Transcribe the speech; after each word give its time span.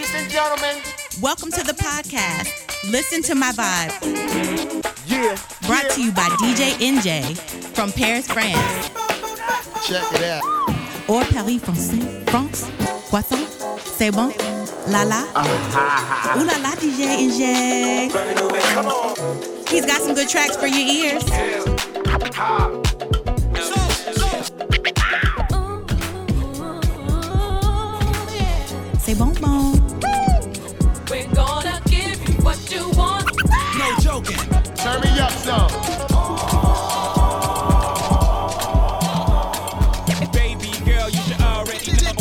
Ladies 0.00 0.14
and 0.14 0.30
gentlemen, 0.30 0.76
Welcome 1.20 1.50
to 1.52 1.62
the 1.62 1.74
podcast. 1.74 2.90
Listen 2.90 3.22
to 3.24 3.34
my 3.34 3.52
vibe. 3.52 3.92
yeah. 5.06 5.36
Brought 5.66 5.82
yeah. 5.82 5.88
to 5.90 6.02
you 6.02 6.10
by 6.12 6.26
DJ 6.40 6.72
Enjay 6.80 7.36
from 7.74 7.92
Paris, 7.92 8.26
France. 8.26 8.88
Check 9.86 10.02
it 10.14 10.22
out. 10.22 10.42
Or 11.06 11.22
Paris, 11.24 11.62
France. 11.62 11.92
France. 12.30 12.70
Croissant. 13.10 13.46
C'est 13.84 14.10
bon. 14.10 14.32
La 14.88 15.04
la. 15.04 15.26
Ah, 15.34 16.34
Ooh 16.38 16.44
la 16.46 16.56
la, 16.56 16.74
DJ 16.76 17.04
Enjay. 17.20 18.08
He's 19.68 19.84
got 19.84 20.00
some 20.00 20.14
good 20.14 20.30
tracks 20.30 20.56
for 20.56 20.66
your 20.66 20.78
ears. 20.78 21.22
C'est 21.26 23.19
Turn 35.50 35.68
some. 35.68 35.90
Baby 40.32 40.70
girl, 40.84 41.08
you 41.10 41.20
should 41.22 41.40
already 41.40 41.92
know. 41.92 42.12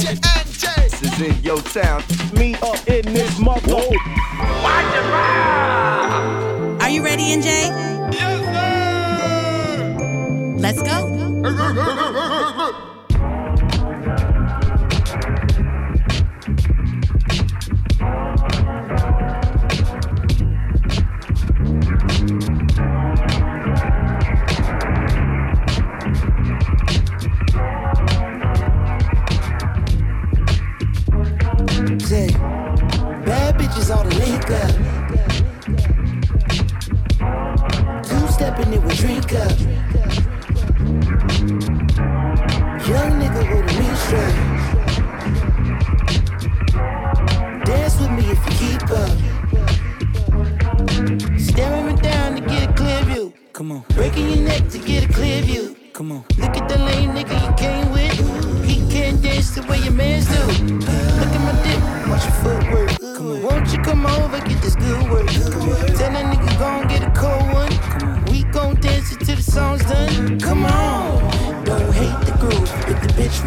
This 0.77 0.95
is 1.03 1.21
in 1.21 1.35
your 1.43 1.61
town. 1.61 2.03
Me 2.33 2.55
up 2.55 2.87
in 2.87 3.13
this 3.13 3.37
mother. 3.39 3.83
Are 6.81 6.89
you 6.89 7.03
ready, 7.03 7.35
Enjay? 7.35 7.69
Yes, 8.13 8.39
sir. 9.77 9.95
Let's 10.57 10.81
go. 10.81 12.08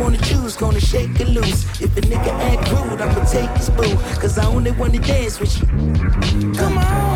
Wanna 0.03 0.19
choose, 0.19 0.57
gonna 0.57 0.81
shake 0.81 1.21
it 1.21 1.29
loose. 1.29 1.63
If 1.81 1.97
a 1.97 2.01
nigga 2.01 2.33
act 2.51 2.71
rude, 2.73 3.01
I'ma 3.01 3.25
take 3.25 3.51
his 3.57 3.71
boo. 3.71 3.95
Cause 4.21 4.37
I 4.37 4.47
only 4.47 4.73
wanna 4.73 4.99
dance 4.99 5.39
with 5.39 5.61
you. 5.61 5.67
Come 6.55 6.79
on. 6.79 7.12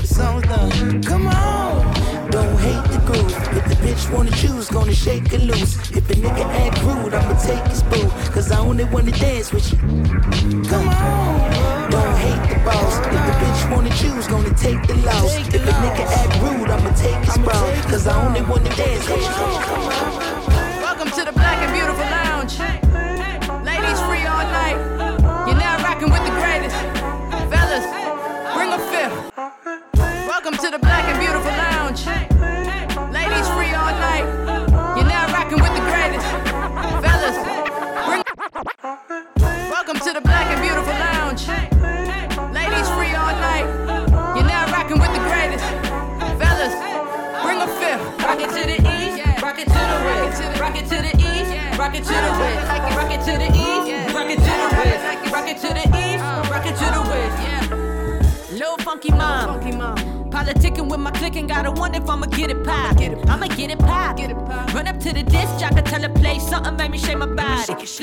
The 0.00 0.06
song's 0.06 0.46
done. 0.46 1.02
Come 1.02 1.26
on. 1.26 2.30
Don't 2.30 2.58
hate 2.58 2.84
the 2.92 3.00
groove. 3.06 3.32
If 3.56 3.64
the 3.68 3.76
bitch 3.84 4.12
wanna 4.12 4.30
choose, 4.30 4.68
gonna 4.68 4.94
shake 4.94 5.32
it 5.32 5.42
loose. 5.42 5.74
If 5.90 6.08
a 6.10 6.14
nigga 6.14 6.44
act 6.64 6.82
rude, 6.82 7.14
I'ma 7.14 7.34
take 7.38 7.64
his 7.68 7.82
boo. 7.82 8.08
Cause 8.32 8.50
I 8.50 8.58
only 8.58 8.84
wanna 8.84 9.12
dance 9.12 9.52
with 9.52 9.72
you. 9.72 9.78
Come 10.70 10.88
on. 10.88 11.90
Don't 11.90 12.16
hate 12.24 12.44
the 12.48 12.58
boss. 12.64 12.98
If 12.98 13.22
the 13.28 13.34
bitch 13.42 13.70
wanna 13.70 13.90
choose, 13.90 14.26
gonna 14.28 14.54
take 14.54 14.82
the 14.86 14.94
loss. 15.06 15.36
If 15.48 15.54
a 15.54 15.72
nigga 15.82 16.04
act 16.20 16.34
rude, 16.42 16.70
I'ma 16.70 16.90
take 16.92 17.24
his 17.24 17.38
bra. 17.38 17.58
Cause 17.90 18.06
I 18.06 18.14
only 18.26 18.42
wanna 18.42 18.74
dance 18.76 19.08
with 19.08 19.22
you. 19.22 19.28
Welcome 19.28 20.31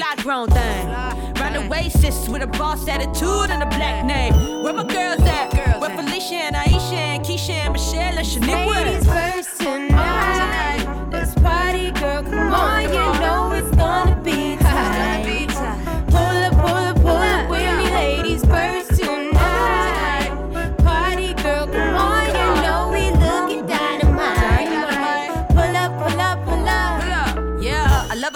Slide 0.09 0.23
grown 0.23 0.49
thing. 0.49 0.87
Round 0.87 1.55
the 1.55 1.67
way, 1.69 1.89
sis 1.89 2.27
with 2.29 2.41
a 2.41 2.47
boss 2.47 2.87
attitude 2.87 3.51
and 3.51 3.61
a 3.61 3.67
black 3.67 4.03
name. 4.03 4.33
Where 4.63 4.73
my 4.73 4.83
girls 4.83 5.21
at? 5.21 5.53
Where 5.79 5.89
Felicia 5.95 6.35
and 6.35 6.55
Aisha 6.55 6.93
and 6.93 7.23
Keisha 7.23 7.51
and 7.51 7.73
Michelle 7.73 8.17
and 8.17 8.27
Shaniqua? 8.27 8.85
Ladies 8.85 9.05
first 9.05 9.48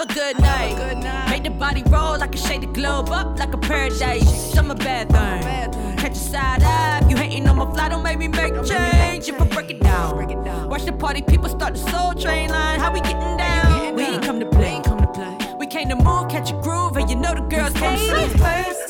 a 0.04 0.14
good 0.14 0.38
night. 0.38 1.30
Make 1.30 1.44
the 1.44 1.50
body 1.50 1.82
roll 1.86 2.18
like 2.18 2.34
a 2.34 2.38
shade 2.38 2.62
the 2.62 2.66
globe 2.66 3.10
up 3.10 3.38
like 3.38 3.52
a 3.52 3.58
paradise. 3.58 4.52
Summer 4.52 4.74
bath 4.74 5.08
thing. 5.08 5.96
Catch 5.96 6.12
a 6.12 6.14
side 6.14 6.62
eye. 6.62 7.00
If 7.02 7.10
you 7.10 7.16
hating 7.16 7.48
on 7.48 7.56
my 7.56 7.70
fly, 7.72 7.88
don't 7.88 8.02
make 8.02 8.18
me 8.18 8.28
make 8.28 8.54
change. 8.64 9.28
If 9.28 9.40
I 9.40 9.46
break 9.46 9.70
it 9.70 9.80
down. 9.80 10.68
Watch 10.68 10.84
the 10.84 10.92
party 10.92 11.22
people 11.22 11.48
start 11.48 11.74
the 11.74 11.90
soul 11.90 12.14
train 12.14 12.50
line. 12.50 12.78
How 12.80 12.92
we 12.92 13.00
getting 13.00 13.36
down? 13.36 13.94
We 13.94 14.02
ain't 14.04 14.22
come 14.22 14.40
to 14.40 14.46
play. 14.46 14.80
We 15.58 15.66
came 15.66 15.88
to 15.88 15.96
move, 15.96 16.28
catch 16.28 16.50
a 16.50 16.54
groove, 16.60 16.96
and 16.96 17.08
you 17.08 17.16
know 17.16 17.34
the 17.34 17.40
girls 17.40 17.72
come 17.74 17.96
to 17.96 18.14
Ladies 18.14 18.32
see. 18.32 18.38
first 18.38 18.83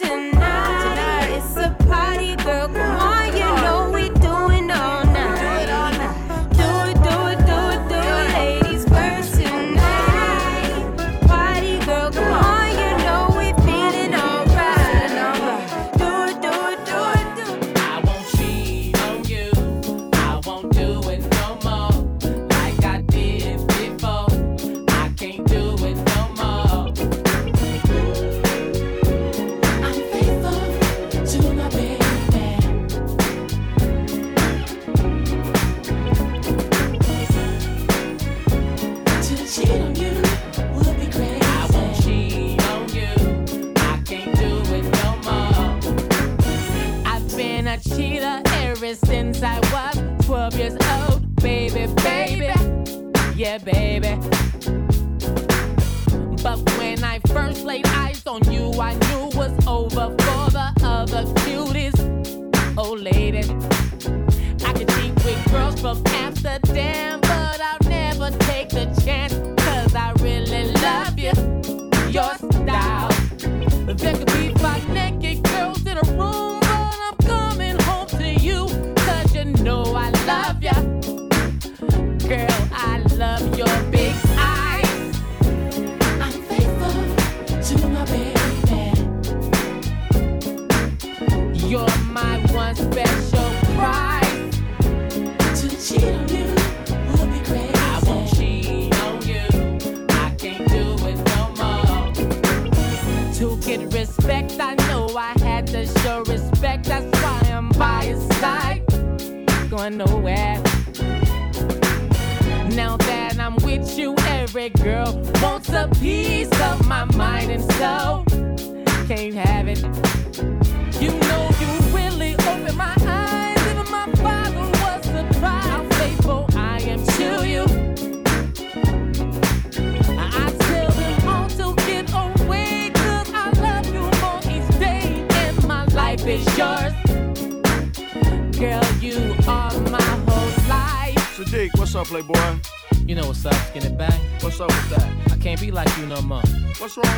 baby. 53.59 54.34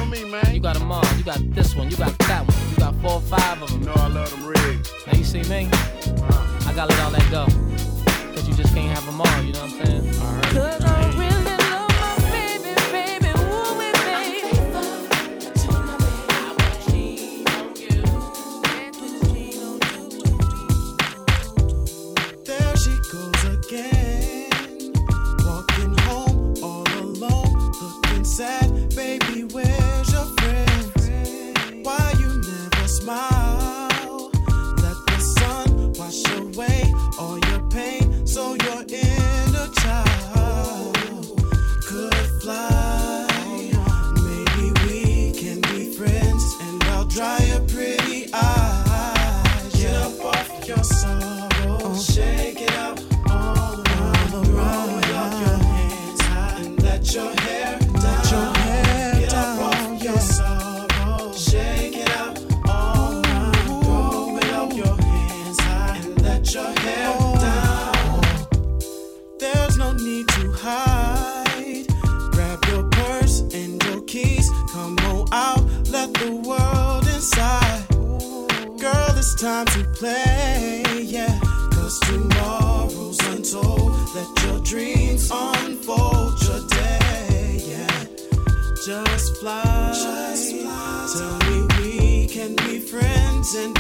me, 0.07 0.25
man. 0.25 0.55
You 0.55 0.61
got 0.61 0.77
a 0.77 0.85
mom, 0.85 1.05
you 1.19 1.25
got 1.25 1.39
this 1.55 1.75
one, 1.75 1.91
you 1.91 1.97
got 1.97 2.16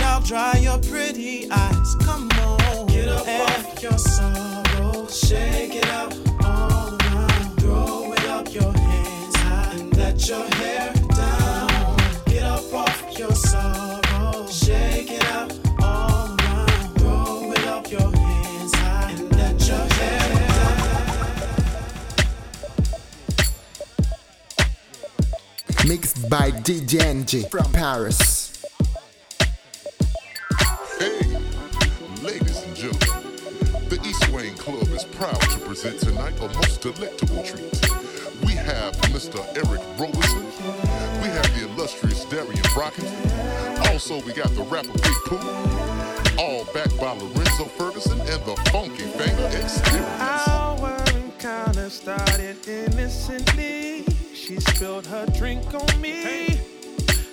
I'll 0.07 0.21
dry 0.21 0.57
your 0.59 0.79
pretty 0.79 1.51
eyes. 1.51 1.95
Come 2.05 2.29
on, 2.41 2.87
get 2.87 3.09
up 3.09 3.27
and 3.27 3.43
off 3.43 3.83
your 3.83 3.99
sorrow, 3.99 5.07
shake 5.09 5.75
it 5.75 5.87
out 5.89 6.15
all 6.45 6.97
around. 7.03 7.61
Throw 7.61 8.13
it 8.13 8.25
up 8.29 8.55
your 8.55 8.73
hands 8.73 9.37
high 9.37 9.75
and 9.75 9.97
let 9.97 10.29
your 10.29 10.47
hair 10.55 10.93
down. 11.11 11.97
Get 12.27 12.45
up 12.45 12.73
off 12.73 13.19
your 13.19 13.33
sorrow, 13.33 14.47
shake 14.49 15.11
it 15.11 15.25
out 15.25 15.53
all 15.83 16.37
around. 16.39 16.99
Throw 16.99 17.53
it 17.53 17.67
up 17.67 17.91
your 17.91 18.11
hands 18.17 18.75
high 18.77 19.11
and 19.11 19.37
let 19.37 19.69
your 19.69 19.87
hair. 19.99 20.21
Down. 25.79 25.89
Mixed 25.89 26.31
by 26.31 26.53
DJ 26.53 27.01
Enjay 27.01 27.51
from 27.51 27.73
Paris. 27.73 28.46
proud 35.17 35.41
to 35.41 35.59
present 35.61 35.99
tonight 35.99 36.35
a 36.41 36.49
most 36.57 36.83
delectable 36.83 37.43
treat. 37.43 37.73
We 38.45 38.53
have 38.53 38.95
Mr. 39.15 39.41
Eric 39.57 39.81
Roberson, 39.99 40.45
We 41.23 41.29
have 41.29 41.49
the 41.59 41.67
illustrious 41.71 42.27
Darien 42.27 42.63
Brockington. 42.75 43.93
Also, 43.93 44.21
we 44.23 44.35
got 44.35 44.51
the 44.51 44.63
rapper 44.65 44.93
Big 44.93 45.19
Pooh. 45.25 46.39
All 46.39 46.67
backed 46.75 46.99
by 47.01 47.13
Lorenzo 47.13 47.65
Ferguson 47.65 48.21
and 48.21 48.45
the 48.45 48.57
Funky 48.71 49.07
Banger 49.17 49.47
Experience. 49.57 50.21
Our 50.21 51.03
encounter 51.17 51.89
started 51.89 52.69
innocently. 52.69 54.05
She 54.35 54.61
spilled 54.61 55.07
her 55.07 55.25
drink 55.39 55.73
on 55.73 55.99
me. 55.99 56.61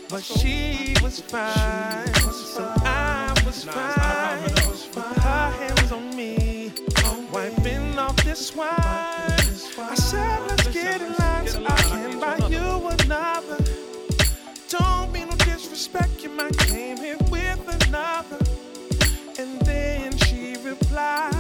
But 0.10 0.24
she 0.24 0.96
was 1.04 1.20
fine, 1.20 2.14
so 2.14 2.64
I 2.78 3.34
was 3.46 3.66
fine. 3.66 3.84
Her 5.22 5.52
hands 5.52 5.92
on 5.92 6.16
me. 6.16 6.53
I 8.36 9.94
said, 9.94 10.42
let's 10.48 10.68
get 10.70 11.02
in 11.02 11.14
line 11.18 11.48
so 11.48 11.64
I 11.68 11.82
can 11.84 12.20
buy 12.20 12.38
you 12.48 12.88
another. 12.88 13.64
Don't 14.70 15.12
mean 15.12 15.30
no 15.30 15.36
disrespect, 15.36 16.24
you 16.24 16.30
might 16.30 16.58
came 16.58 16.98
here 16.98 17.18
with 17.30 17.86
another. 17.88 18.40
And 19.38 19.62
then 19.62 20.18
she 20.18 20.56
replied, 20.64 21.36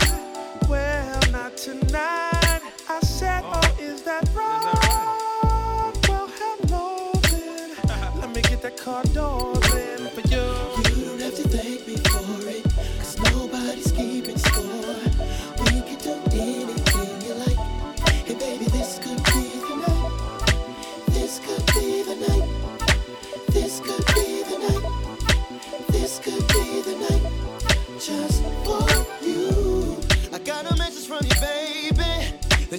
well, 0.70 1.20
not 1.32 1.58
tonight. 1.58 2.62
I 2.88 3.00
said, 3.02 3.42
oh, 3.44 3.76
is 3.80 4.04
that 4.04 4.30
right? 4.36 5.94
Well, 6.08 6.30
hello 6.38 7.12
then. 7.32 7.72
Let 8.22 8.36
me 8.36 8.42
get 8.44 8.62
that 8.62 8.78
car 8.78 9.04
door. 9.06 9.53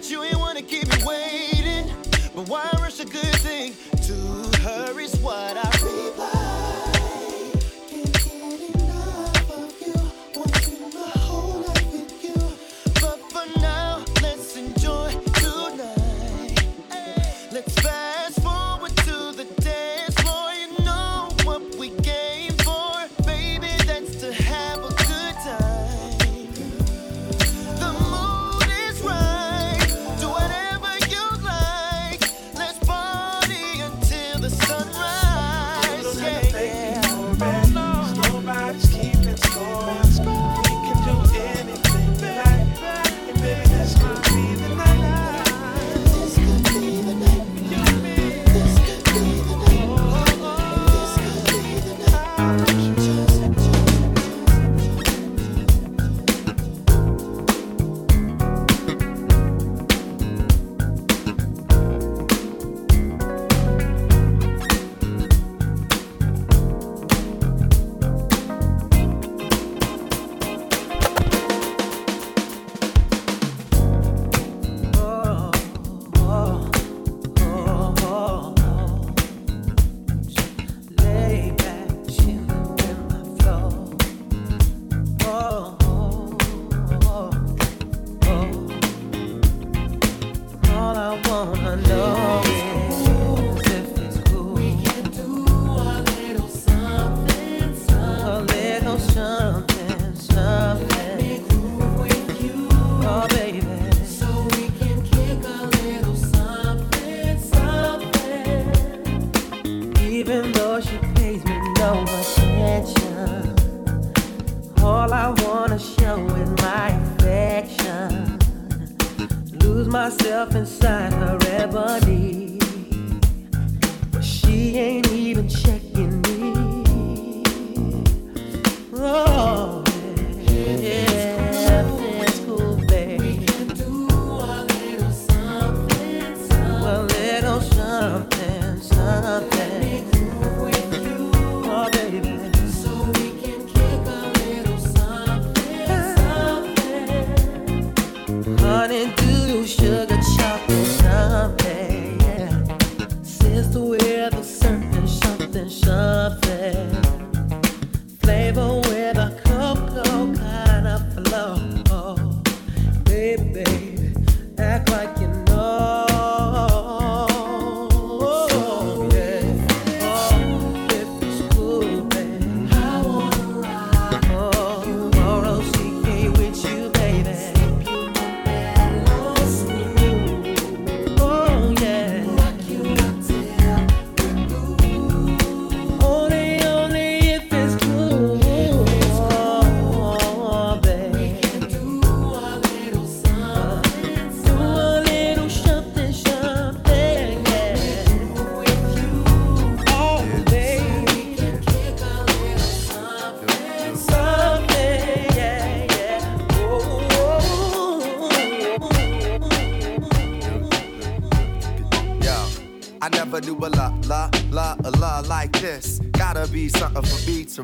that 0.04 0.10
you 0.10 0.22
ain't 0.22 0.38
wanna 0.38 0.60
keep 0.60 0.86
me 0.86 1.04
waiting. 1.04 1.90
But 2.34 2.48
why? 2.48 2.73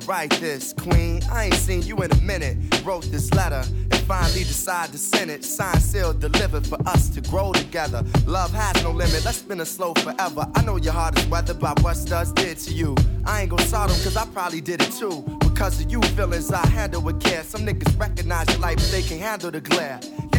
Write 0.06 0.30
this. 0.40 0.72
Queen, 0.72 1.22
I 1.30 1.46
ain't 1.46 1.54
seen 1.54 1.82
you 1.82 1.96
in 1.96 2.10
a 2.12 2.20
minute. 2.20 2.56
Wrote 2.84 3.04
this 3.10 3.32
letter 3.34 3.62
and 3.90 4.00
finally 4.00 4.44
decided 4.44 4.92
to 4.92 4.98
send 4.98 5.30
it. 5.30 5.44
Signed, 5.44 5.82
sealed, 5.82 6.20
delivered 6.20 6.66
for 6.66 6.78
us 6.86 7.08
to 7.10 7.20
grow 7.22 7.52
together. 7.52 8.04
Love 8.26 8.52
has 8.52 8.82
no 8.82 8.90
limit, 8.90 9.24
let's 9.24 9.38
spin 9.38 9.60
it 9.60 9.66
slow 9.66 9.94
forever. 9.94 10.46
I 10.54 10.62
know 10.62 10.76
your 10.76 10.92
heart 10.92 11.18
is 11.18 11.26
weathered 11.26 11.60
by 11.60 11.74
what 11.80 11.96
studs 11.96 12.32
did 12.32 12.58
to 12.58 12.72
you. 12.72 12.94
I 13.24 13.42
ain't 13.42 13.50
gon' 13.50 13.60
sort 13.60 13.90
'em 13.90 14.02
cause 14.02 14.16
I 14.16 14.24
probably 14.26 14.60
did 14.60 14.82
it 14.82 14.92
too. 14.92 15.24
Because 15.40 15.80
of 15.80 15.90
you 15.90 16.00
feelings 16.16 16.50
I 16.50 16.66
handle 16.68 17.02
with 17.02 17.20
care. 17.20 17.42
Some 17.44 17.66
niggas 17.66 17.98
recognize 17.98 18.48
your 18.48 18.58
light, 18.60 18.78
but 18.78 18.90
they 18.90 19.02
can 19.02 19.18
handle 19.18 19.50
the 19.50 19.60
glare. 19.60 20.00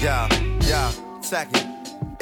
Yeah, 0.00 0.28
yeah, 0.62 0.90
second. 1.20 1.69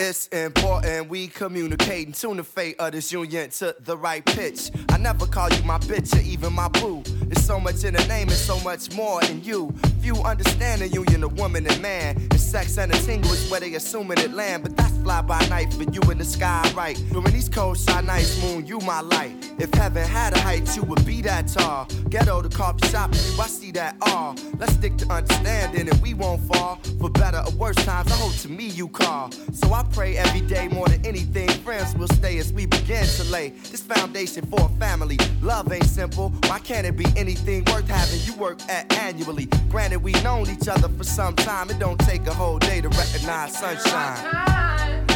It's 0.00 0.28
important 0.28 1.08
we 1.08 1.26
communicate 1.26 2.06
and 2.06 2.14
tune 2.14 2.36
the 2.36 2.44
fate 2.44 2.76
of 2.78 2.92
this 2.92 3.10
union 3.10 3.50
to 3.50 3.74
the 3.80 3.96
right 3.96 4.24
pitch. 4.24 4.70
I 4.90 4.96
never 4.96 5.26
call 5.26 5.48
you 5.50 5.60
my 5.64 5.78
bitch 5.78 6.16
or 6.16 6.20
even 6.20 6.52
my 6.52 6.68
boo. 6.68 7.02
There's 7.04 7.44
so 7.44 7.58
much 7.58 7.82
in 7.82 7.94
the 7.94 8.06
name 8.06 8.28
and 8.28 8.36
so 8.36 8.60
much 8.60 8.92
more 8.94 9.20
in 9.24 9.42
you. 9.42 9.74
Few 10.00 10.14
understand 10.22 10.82
the 10.82 10.88
union 10.88 11.24
of 11.24 11.36
woman 11.36 11.66
and 11.66 11.82
man. 11.82 12.16
And 12.16 12.40
sex 12.40 12.78
and 12.78 12.94
a 12.94 12.98
tingle 12.98 13.32
is 13.32 13.50
where 13.50 13.58
they 13.58 13.74
assuming 13.74 14.18
it 14.18 14.32
land. 14.32 14.62
But 14.62 14.76
that's 14.76 14.96
fly 14.98 15.20
by 15.20 15.44
night 15.48 15.74
for 15.74 15.82
you 15.82 16.00
in 16.12 16.18
the 16.18 16.24
sky, 16.24 16.70
right? 16.76 16.96
During 17.10 17.32
these 17.32 17.48
cold 17.48 17.76
side 17.76 18.06
nights, 18.06 18.40
moon, 18.40 18.66
you 18.66 18.78
my 18.78 19.00
light. 19.00 19.32
If 19.58 19.74
heaven 19.74 20.06
had 20.06 20.32
a 20.32 20.38
height, 20.38 20.76
you 20.76 20.84
would 20.84 21.04
be 21.04 21.22
that 21.22 21.48
tall. 21.48 21.86
Ghetto 22.08 22.40
to 22.42 22.48
coffee 22.48 22.86
shop, 22.86 23.12
you, 23.14 23.40
I 23.40 23.48
see 23.48 23.72
that 23.72 23.96
all. 24.02 24.36
Let's 24.58 24.74
stick 24.74 24.96
to 24.98 25.12
understanding 25.12 25.88
and 25.88 26.00
we 26.00 26.14
won't 26.14 26.40
fall. 26.42 26.76
For 27.00 27.10
better 27.10 27.42
or 27.44 27.52
worse 27.56 27.76
times, 27.84 28.12
I 28.12 28.14
hope 28.14 28.34
to 28.42 28.48
me 28.48 28.68
you 28.68 28.86
call. 28.86 29.32
So 29.52 29.72
I 29.72 29.82
pray 29.92 30.16
every 30.16 30.40
day 30.40 30.68
more 30.68 30.86
than 30.88 31.04
anything. 31.04 31.48
Friends 31.48 31.94
will 31.96 32.08
stay 32.08 32.38
as 32.38 32.52
we 32.52 32.66
begin 32.66 33.06
to 33.06 33.24
lay 33.24 33.50
this 33.70 33.82
foundation 33.82 34.44
for 34.46 34.60
a 34.60 34.68
family. 34.80 35.18
Love 35.42 35.72
ain't 35.72 35.84
simple. 35.84 36.30
Why 36.46 36.58
can't 36.58 36.86
it 36.86 36.96
be 36.96 37.06
anything 37.16 37.64
worth 37.66 37.88
having 37.88 38.20
you 38.24 38.34
work 38.40 38.60
at 38.68 38.92
annually? 38.94 39.46
Granted, 39.68 40.02
we've 40.02 40.22
known 40.22 40.48
each 40.48 40.68
other 40.68 40.88
for 40.88 41.04
some 41.04 41.34
time. 41.36 41.70
It 41.70 41.78
don't 41.78 41.98
take 42.00 42.26
a 42.26 42.34
whole 42.34 42.58
day 42.58 42.80
to 42.80 42.88
recognize 42.88 43.56
sunshine. 43.56 45.07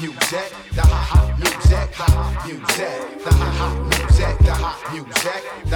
Music, 0.00 0.52
the 0.74 0.82
ha 0.82 1.00
ha 1.10 1.20
music, 1.38 1.94
hot 1.94 2.46
music, 2.46 3.24
the 3.24 3.30
ha 3.32 3.48
ha 3.58 3.68
music, 3.88 4.38
the 4.44 4.52
hot 4.52 4.92
music, 4.92 5.42
the 5.70 5.75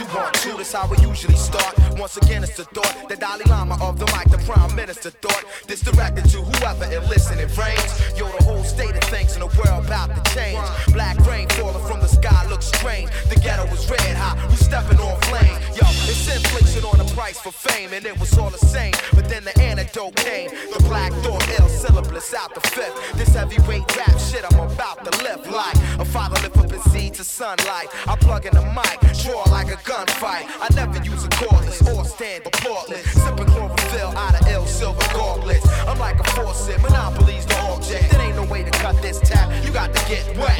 two, 0.00 0.16
one, 0.16 0.32
two. 0.34 0.56
That's 0.56 0.72
how 0.72 0.88
we 0.88 0.96
usually 0.98 1.36
start. 1.36 1.74
Once 1.98 2.16
again, 2.16 2.42
it's 2.42 2.56
the 2.56 2.64
thought, 2.64 3.08
the 3.08 3.16
Dalai 3.16 3.44
Lama 3.46 3.76
of 3.82 3.98
the 3.98 4.06
mic, 4.06 4.28
the 4.30 4.38
Prime 4.38 4.74
Minister 4.74 5.10
thought. 5.10 5.44
This 5.66 5.80
directed 5.80 6.24
to 6.30 6.38
whoever 6.38 6.84
and 6.84 7.06
listening 7.08 7.48
frames. 7.48 7.92
Yo, 8.16 8.26
the 8.38 8.44
whole 8.44 8.64
state 8.64 8.94
of 8.94 9.04
things 9.04 9.34
in 9.34 9.40
the 9.40 9.52
world 9.60 9.84
about 9.84 10.08
to 10.16 10.34
change. 10.34 10.60
Black 10.92 11.18
rain 11.26 11.48
falling 11.50 11.84
from 11.86 12.00
the 12.00 12.08
sky 12.08 12.46
looks 12.48 12.66
strange. 12.66 13.10
The 13.28 13.36
ghetto 13.36 13.66
was 13.70 13.88
red 13.90 14.16
hot, 14.16 14.36
we 14.48 14.56
stepping 14.56 14.98
on 14.98 15.20
flame. 15.22 15.56
Yo, 15.76 15.86
it's 16.08 16.28
inflation 16.34 16.84
on 16.84 16.98
the 16.98 17.08
price 17.14 17.38
for 17.38 17.52
fame, 17.52 17.92
and 17.92 18.04
it 18.06 18.18
was 18.18 18.36
all 18.38 18.50
the 18.50 18.58
same. 18.58 18.94
But 19.14 19.28
then 19.28 19.44
the 19.44 19.58
antidote 19.60 20.16
came. 20.16 20.50
The 20.72 20.82
black 20.88 21.12
thought 21.24 21.46
ill 21.58 21.68
syllabus 21.68 22.32
out 22.34 22.54
the 22.54 22.60
fifth. 22.60 22.96
This 23.14 23.34
heavyweight 23.34 23.96
rap 23.96 24.18
shit 24.18 24.44
I'm 24.50 24.60
about 24.60 25.04
to 25.04 25.12
lift 25.22 25.50
like 25.50 25.76
a 25.98 26.04
father 26.04 26.40
lift 26.40 26.56
up 26.56 26.70
his 26.70 26.82
seed 26.92 27.14
to 27.14 27.24
sunlight. 27.24 27.88
I 28.06 28.16
plug 28.16 28.46
in 28.46 28.54
the 28.54 28.62
mic, 28.62 28.98
draw 29.22 29.42
like 29.50 29.68
a 29.68 29.78
gunfight. 29.90 30.46
I 30.60 30.68
never 30.74 31.02
use 31.02 31.24
a 31.24 31.28
cordless 31.28 31.82
or 31.92 32.04
stand 32.04 32.44
applaudless. 32.44 33.04
Sipping 33.24 33.46
chlorophyll 33.46 34.16
out 34.16 34.40
of 34.40 34.46
ill 34.46 34.64
silver 34.64 35.06
gauntlets. 35.12 35.66
I'm 35.88 35.98
like 35.98 36.20
a 36.20 36.24
faucet, 36.30 36.80
monopolies 36.80 37.44
the 37.46 37.58
object. 37.62 38.10
There 38.10 38.20
ain't 38.20 38.36
no 38.36 38.44
way 38.44 38.62
to 38.62 38.70
cut 38.70 39.00
this 39.02 39.18
tap. 39.18 39.48
You 39.64 39.72
got 39.72 39.92
to 39.92 40.08
get 40.08 40.24
wet. 40.38 40.59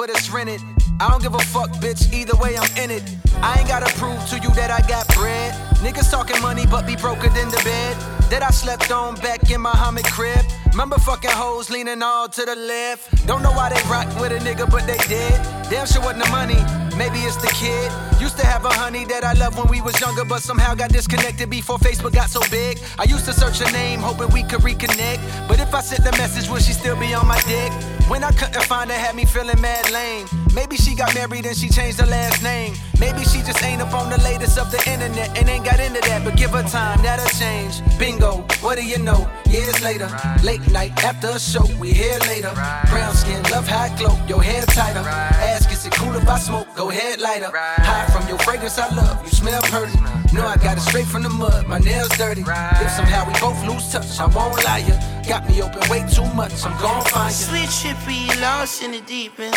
But 0.00 0.08
it's 0.08 0.30
rented. 0.30 0.62
I 0.98 1.10
don't 1.10 1.22
give 1.22 1.34
a 1.34 1.44
fuck, 1.52 1.68
bitch, 1.72 2.10
either 2.10 2.34
way 2.36 2.56
I'm 2.56 2.74
in 2.82 2.90
it. 2.90 3.02
I 3.42 3.58
ain't 3.58 3.68
gotta 3.68 3.92
prove 3.98 4.18
to 4.30 4.38
you 4.38 4.48
that 4.54 4.70
I 4.70 4.80
got 4.88 5.06
bread. 5.14 5.52
Niggas 5.84 6.10
talking 6.10 6.40
money, 6.40 6.64
but 6.64 6.86
be 6.86 6.96
broker 6.96 7.28
than 7.28 7.50
the 7.50 7.60
bed. 7.62 7.94
That 8.30 8.42
I 8.42 8.48
slept 8.48 8.90
on 8.90 9.16
back 9.16 9.50
in 9.50 9.60
my 9.60 9.72
Muhammad 9.74 10.06
crib. 10.06 10.42
Remember 10.70 10.96
fucking 10.96 11.32
hoes 11.32 11.68
leaning 11.68 12.02
all 12.02 12.30
to 12.30 12.46
the 12.46 12.56
left. 12.56 13.26
Don't 13.26 13.42
know 13.42 13.52
why 13.52 13.68
they 13.68 13.82
rock 13.90 14.08
with 14.18 14.32
a 14.32 14.38
nigga, 14.38 14.70
but 14.70 14.86
they 14.86 14.96
did. 15.04 15.36
Damn 15.68 15.86
sure 15.86 16.00
wasn't 16.00 16.24
the 16.24 16.30
money, 16.30 16.60
maybe 16.96 17.18
it's 17.28 17.36
the 17.36 17.52
kid. 17.52 17.92
Used 18.18 18.38
to 18.38 18.46
have 18.46 18.64
a 18.64 18.72
honey 18.72 19.04
that 19.04 19.22
I 19.22 19.34
loved 19.34 19.58
when 19.58 19.68
we 19.68 19.82
was 19.82 20.00
younger, 20.00 20.24
but 20.24 20.40
somehow 20.40 20.74
got 20.74 20.88
disconnected 20.90 21.50
before 21.50 21.76
Facebook 21.76 22.14
got 22.14 22.30
so 22.30 22.40
big. 22.50 22.78
I 22.98 23.04
used 23.04 23.26
to 23.26 23.34
search 23.34 23.58
her 23.58 23.70
name, 23.70 24.00
hoping 24.00 24.32
we 24.32 24.44
could 24.44 24.60
reconnect. 24.60 25.20
But 25.46 25.60
if 25.60 25.74
I 25.74 25.82
sent 25.82 26.04
the 26.04 26.12
message, 26.12 26.48
would 26.48 26.62
she 26.62 26.72
still 26.72 26.96
be 26.96 27.12
on 27.12 27.26
my 27.28 27.40
dick? 27.42 27.70
When 28.10 28.24
I 28.24 28.32
couldn't 28.32 28.64
find 28.64 28.90
her, 28.90 28.96
had 28.96 29.14
me 29.14 29.24
feeling 29.24 29.60
mad 29.60 29.88
lame. 29.92 30.26
Maybe 30.52 30.74
she 30.74 30.96
got 30.96 31.14
married 31.14 31.46
and 31.46 31.56
she 31.56 31.68
changed 31.68 32.00
her 32.00 32.06
last 32.06 32.42
name. 32.42 32.74
Maybe 32.98 33.22
she 33.22 33.38
just 33.38 33.62
ain't 33.62 33.80
up 33.80 33.94
on 33.94 34.10
the 34.10 34.20
latest 34.22 34.58
of 34.58 34.72
the 34.72 34.78
internet 34.90 35.38
and 35.38 35.48
ain't 35.48 35.64
got 35.64 35.78
into 35.78 36.00
that. 36.00 36.24
But 36.24 36.36
give 36.36 36.50
her 36.50 36.64
time, 36.64 37.00
that'll 37.04 37.30
change. 37.38 37.80
Bingo, 38.00 38.44
what 38.62 38.78
do 38.78 38.84
you 38.84 38.98
know? 38.98 39.30
Years 39.48 39.80
later, 39.80 40.10
late 40.42 40.60
night 40.72 40.92
after 41.04 41.28
a 41.28 41.38
show, 41.38 41.64
we 41.78 41.92
here 41.92 42.18
later. 42.26 42.50
Brown 42.90 43.14
skin, 43.14 43.40
love 43.44 43.68
high 43.68 43.96
glow, 43.96 44.18
your 44.26 44.42
hair 44.42 44.66
tighter. 44.66 45.06
Ask, 45.06 45.70
is 45.70 45.86
it 45.86 45.92
cool 45.92 46.12
if 46.16 46.28
I 46.28 46.38
smoke? 46.40 46.66
Go 46.74 46.90
ahead, 46.90 47.20
lighter. 47.20 47.52
High 47.54 48.06
from 48.10 48.28
your 48.28 48.38
fragrance, 48.38 48.76
I 48.76 48.92
love. 48.92 49.22
You 49.22 49.30
smell 49.30 49.62
pretty. 49.62 49.96
Know 50.34 50.44
I 50.44 50.56
got 50.56 50.78
it 50.78 50.80
straight 50.80 51.06
from 51.06 51.22
the 51.22 51.30
mud, 51.30 51.68
my 51.68 51.78
nails 51.78 52.10
dirty. 52.18 52.42
If 52.42 52.90
somehow 52.90 53.24
we 53.28 53.38
both 53.38 53.64
lose 53.64 53.92
touch, 53.92 54.18
I 54.18 54.26
won't 54.26 54.64
lie 54.64 54.78
ya. 54.78 54.98
Got 55.28 55.48
me 55.48 55.62
open 55.62 55.88
way 55.88 56.04
too 56.08 56.24
much, 56.34 56.64
I'm 56.64 56.76
gon' 56.80 57.04
find 57.04 57.30
you. 57.30 57.66
Sweet 57.66 57.68
trippy, 57.68 58.40
lost 58.40 58.82
in 58.82 58.92
the 58.92 59.00
deep 59.00 59.38
end. 59.38 59.54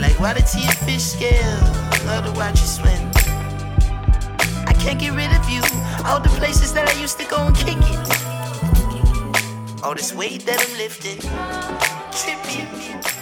Like 0.00 0.18
water 0.20 0.40
to 0.40 0.60
your 0.60 0.72
fish 0.86 1.02
scale, 1.02 1.60
love 2.06 2.24
to 2.26 2.32
watch 2.38 2.60
you 2.60 2.66
swim. 2.66 3.10
I 4.66 4.72
can't 4.78 5.00
get 5.00 5.14
rid 5.14 5.32
of 5.32 5.48
you, 5.50 5.62
all 6.06 6.20
the 6.20 6.28
places 6.38 6.72
that 6.74 6.88
I 6.88 7.00
used 7.00 7.18
to 7.18 7.26
go 7.26 7.38
and 7.46 7.56
kick 7.56 7.78
it. 7.78 7.98
All 9.82 9.94
this 9.94 10.12
weight 10.14 10.46
that 10.46 10.60
I'm 10.60 10.76
lifting, 10.78 11.18
trippy. 12.12 13.17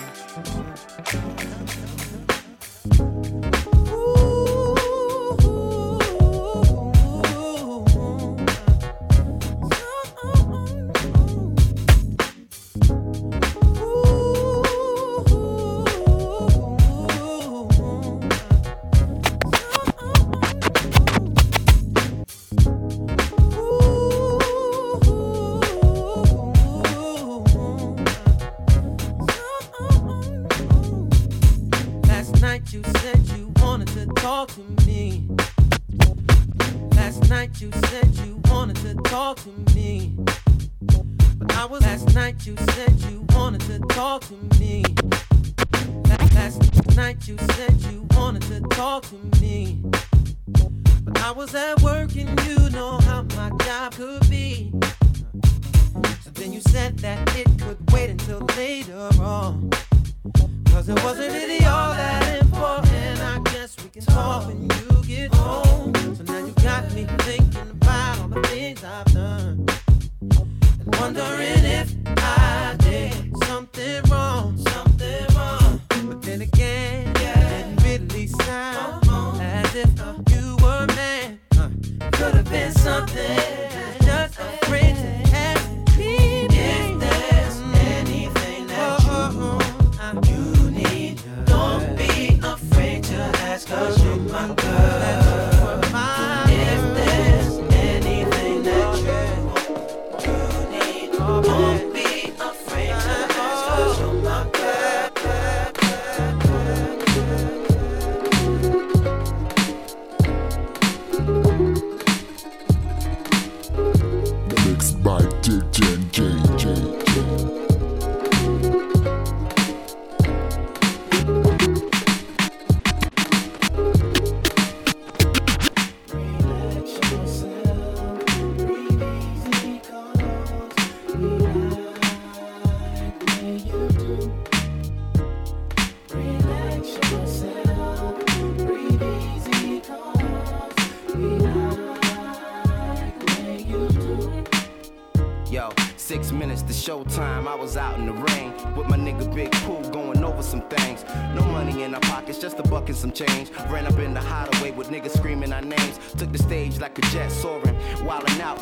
You 67.08 67.45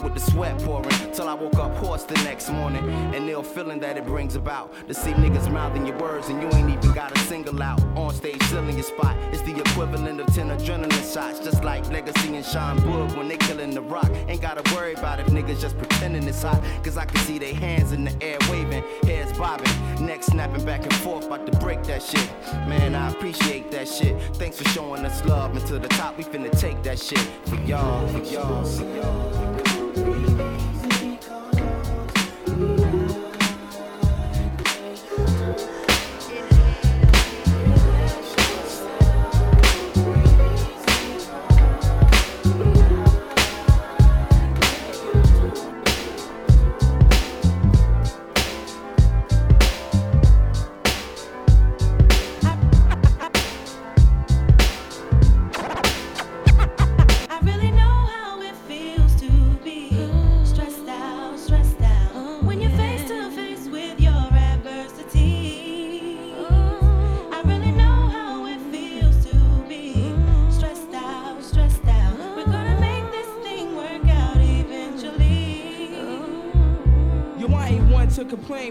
with 0.04 0.14
the 0.14 0.20
sweat 0.20 0.56
pouring. 0.62 0.90
Till 1.12 1.28
I 1.28 1.34
woke 1.34 1.56
up 1.56 1.74
hoarse 1.76 2.04
the 2.04 2.14
next 2.22 2.50
morning. 2.50 2.84
And 3.14 3.28
ill 3.28 3.42
feeling 3.42 3.80
that 3.80 3.96
it 3.96 4.06
brings 4.06 4.36
about. 4.36 4.72
To 4.86 4.94
see 4.94 5.12
niggas 5.12 5.50
mouthing 5.50 5.86
your 5.86 5.98
words 5.98 6.28
and 6.28 6.40
you 6.40 6.48
ain't 6.56 6.70
even 6.70 6.92
got 6.92 7.16
a 7.16 7.18
single 7.20 7.60
out. 7.62 7.82
On 7.96 8.12
stage, 8.12 8.42
filling 8.44 8.74
your 8.74 8.84
spot. 8.84 9.16
It's 9.32 9.42
the 9.42 9.58
equivalent 9.58 10.20
of 10.20 10.26
10 10.34 10.50
adrenaline 10.50 11.12
shots. 11.12 11.40
Just 11.40 11.64
like 11.64 11.88
Legacy 11.90 12.36
and 12.36 12.44
Sean 12.44 12.76
Wood 12.88 13.16
when 13.16 13.26
they 13.26 13.38
killing 13.38 13.70
the 13.70 13.80
rock. 13.80 14.10
Ain't 14.28 14.42
gotta 14.42 14.62
worry 14.74 14.92
about 14.94 15.18
if 15.18 15.26
niggas 15.28 15.60
just 15.60 15.78
pretending 15.78 16.28
it's 16.28 16.42
hot. 16.42 16.62
Cause 16.84 16.98
I 16.98 17.06
can 17.06 17.20
see 17.22 17.38
their 17.38 17.54
hands 17.54 17.92
in 17.92 18.04
the 18.04 18.14
air 18.22 18.38
waving, 18.50 18.84
heads 19.04 19.36
bobbing, 19.38 19.72
neck 20.04 20.22
snapping 20.22 20.64
back 20.64 20.82
and 20.82 20.94
forth, 20.96 21.26
about 21.26 21.46
to 21.50 21.58
break 21.58 21.82
that 21.84 22.02
shit. 22.02 22.28
Man, 22.68 22.94
I 22.94 23.10
appreciate 23.10 23.70
that 23.70 23.88
shit. 23.88 24.20
Thanks 24.36 24.58
for 24.58 24.68
showing 24.68 25.04
us 25.06 25.24
love. 25.24 25.56
And 25.56 25.66
to 25.66 25.78
the 25.78 25.88
top, 25.88 26.18
we 26.18 26.24
finna 26.24 26.50
take 26.58 26.82
that 26.82 26.98
shit. 26.98 27.18
For 27.46 27.56
y'all, 27.62 28.06
for 28.08 28.18
y'all, 28.18 28.64
for 28.64 28.84
y'all. 28.84 29.43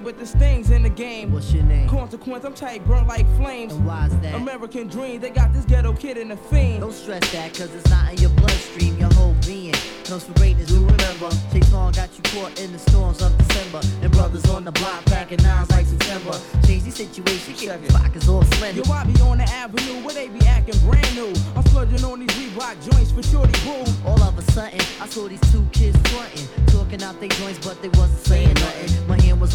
Complain, 0.04 0.16
but 0.16 0.20
this 0.20 0.34
thing's 0.36 0.70
in 0.70 0.84
the 0.84 0.89
game. 0.89 1.32
What's 1.32 1.54
your 1.54 1.63
name? 1.63 1.89
Consequence, 1.89 2.44
I'm 2.44 2.54
tight, 2.54 2.86
burnt 2.86 3.08
like 3.08 3.28
flames. 3.38 3.74
And 3.74 3.86
why's 3.86 4.16
that? 4.20 4.36
American 4.36 4.88
dream, 4.88 5.22
they 5.22 5.30
got 5.30 5.54
this 5.54 5.66
ghetto 5.66 5.94
kid 5.94 6.18
in 6.18 6.30
the 6.30 6.38
fiend. 6.38 6.82
Don't 6.82 6.94
stress 6.94 7.32
that, 7.32 7.54
cause 7.54 7.74
it's 7.74 7.89
not 7.89 8.12
in 8.13 8.20
your 8.20 8.32
bloodstream, 8.32 8.98
your 8.98 9.13
whole 9.13 9.36
being. 9.46 9.74
Comes 10.06 10.26
from 10.26 10.34
greatness, 10.36 10.68
do 10.68 10.86
remember. 10.86 11.30
Chase 11.52 11.72
Long 11.72 11.92
got 11.94 12.10
you 12.16 12.24
caught 12.32 12.60
in 12.60 12.72
the 12.72 12.80
storms 12.80 13.22
of 13.22 13.36
December. 13.38 13.82
And 14.02 14.12
brothers 14.12 14.50
on 14.50 14.66
the 14.66 14.72
block 14.72 15.06
packing 15.06 15.42
nines 15.44 15.70
like 15.72 15.86
September. 15.86 16.38
Change 16.66 16.84
the 16.84 16.92
situation, 16.92 17.54
keep 17.54 17.70
the 17.70 17.94
pockets 17.94 18.28
all 18.28 18.44
slender. 18.44 18.82
Yo, 18.82 18.92
I 18.92 19.06
be 19.06 19.20
on 19.22 19.38
the 19.38 19.46
avenue 19.46 20.04
where 20.04 20.13
they 20.13 20.28
be 20.28 20.46
acting 20.46 20.78
brand 20.80 21.16
new. 21.16 21.34
I'm 21.56 21.63
splurging 21.68 22.04
on 22.04 22.20
these 22.20 22.30
Reebok 22.30 22.92
joints 22.92 23.12
for 23.12 23.24
shorty 23.24 23.54
boo. 23.63 23.86
All 24.06 24.22
of 24.22 24.38
a 24.38 24.42
sudden, 24.52 24.82
I 25.00 25.08
saw 25.08 25.28
these 25.28 25.42
two 25.52 25.66
kids 25.72 25.98
frontin', 26.12 26.48
talking 26.68 27.02
out 27.02 27.20
their 27.20 27.30
joints, 27.30 27.66
but 27.66 27.82
they 27.82 27.89
wasn't 27.89 28.20
saying 28.26 28.54
nothing. 28.56 29.03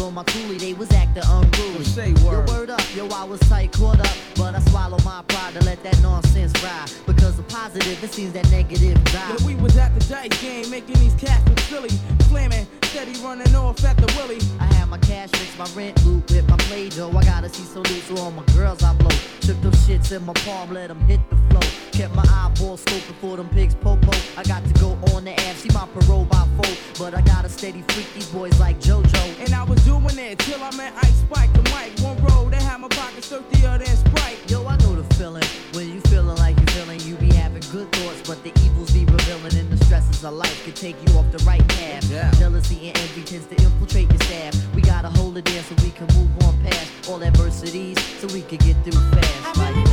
My 0.09 0.23
hand 0.23 0.39
on 0.39 0.47
my 0.47 0.55
coolie, 0.55 0.59
they 0.59 0.73
was 0.73 0.91
acting 0.91 1.23
unruly. 1.27 1.83
Say 1.83 2.11
Yo, 2.11 2.25
word. 2.25 2.49
word 2.49 2.69
up, 2.69 2.81
yo, 2.95 3.07
I 3.09 3.23
was 3.23 3.39
tight, 3.41 3.71
caught 3.71 3.99
up, 3.99 4.15
but 4.35 4.55
I 4.55 4.59
swallowed 4.69 5.03
my 5.05 5.21
pride 5.27 5.53
to 5.53 5.63
let 5.65 5.83
that 5.83 6.01
nonsense 6.01 6.51
ride. 6.63 6.89
Because 7.05 7.37
the 7.37 7.43
positive, 7.43 8.03
it 8.03 8.11
seems 8.11 8.33
that 8.33 8.49
negative 8.49 9.03
die. 9.05 9.35
Yeah, 9.37 9.45
we 9.45 9.55
was 9.55 9.77
at 9.77 9.93
the 9.93 10.05
dice 10.05 10.41
game, 10.41 10.69
making 10.69 10.95
these 10.99 11.15
cats 11.15 11.47
look 11.47 11.59
silly. 11.59 11.89
Flaming, 12.27 12.65
steady 12.83 13.13
running 13.21 13.53
off 13.55 13.83
at 13.83 13.97
the 13.97 14.07
willy. 14.17 14.39
I 14.59 14.65
had 14.73 14.89
my 14.89 14.97
cash 14.99 15.29
fix, 15.31 15.57
my 15.57 15.67
rent 15.79 16.03
loop 16.05 16.29
with 16.29 16.47
my 16.49 16.57
play 16.57 16.89
dough. 16.89 17.11
I 17.15 17.23
gotta 17.23 17.49
see 17.49 17.63
so 17.63 17.81
loose, 17.81 18.03
so 18.05 18.17
all 18.17 18.31
my 18.31 18.43
girls 18.53 18.83
I 18.83 18.93
blow. 18.95 19.15
Shook 19.49 19.61
those 19.61 19.87
shits 19.87 20.15
in 20.15 20.23
my 20.27 20.33
palm, 20.45 20.71
let 20.71 20.89
them 20.89 20.99
hit 21.07 21.19
the 21.31 21.35
flow. 21.49 21.67
Kept 21.91 22.13
my 22.13 22.21
eyeball 22.21 22.77
scoping 22.77 23.15
for 23.19 23.35
them 23.35 23.49
pigs 23.49 23.73
popo. 23.73 24.11
I 24.37 24.43
got 24.43 24.63
to 24.63 24.73
go 24.75 24.91
on 25.11 25.25
the 25.25 25.31
app, 25.31 25.55
see 25.55 25.73
my 25.73 25.87
parole 25.87 26.25
by 26.25 26.47
four. 26.55 26.71
But 26.99 27.15
I 27.15 27.21
gotta 27.21 27.49
steady 27.49 27.81
freak 27.87 28.13
these 28.13 28.27
boys 28.27 28.59
like 28.59 28.79
JoJo. 28.79 29.43
And 29.43 29.55
I 29.55 29.63
was 29.63 29.83
doing 29.83 30.05
it 30.19 30.37
till 30.37 30.63
I 30.63 30.69
met 30.75 30.93
Ice 30.97 31.21
Spike 31.21 31.51
the 31.53 31.63
mic. 31.73 31.97
One 31.99 32.23
road, 32.25 32.53
they 32.53 32.61
had 32.61 32.79
my 32.79 32.89
pockets 32.89 33.27
dirtier 33.27 33.79
than 33.79 33.87
Sprite. 33.87 34.37
Yo, 34.51 34.67
I 34.67 34.77
know 34.77 34.93
the 34.93 35.15
feeling. 35.15 35.43
When 35.73 35.95
you 35.95 35.99
feeling 36.01 36.37
like 36.37 36.55
you 36.59 36.67
feeling, 36.67 36.99
you 36.99 37.15
be 37.15 37.33
having 37.33 37.63
good 37.71 37.91
thoughts, 37.93 38.21
but 38.29 38.43
the 38.43 38.51
evils 38.63 38.91
be 38.91 39.05
revealing 39.05 39.57
and 39.57 39.71
the 39.71 39.83
stresses 39.85 40.23
of 40.23 40.33
life 40.33 40.63
can 40.63 40.73
take 40.73 40.95
you 41.07 41.17
off 41.17 41.25
the 41.31 41.43
right 41.43 41.67
path. 41.69 42.07
Yeah. 42.07 42.29
Jealousy 42.37 42.89
and 42.89 42.97
envy 42.99 43.23
tends 43.23 43.47
to 43.47 43.55
infiltrate 43.55 44.09
your 44.09 44.21
staff. 44.29 44.68
Gotta 44.89 45.09
hold 45.19 45.37
it 45.37 45.47
in 45.55 45.63
so 45.63 45.75
we 45.83 45.91
can 45.91 46.07
move 46.17 46.31
on 46.45 46.57
past 46.63 47.07
all 47.07 47.23
adversities 47.23 47.95
so 48.19 48.25
we 48.33 48.41
can 48.41 48.57
get 48.57 48.75
through 48.83 48.99
fast. 49.11 49.59
I 49.59 49.88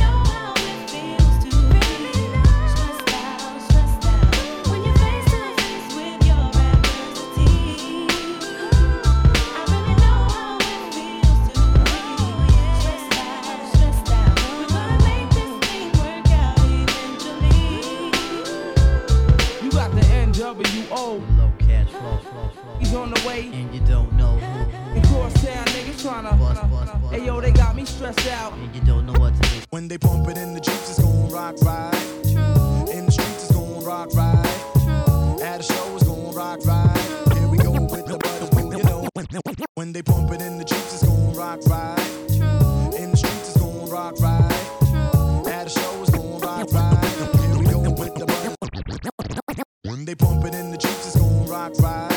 Hey 27.11 27.25
yo, 27.25 27.39
they 27.39 27.51
got 27.51 27.75
me 27.75 27.85
stressed 27.85 28.27
out. 28.29 28.53
And 28.53 28.73
you 28.73 28.81
don't 28.81 29.05
know 29.05 29.13
what 29.19 29.35
to 29.35 29.49
do. 29.49 29.61
When 29.69 29.87
they 29.87 29.97
pump 29.97 30.27
it 30.27 30.37
in 30.37 30.53
the 30.53 30.59
Jeeps, 30.59 30.89
it's 30.89 30.99
gon' 30.99 31.29
rock 31.29 31.55
right. 31.61 31.93
True. 32.23 32.91
In 32.91 33.05
the 33.05 33.11
streets, 33.11 33.43
it's 33.43 33.53
gon' 33.53 33.83
rock 33.83 34.09
right. 34.15 34.43
True. 34.83 35.43
At 35.43 35.59
a 35.59 35.63
show, 35.63 35.95
it's 35.95 36.03
gon' 36.03 36.33
rock 36.33 36.65
right. 36.65 37.33
Here 37.35 37.47
we 37.47 37.57
go 37.57 37.71
with 37.71 38.07
the 38.07 38.17
butters, 38.17 38.49
boo, 38.49 38.75
you 38.75 38.83
know. 38.83 39.07
When 39.75 39.93
they 39.93 40.01
pump 40.01 40.31
it 40.31 40.41
in 40.41 40.57
the 40.57 40.63
Jeeps, 40.63 40.93
it's 40.95 41.03
gon' 41.05 41.33
rock 41.33 41.59
right. 41.67 41.95
True. 42.29 42.97
In 42.97 43.11
the 43.11 43.17
streets, 43.17 43.49
it's 43.49 43.57
gon' 43.57 43.89
rock 43.89 44.19
right. 44.19 44.51
True. 44.89 45.51
At 45.51 45.67
a 45.67 45.69
show, 45.69 46.01
it's 46.01 46.09
gon' 46.09 46.39
rock 46.39 46.71
right. 46.73 47.05
Here 47.39 47.57
we 47.59 47.65
go 47.65 47.79
with 47.81 48.15
the 48.15 48.25
butters. 48.25 48.55
When 49.83 50.05
they 50.05 50.15
pump 50.15 50.43
it 50.45 50.55
in 50.55 50.71
the 50.71 50.77
Jeeps, 50.77 51.05
it's 51.05 51.17
gon' 51.17 51.47
rock 51.47 51.73
right. 51.79 52.16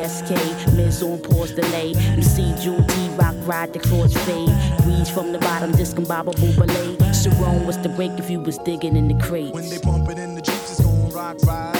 PSK, 0.00 0.74
Miz 0.76 1.02
on 1.02 1.18
pause 1.18 1.52
delay. 1.52 1.92
MC 1.94 2.54
Jewel 2.62 2.82
T 2.84 3.08
Rock 3.10 3.34
ride 3.44 3.72
the 3.72 3.80
cross 3.80 4.14
fade. 4.24 4.48
Weeds 4.86 5.10
from 5.10 5.32
the 5.32 5.38
bottom, 5.38 5.72
discombobble 5.72 6.34
ballet. 6.56 7.12
Sharon 7.12 7.66
was 7.66 7.76
the 7.78 7.90
break 7.90 8.12
if 8.18 8.30
you 8.30 8.40
was 8.40 8.56
digging 8.58 8.96
in 8.96 9.08
the 9.08 9.22
crates. 9.22 9.52
When 9.52 9.68
they 9.68 9.78
bump 9.78 10.08
it 10.08 10.18
in 10.18 10.34
the 10.34 10.40
Jeeps, 10.40 10.70
it's 10.70 10.80
gon' 10.80 11.10
rock 11.10 11.36
right. 11.44 11.79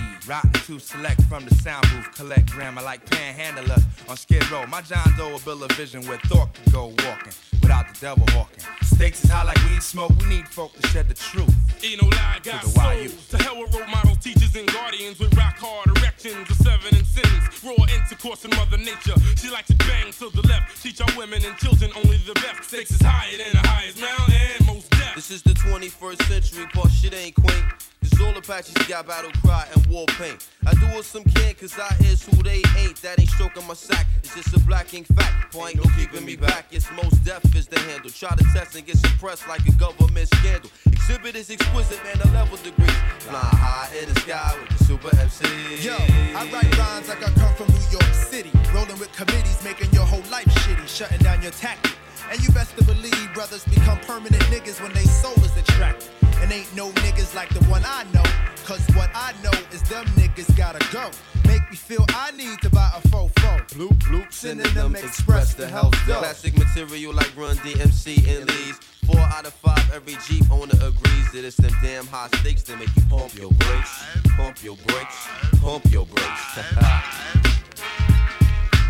rotten 0.27 0.51
to 0.51 0.79
select 0.79 1.21
from 1.23 1.45
the 1.45 1.55
sound 1.55 1.85
booth, 1.89 2.15
collect 2.15 2.51
grammar 2.51 2.81
like 2.81 3.05
panhandler 3.09 3.77
on 4.07 4.17
Skid 4.17 4.49
Row. 4.51 4.65
My 4.67 4.81
John 4.81 5.13
Doe 5.17 5.35
a 5.35 5.39
bill 5.39 5.63
of 5.63 5.71
vision 5.73 6.05
where 6.07 6.17
thought 6.25 6.53
could 6.53 6.73
go 6.73 6.87
walking 6.87 7.33
without 7.61 7.93
the 7.93 7.99
devil 7.99 8.25
hawking. 8.29 8.63
Stakes 8.83 9.23
is 9.23 9.29
high 9.29 9.43
like 9.43 9.57
weed 9.69 9.81
smoke. 9.81 10.11
We 10.21 10.27
need 10.27 10.47
folk 10.47 10.73
to 10.79 10.87
shed 10.89 11.07
the 11.09 11.15
truth. 11.15 11.53
Ain't 11.83 12.01
no 12.01 12.07
lie, 12.09 12.39
To 12.43 12.49
got 12.49 12.61
the 12.61 12.69
soul. 12.69 12.93
YU. 12.93 13.09
To 13.29 13.37
hell 13.37 13.59
with 13.59 13.73
role 13.73 13.87
models, 13.87 14.17
teachers, 14.19 14.55
and 14.55 14.71
guardians 14.71 15.19
with 15.19 15.33
rock 15.35 15.57
hard 15.57 15.97
erections 15.97 16.49
of 16.49 16.57
seven 16.57 16.95
and 16.95 17.05
sins. 17.05 17.63
Raw 17.63 17.85
intercourse 17.93 18.45
and 18.45 18.55
Mother 18.55 18.77
Nature. 18.77 19.15
She 19.37 19.49
likes 19.49 19.67
to 19.67 19.75
bang 19.75 20.11
to 20.19 20.29
the 20.29 20.45
left. 20.47 20.81
Teach 20.83 21.01
our 21.01 21.17
women 21.17 21.43
and 21.45 21.57
children 21.57 21.91
only 21.95 22.17
the 22.17 22.33
best. 22.33 22.65
Stakes 22.65 22.91
is 22.91 23.01
higher 23.01 23.37
than 23.37 23.51
the 23.53 23.67
highest 23.67 23.99
mountain 23.99 24.65
most 24.67 24.89
depth. 24.91 25.15
This 25.15 25.31
is 25.31 25.41
the 25.41 25.53
21st 25.53 26.21
century, 26.23 26.65
but 26.73 26.87
shit 26.89 27.13
ain't 27.13 27.35
quaint. 27.35 27.65
Cause 28.11 28.21
all 28.21 28.37
Apaches 28.37 28.73
got 28.87 29.07
battle 29.07 29.31
cry 29.43 29.67
and 29.73 29.85
war 29.87 30.05
paint. 30.17 30.47
I 30.65 30.73
do 30.73 30.85
what 30.95 31.05
some 31.05 31.23
can, 31.23 31.53
cause 31.55 31.77
I 31.79 31.95
is 32.01 32.23
who 32.25 32.43
they 32.43 32.61
ain't. 32.77 33.01
That 33.01 33.19
ain't 33.19 33.29
stroking 33.29 33.65
my 33.67 33.73
sack, 33.73 34.07
it's 34.23 34.35
just 34.35 34.55
a 34.55 34.59
black 34.59 34.93
ink 34.93 35.07
fact. 35.15 35.53
Point 35.53 35.77
no 35.77 35.83
keeping 35.95 36.25
me 36.25 36.35
back, 36.35 36.65
it's 36.71 36.89
Mos 36.91 37.13
Def 37.23 37.43
is 37.55 37.67
the 37.67 37.79
handle. 37.79 38.09
Try 38.09 38.35
to 38.35 38.43
test 38.53 38.75
and 38.75 38.85
get 38.85 38.97
suppressed 38.97 39.47
like 39.47 39.65
a 39.67 39.71
government 39.73 40.27
scandal. 40.35 40.69
Exhibit 40.87 41.35
is 41.35 41.49
exquisite, 41.49 42.03
man, 42.03 42.17
the 42.19 42.27
level 42.31 42.57
degree. 42.57 42.95
Fly 43.19 43.39
high 43.39 43.89
in 44.01 44.13
the 44.13 44.19
sky 44.19 44.55
with 44.59 44.77
the 44.77 44.83
super 44.83 45.15
MC. 45.17 45.45
Yo, 45.85 45.95
I 46.35 46.49
write 46.51 46.77
rhymes 46.77 47.09
like 47.09 47.23
I 47.23 47.31
come 47.31 47.53
from 47.55 47.67
New 47.67 47.87
York 47.91 48.13
City. 48.13 48.51
Rolling 48.73 48.99
with 48.99 49.11
committees, 49.13 49.63
making 49.63 49.91
your 49.93 50.05
whole 50.05 50.23
life 50.31 50.47
shitty, 50.63 50.87
shutting 50.87 51.19
down 51.19 51.41
your 51.41 51.51
tactic. 51.51 51.95
And 52.31 52.41
you 52.41 52.51
best 52.51 52.77
to 52.77 52.83
believe 52.83 53.33
brothers 53.33 53.65
become 53.65 53.99
permanent 53.99 54.43
niggas 54.43 54.81
when 54.81 54.93
they 54.93 55.03
soul 55.03 55.33
is 55.43 55.55
attracted. 55.57 56.09
And 56.41 56.51
ain't 56.51 56.75
no 56.75 56.91
niggas 56.91 57.35
like 57.35 57.49
the 57.49 57.63
one 57.65 57.83
I 57.85 58.05
know. 58.13 58.23
Cause 58.65 58.85
what 58.95 59.09
I 59.13 59.33
know 59.43 59.51
is 59.71 59.81
them 59.83 60.05
niggas 60.17 60.55
gotta 60.57 60.79
go. 60.91 61.09
Make 61.47 61.69
me 61.69 61.75
feel 61.75 62.05
I 62.09 62.31
need 62.31 62.61
to 62.61 62.69
buy 62.69 62.91
a 62.95 63.01
fofo. 63.09 63.67
Bloop, 63.69 63.97
bloop, 63.99 64.31
Synonym 64.31 64.95
express 64.95 65.53
the 65.53 65.67
health 65.67 65.93
dough. 66.07 66.19
Classic 66.19 66.57
material 66.57 67.13
like 67.13 67.31
Run 67.35 67.57
DMC 67.57 68.25
and 68.27 68.49
Lee's. 68.49 68.79
Four 69.05 69.19
out 69.19 69.45
of 69.45 69.53
five, 69.53 69.91
every 69.93 70.15
Jeep 70.27 70.49
owner 70.51 70.75
agrees 70.75 71.31
that 71.33 71.43
it's 71.43 71.57
them 71.57 71.73
damn 71.81 72.05
high 72.07 72.27
stakes 72.39 72.63
that 72.63 72.79
make 72.79 72.95
you 72.95 73.01
pump 73.09 73.35
your 73.35 73.51
brakes, 73.51 74.03
pump 74.37 74.63
your 74.63 74.77
brakes, 74.87 75.27
pump 75.59 75.91
your 75.91 76.05
brakes. 76.05 76.55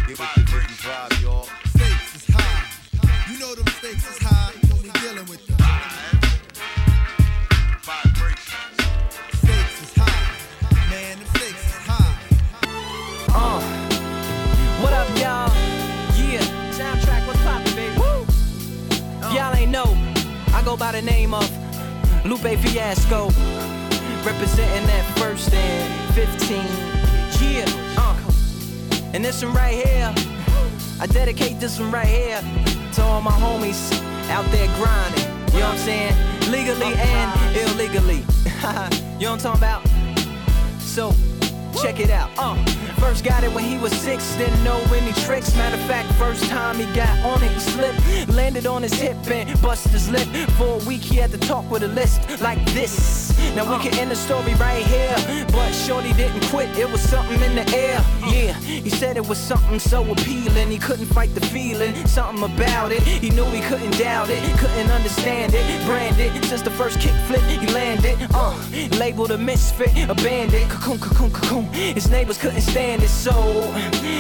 Give 0.08 0.20
it 0.20 0.30
the 0.36 0.42
Vicky 0.42 0.74
vibe, 0.84 1.22
y'all. 1.22 1.48
Stakes 1.76 2.16
is 2.16 2.36
high. 2.36 3.32
You 3.32 3.40
know 3.40 3.56
them 3.56 3.68
stakes 3.68 4.10
is 4.12 4.18
high 4.20 4.52
when 4.68 4.84
we 4.84 4.90
dealing 5.00 5.28
with 5.28 5.48
them. 5.48 6.01
Go 20.72 20.78
by 20.78 20.94
the 20.94 21.02
name 21.02 21.34
of 21.34 21.46
Lupe 22.26 22.58
Fiasco, 22.60 23.26
representing 24.24 24.88
that 24.88 25.06
first 25.18 25.54
and 25.54 26.14
15. 26.16 26.60
Yeah, 27.42 27.66
uh, 27.98 29.12
and 29.14 29.26
this 29.26 29.44
one 29.44 29.54
right 29.54 29.86
here, 29.86 30.14
I 31.02 31.08
dedicate 31.08 31.60
this 31.60 31.78
one 31.78 31.92
right 31.92 32.08
here 32.08 32.40
to 32.94 33.02
all 33.04 33.22
my 33.22 33.32
homies 33.32 33.92
out 34.30 34.46
there 34.52 34.68
grinding. 34.78 35.28
You 35.52 35.60
know 35.60 35.72
what 35.72 35.74
I'm 35.74 35.78
saying? 35.78 36.16
Legally 36.50 36.94
and 36.96 37.58
illegally. 37.58 38.20
you 39.20 39.26
know 39.26 39.32
what 39.32 39.46
I'm 39.46 39.58
talking 39.58 39.58
about? 39.58 39.86
So, 40.80 41.14
check 41.82 42.00
it 42.00 42.12
out. 42.12 42.30
Uh, 42.38 42.56
first 43.02 43.24
got 43.24 43.44
it 43.44 43.52
when 43.52 43.64
he 43.64 43.80
was 43.80 43.92
six, 43.92 44.36
didn't 44.38 44.64
know 44.64 44.80
any 44.94 45.12
tricks. 45.26 45.56
Matter 45.56 45.76
of 45.76 45.88
fact, 45.88 46.14
first 46.14 46.46
time 46.46 46.76
he 46.76 46.86
got 46.94 47.18
on 47.26 47.42
it, 47.42 47.52
he 47.52 47.60
slipped, 47.60 48.30
landed 48.30 48.68
on 48.68 48.84
his 48.84 48.94
hip 48.94 49.18
and 49.28 49.60
busted 49.60 49.92
his 49.92 50.08
lip. 50.10 50.28
For 50.58 50.80
a 50.80 50.86
week, 50.86 51.02
he 51.02 51.16
had 51.16 51.32
to 51.32 51.40
talk 51.40 51.70
with 51.72 51.82
a 51.82 51.88
list 51.88 52.22
like 52.42 52.64
this. 52.74 53.36
Now 53.56 53.66
we 53.70 53.84
can 53.84 53.98
end 53.98 54.12
the 54.12 54.16
story 54.16 54.54
right 54.56 54.86
here, 54.86 55.16
but 55.52 55.72
Shorty 55.72 56.14
didn't 56.14 56.44
quit. 56.52 56.70
It 56.78 56.90
was 56.90 57.02
something 57.02 57.42
in 57.42 57.56
the 57.56 57.68
air. 57.76 58.00
Yeah, 58.30 58.54
he 58.62 58.90
said 58.90 59.18
it 59.18 59.28
was 59.28 59.40
something 59.40 59.80
so 59.80 60.10
appealing. 60.12 60.70
He 60.70 60.78
couldn't 60.78 61.08
fight 61.08 61.34
the 61.34 61.42
feeling, 61.48 61.96
something 62.06 62.44
about 62.44 62.92
it. 62.92 63.02
He 63.02 63.32
knew 63.32 63.46
he 63.46 63.62
couldn't 63.62 63.98
doubt 63.98 64.30
it, 64.30 64.42
couldn't 64.60 64.92
understand 64.92 65.54
it. 65.56 65.86
Branded 65.88 66.46
since 66.46 66.62
the 66.62 66.72
first 66.72 67.00
kick 67.00 67.16
flip, 67.26 67.42
he 67.42 67.66
landed. 67.74 68.18
Uh, 68.34 68.56
labeled 69.00 69.32
a 69.32 69.38
misfit, 69.38 69.92
a 70.10 70.16
bandit. 70.16 70.70
Cocoon, 70.70 71.00
cocoon, 71.00 71.32
cocoon. 71.32 71.66
His 71.74 72.10
neighbors 72.10 72.38
couldn't 72.38 72.62
stand 72.62 72.91
it, 73.00 73.10
so 73.10 73.32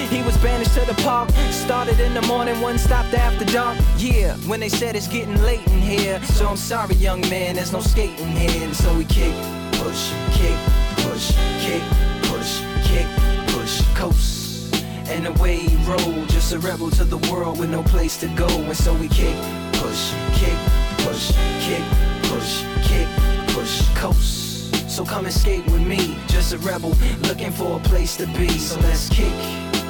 he 0.09 0.21
was 0.21 0.37
banished 0.37 0.73
to 0.75 0.85
the 0.85 0.93
park. 1.01 1.29
Started 1.49 1.99
in 1.99 2.13
the 2.13 2.21
morning, 2.23 2.61
one 2.61 2.77
stopped 2.77 3.13
after 3.13 3.43
dark. 3.45 3.77
Yeah, 3.97 4.35
when 4.47 4.59
they 4.59 4.69
said 4.69 4.95
it's 4.95 5.07
getting 5.07 5.35
late 5.43 5.65
in 5.67 5.81
here. 5.81 6.23
So 6.23 6.47
I'm 6.47 6.57
sorry, 6.57 6.95
young 6.95 7.21
man, 7.21 7.55
there's 7.55 7.73
no 7.73 7.81
skating 7.81 8.27
here. 8.27 8.63
And 8.63 8.75
so 8.75 8.95
we 8.95 9.05
kick, 9.05 9.33
push, 9.73 10.13
kick, 10.31 10.57
push, 10.97 11.35
kick, 11.59 11.83
push, 12.29 12.61
kick, 12.83 13.07
push, 13.47 13.81
coast. 13.95 14.75
And 15.09 15.27
away 15.27 15.57
he 15.57 15.75
rolled, 15.89 16.29
just 16.29 16.53
a 16.53 16.59
rebel 16.59 16.89
to 16.91 17.03
the 17.03 17.17
world 17.31 17.59
with 17.59 17.69
no 17.69 17.83
place 17.83 18.17
to 18.21 18.27
go. 18.35 18.47
And 18.47 18.77
so 18.77 18.93
we 18.93 19.09
kick, 19.09 19.35
push, 19.73 20.13
kick, 20.33 20.57
push, 20.99 21.31
kick, 21.65 21.83
push, 22.23 22.63
kick, 22.87 23.07
push, 23.49 23.87
coast. 23.95 24.50
So 24.91 25.05
come 25.05 25.31
skate 25.31 25.65
with 25.67 25.87
me, 25.87 26.17
just 26.27 26.51
a 26.51 26.57
rebel 26.57 26.93
looking 27.21 27.51
for 27.51 27.77
a 27.77 27.79
place 27.79 28.17
to 28.17 28.25
be. 28.25 28.49
So 28.49 28.77
let's 28.81 29.07
kick 29.07 29.80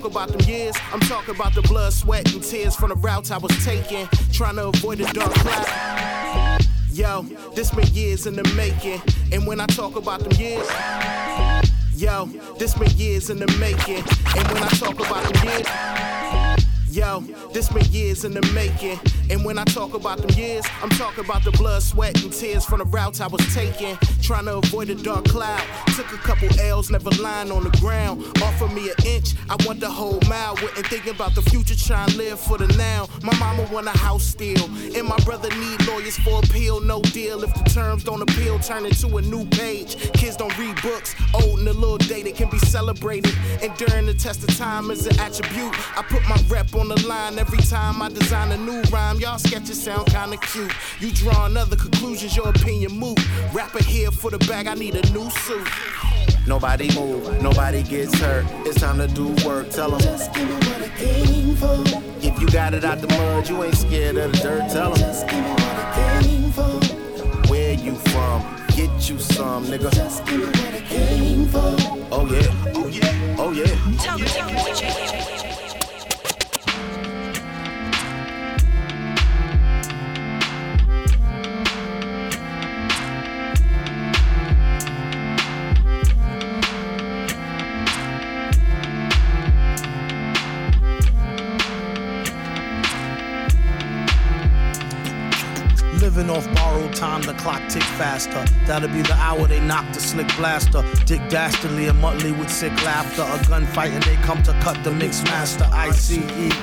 talk 0.00 0.10
about 0.10 0.28
them 0.28 0.40
years, 0.48 0.76
I'm 0.92 1.00
talking 1.00 1.34
about 1.34 1.54
the 1.54 1.62
blood, 1.62 1.92
sweat, 1.92 2.32
and 2.32 2.42
tears 2.42 2.74
from 2.74 2.88
the 2.88 2.94
routes 2.96 3.30
I 3.30 3.36
was 3.36 3.52
taking, 3.64 4.08
trying 4.32 4.56
to 4.56 4.68
avoid 4.68 4.98
the 4.98 5.04
dark 5.12 5.32
cloud. 5.34 6.66
Yo, 6.90 7.22
this 7.54 7.70
been 7.70 7.86
years 7.88 8.26
in 8.26 8.34
the 8.34 8.44
making. 8.56 9.02
And 9.32 9.46
when 9.46 9.60
I 9.60 9.66
talk 9.66 9.96
about 9.96 10.20
them 10.20 10.32
years, 10.40 10.66
yo, 11.94 12.26
this 12.58 12.74
been 12.74 12.90
years 12.96 13.30
in 13.30 13.38
the 13.38 13.46
making. 13.58 14.02
And 14.36 14.48
when 14.52 14.62
I 14.62 14.68
talk 14.68 14.94
about 14.94 15.22
them 15.32 15.48
years, 15.48 15.66
Yo, 16.90 17.20
this 17.52 17.68
been 17.68 17.84
years 17.92 18.24
in 18.24 18.32
the 18.32 18.42
making. 18.52 18.98
And 19.30 19.44
when 19.44 19.58
I 19.58 19.64
talk 19.64 19.94
about 19.94 20.18
them 20.18 20.30
years, 20.30 20.66
I'm 20.82 20.90
talking 20.90 21.24
about 21.24 21.44
the 21.44 21.52
blood, 21.52 21.82
sweat, 21.82 22.20
and 22.22 22.32
tears 22.32 22.64
from 22.64 22.80
the 22.80 22.84
routes 22.86 23.20
I 23.20 23.28
was 23.28 23.40
taking. 23.54 23.96
Trying 24.20 24.46
to 24.46 24.58
avoid 24.58 24.88
the 24.88 24.96
dark 24.96 25.24
cloud. 25.26 25.62
Took 25.94 26.12
a 26.12 26.18
couple 26.18 26.48
L's, 26.60 26.90
never 26.90 27.10
lying 27.22 27.52
on 27.52 27.62
the 27.62 27.70
ground. 27.78 28.24
Offer 28.42 28.68
me 28.68 28.90
an 28.90 28.96
inch, 29.06 29.34
I 29.48 29.56
want 29.64 29.78
the 29.78 29.88
whole 29.88 30.20
mile. 30.28 30.54
Wasn't 30.54 30.86
thinking 30.88 31.14
about 31.14 31.36
the 31.36 31.42
future, 31.42 31.76
trying 31.76 32.10
to 32.10 32.16
live 32.16 32.40
for 32.40 32.58
the 32.58 32.66
now. 32.76 33.08
My 33.22 33.36
mama 33.38 33.68
want 33.72 33.86
a 33.86 33.96
house 33.96 34.24
still. 34.24 34.64
And 34.96 35.06
my 35.06 35.16
brother 35.18 35.48
need 35.50 35.86
lawyers 35.86 36.18
for 36.18 36.40
appeal, 36.40 36.80
no 36.80 37.00
deal. 37.00 37.44
If 37.44 37.54
the 37.54 37.70
terms 37.70 38.02
don't 38.02 38.22
appeal, 38.22 38.58
turn 38.58 38.84
into 38.84 39.16
a 39.16 39.22
new 39.22 39.44
page. 39.46 39.96
Kids 40.12 40.36
don't 40.36 40.56
read 40.58 40.80
books, 40.82 41.14
old 41.34 41.60
and 41.60 41.68
a 41.68 41.72
little 41.72 41.98
dated 41.98 42.34
can 42.34 42.50
be 42.50 42.58
celebrated. 42.58 43.34
And 43.62 43.72
during 43.76 44.06
the 44.06 44.14
test 44.14 44.42
of 44.42 44.56
time 44.56 44.90
is 44.90 45.06
an 45.06 45.18
attribute. 45.20 45.74
I 45.96 46.02
put 46.02 46.26
my 46.28 46.36
rep 46.48 46.74
on 46.74 46.88
the 46.88 47.06
line 47.06 47.38
every 47.38 47.58
time 47.58 48.02
I 48.02 48.08
design 48.08 48.50
a 48.50 48.56
new 48.56 48.82
rhyme. 48.90 49.19
Y'all 49.20 49.36
sketches 49.36 49.82
sound 49.82 50.06
kinda 50.06 50.38
cute. 50.38 50.72
You 50.98 51.10
drawing 51.12 51.54
other 51.54 51.76
conclusions, 51.76 52.34
your 52.34 52.48
opinion 52.48 52.92
moot. 52.98 53.20
Rapper 53.52 53.84
here 53.84 54.10
for 54.10 54.30
the 54.30 54.38
bag, 54.46 54.66
I 54.66 54.72
need 54.72 54.94
a 54.94 55.02
new 55.12 55.28
suit. 55.44 55.68
Nobody 56.46 56.88
move, 56.94 57.42
nobody 57.42 57.82
gets 57.82 58.18
hurt. 58.18 58.46
It's 58.64 58.80
time 58.80 58.96
to 58.96 59.06
do 59.08 59.26
work. 59.46 59.68
Tell 59.68 59.90
them. 59.90 60.00
Just 60.00 60.32
give 60.32 60.48
me 60.48 60.54
what 60.54 60.82
I 60.82 60.88
came 60.96 61.54
for. 61.54 61.84
If 62.22 62.40
you 62.40 62.48
got 62.48 62.72
it 62.72 62.82
out 62.82 63.02
the 63.02 63.08
mud, 63.08 63.46
you 63.46 63.62
ain't 63.62 63.76
scared 63.76 64.16
of 64.16 64.32
the 64.32 64.38
dirt. 64.38 64.70
Tell 64.70 64.90
them. 64.90 65.00
Just 65.00 65.28
give 65.28 65.44
me 65.44 65.50
what 65.50 65.76
I 65.84 66.22
came 66.22 66.50
for. 66.52 67.50
Where 67.50 67.74
you 67.74 67.96
from? 67.96 68.40
Get 68.68 69.10
you 69.10 69.18
some, 69.18 69.66
nigga. 69.66 69.92
Just 69.92 70.24
give 70.24 70.38
me 70.38 70.46
what 70.46 70.74
I 70.74 70.80
came 70.88 71.46
for. 71.46 71.76
Oh 72.10 72.24
yeah. 72.24 72.72
Oh 72.74 72.88
yeah. 72.88 73.36
Oh 73.38 73.52
yeah. 73.52 73.66
Living 74.16 75.39
clock 97.40 97.62
tick 97.68 97.82
faster. 97.82 98.44
That'll 98.66 98.88
be 98.88 99.02
the 99.02 99.14
hour 99.14 99.46
they 99.46 99.60
knock 99.60 99.86
the 99.94 100.00
slick 100.00 100.28
blaster. 100.36 100.82
Dick 101.06 101.20
Dastardly 101.30 101.86
and 101.88 101.98
Muttley 101.98 102.38
with 102.38 102.50
sick 102.50 102.72
laughter. 102.84 103.22
A 103.22 103.38
gunfight 103.48 103.92
and 103.92 104.02
they 104.02 104.16
come 104.16 104.42
to 104.42 104.52
cut 104.60 104.82
the 104.84 104.90
mix 104.90 105.22
master. 105.24 105.66
ICE 105.72 106.18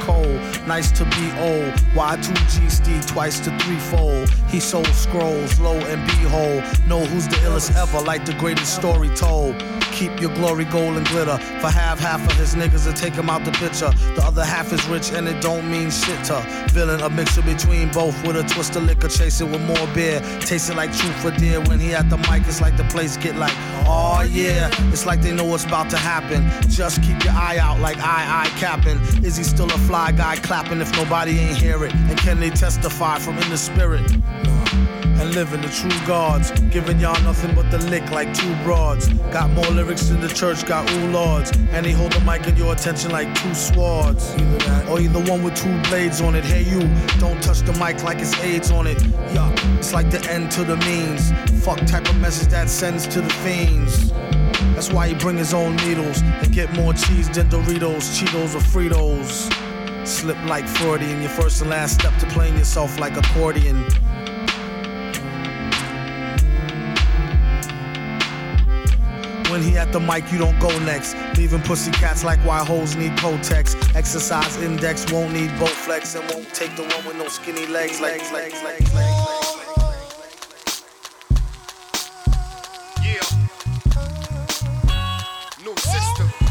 Cole, 0.05 0.39
nice 0.67 0.91
to 0.91 1.03
be 1.05 1.31
old. 1.39 1.73
Y2G 1.95 2.69
Steve 2.69 3.05
twice 3.07 3.39
to 3.39 3.57
threefold. 3.59 4.29
He 4.47 4.59
sold 4.59 4.87
scrolls, 4.87 5.59
low 5.59 5.77
and 5.77 6.05
behold. 6.07 6.63
Know 6.87 7.03
who's 7.05 7.27
the 7.27 7.37
illest 7.37 7.75
ever, 7.75 8.01
like 8.05 8.25
the 8.25 8.33
greatest 8.33 8.75
story 8.75 9.09
told. 9.15 9.55
Keep 9.91 10.21
your 10.21 10.33
glory 10.35 10.65
gold 10.65 10.95
and 10.95 11.07
glitter. 11.07 11.37
For 11.59 11.71
half, 11.71 11.99
half 11.99 12.21
of 12.29 12.37
his 12.37 12.53
niggas 12.53 12.85
to 12.85 12.93
take 12.93 13.13
him 13.13 13.31
out 13.31 13.43
the 13.45 13.51
picture. 13.53 13.89
The 14.15 14.21
other 14.23 14.45
half 14.45 14.71
is 14.71 14.85
rich 14.87 15.11
and 15.11 15.27
it 15.27 15.41
don't 15.41 15.69
mean 15.71 15.89
shit 15.89 16.23
to. 16.25 16.39
Villain, 16.69 17.01
a 17.01 17.09
mixture 17.09 17.41
between 17.41 17.91
both 17.91 18.15
with 18.25 18.35
a 18.35 18.43
twist 18.43 18.75
of 18.75 18.83
liquor, 18.83 19.07
chasing 19.07 19.51
with 19.51 19.61
more 19.61 19.87
beer. 19.95 20.21
Taste 20.67 20.75
it 20.75 20.81
like 20.81 20.97
truth 20.97 21.21
for 21.21 21.31
dear. 21.31 21.61
When 21.61 21.79
he 21.79 21.93
at 21.93 22.09
the 22.09 22.17
mic, 22.17 22.45
it's 22.45 22.59
like 22.59 22.75
the 22.75 22.83
place 22.85 23.15
get 23.15 23.37
like, 23.37 23.53
oh 23.87 24.27
yeah. 24.29 24.69
It's 24.91 25.05
like 25.05 25.21
they 25.21 25.33
know 25.33 25.45
what's 25.45 25.63
about 25.63 25.89
to 25.91 25.97
happen. 25.97 26.49
Just 26.69 27.01
keep 27.03 27.23
your 27.23 27.33
eye 27.33 27.57
out 27.57 27.79
like 27.79 27.97
I, 27.99 28.43
I 28.43 28.59
capping. 28.59 28.97
Is 29.23 29.37
he 29.37 29.45
still 29.45 29.67
a 29.67 29.77
fly 29.87 30.11
guy 30.11 30.35
clapping 30.35 30.81
if 30.81 30.91
nobody 30.97 31.39
ain't 31.39 31.57
hear 31.57 31.85
it? 31.85 31.93
And 31.93 32.17
can 32.19 32.41
they 32.41 32.49
testify 32.49 33.17
from 33.17 33.37
in 33.37 33.49
the 33.49 33.57
spirit? 33.57 34.11
And 35.27 35.35
living 35.35 35.61
the 35.61 35.69
true 35.69 36.07
gods. 36.07 36.51
Giving 36.71 36.99
y'all 36.99 37.21
nothing 37.23 37.53
but 37.55 37.69
the 37.71 37.77
lick 37.89 38.09
like 38.11 38.33
two 38.33 38.55
broads. 38.63 39.07
Got 39.31 39.49
more 39.51 39.67
lyrics 39.67 40.07
than 40.07 40.21
the 40.21 40.27
church, 40.27 40.65
got 40.65 40.89
ooh 40.91 41.07
lords. 41.11 41.51
And 41.71 41.85
he 41.85 41.91
hold 41.91 42.13
the 42.13 42.21
mic 42.21 42.47
in 42.47 42.55
your 42.55 42.73
attention 42.73 43.11
like 43.11 43.33
two 43.35 43.53
swords. 43.53 44.33
Either 44.35 44.57
that, 44.59 44.89
or 44.89 44.99
either 44.99 45.19
one 45.31 45.43
with 45.43 45.55
two 45.55 45.81
blades 45.89 46.21
on 46.21 46.35
it. 46.35 46.43
Hey 46.43 46.63
you, 46.63 46.81
don't 47.19 47.41
touch 47.41 47.61
the 47.61 47.73
mic 47.73 48.03
like 48.03 48.19
it's 48.19 48.37
AIDS 48.39 48.71
on 48.71 48.87
it. 48.87 49.01
Yeah, 49.33 49.53
it's 49.77 49.93
like 49.93 50.09
the 50.09 50.21
end 50.29 50.51
to 50.51 50.63
the 50.63 50.77
means. 50.77 51.31
Fuck 51.63 51.79
type 51.85 52.07
of 52.09 52.17
message 52.17 52.49
that 52.49 52.69
sends 52.69 53.07
to 53.07 53.21
the 53.21 53.33
fiends. 53.43 54.11
That's 54.73 54.91
why 54.91 55.09
he 55.09 55.15
bring 55.15 55.37
his 55.37 55.53
own 55.53 55.75
needles 55.77 56.21
and 56.21 56.53
get 56.53 56.71
more 56.73 56.93
cheese 56.93 57.29
than 57.29 57.49
Doritos, 57.49 58.05
Cheetos, 58.15 58.55
or 58.55 58.59
Fritos. 58.59 59.51
Slip 60.07 60.37
like 60.45 60.65
Freudian, 60.67 61.21
your 61.21 61.31
first 61.31 61.61
and 61.61 61.69
last 61.69 61.95
step 61.95 62.17
to 62.19 62.25
playing 62.27 62.57
yourself 62.57 62.97
like 62.97 63.17
accordion. 63.17 63.83
When 69.57 69.65
he 69.65 69.75
at 69.75 69.91
the 69.91 69.99
mic, 69.99 70.31
you 70.31 70.37
don't 70.37 70.59
go 70.59 70.69
next. 70.85 71.15
Leaving 71.35 71.61
pussy 71.61 71.89
cats 71.89 72.23
like 72.23 72.37
why 72.45 72.63
hoes 72.63 72.95
need 72.95 73.13
Kotex. 73.13 73.75
Exercise 73.95 74.55
index 74.57 75.11
won't 75.11 75.33
need 75.33 75.49
both 75.57 75.71
flex 75.71 76.13
and 76.13 76.23
won't 76.29 76.53
take 76.53 76.75
the 76.75 76.83
one 76.83 77.03
with 77.07 77.15
no 77.15 77.27
skinny 77.27 77.65
legs. 77.65 77.99
Legs, 77.99 78.31
legs, 78.31 78.61
legs, 78.61 78.93
legs. 78.93 79.15
Yeah. 83.03 83.23
New 85.65 85.75
system. 85.77 86.47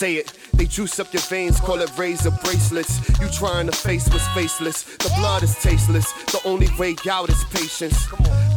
Say 0.00 0.14
it. 0.14 0.39
Juice 0.80 0.98
up 0.98 1.12
your 1.12 1.20
veins, 1.20 1.60
call 1.60 1.78
it 1.82 1.92
razor 1.98 2.30
bracelets. 2.42 3.06
You 3.20 3.28
trying 3.28 3.66
to 3.66 3.72
face 3.72 4.08
what's 4.08 4.26
faceless. 4.28 4.84
The 4.84 5.12
blood 5.18 5.42
is 5.42 5.54
tasteless. 5.56 6.10
The 6.32 6.40
only 6.46 6.68
way 6.78 6.96
out 7.10 7.28
is 7.28 7.44
patience. 7.52 8.08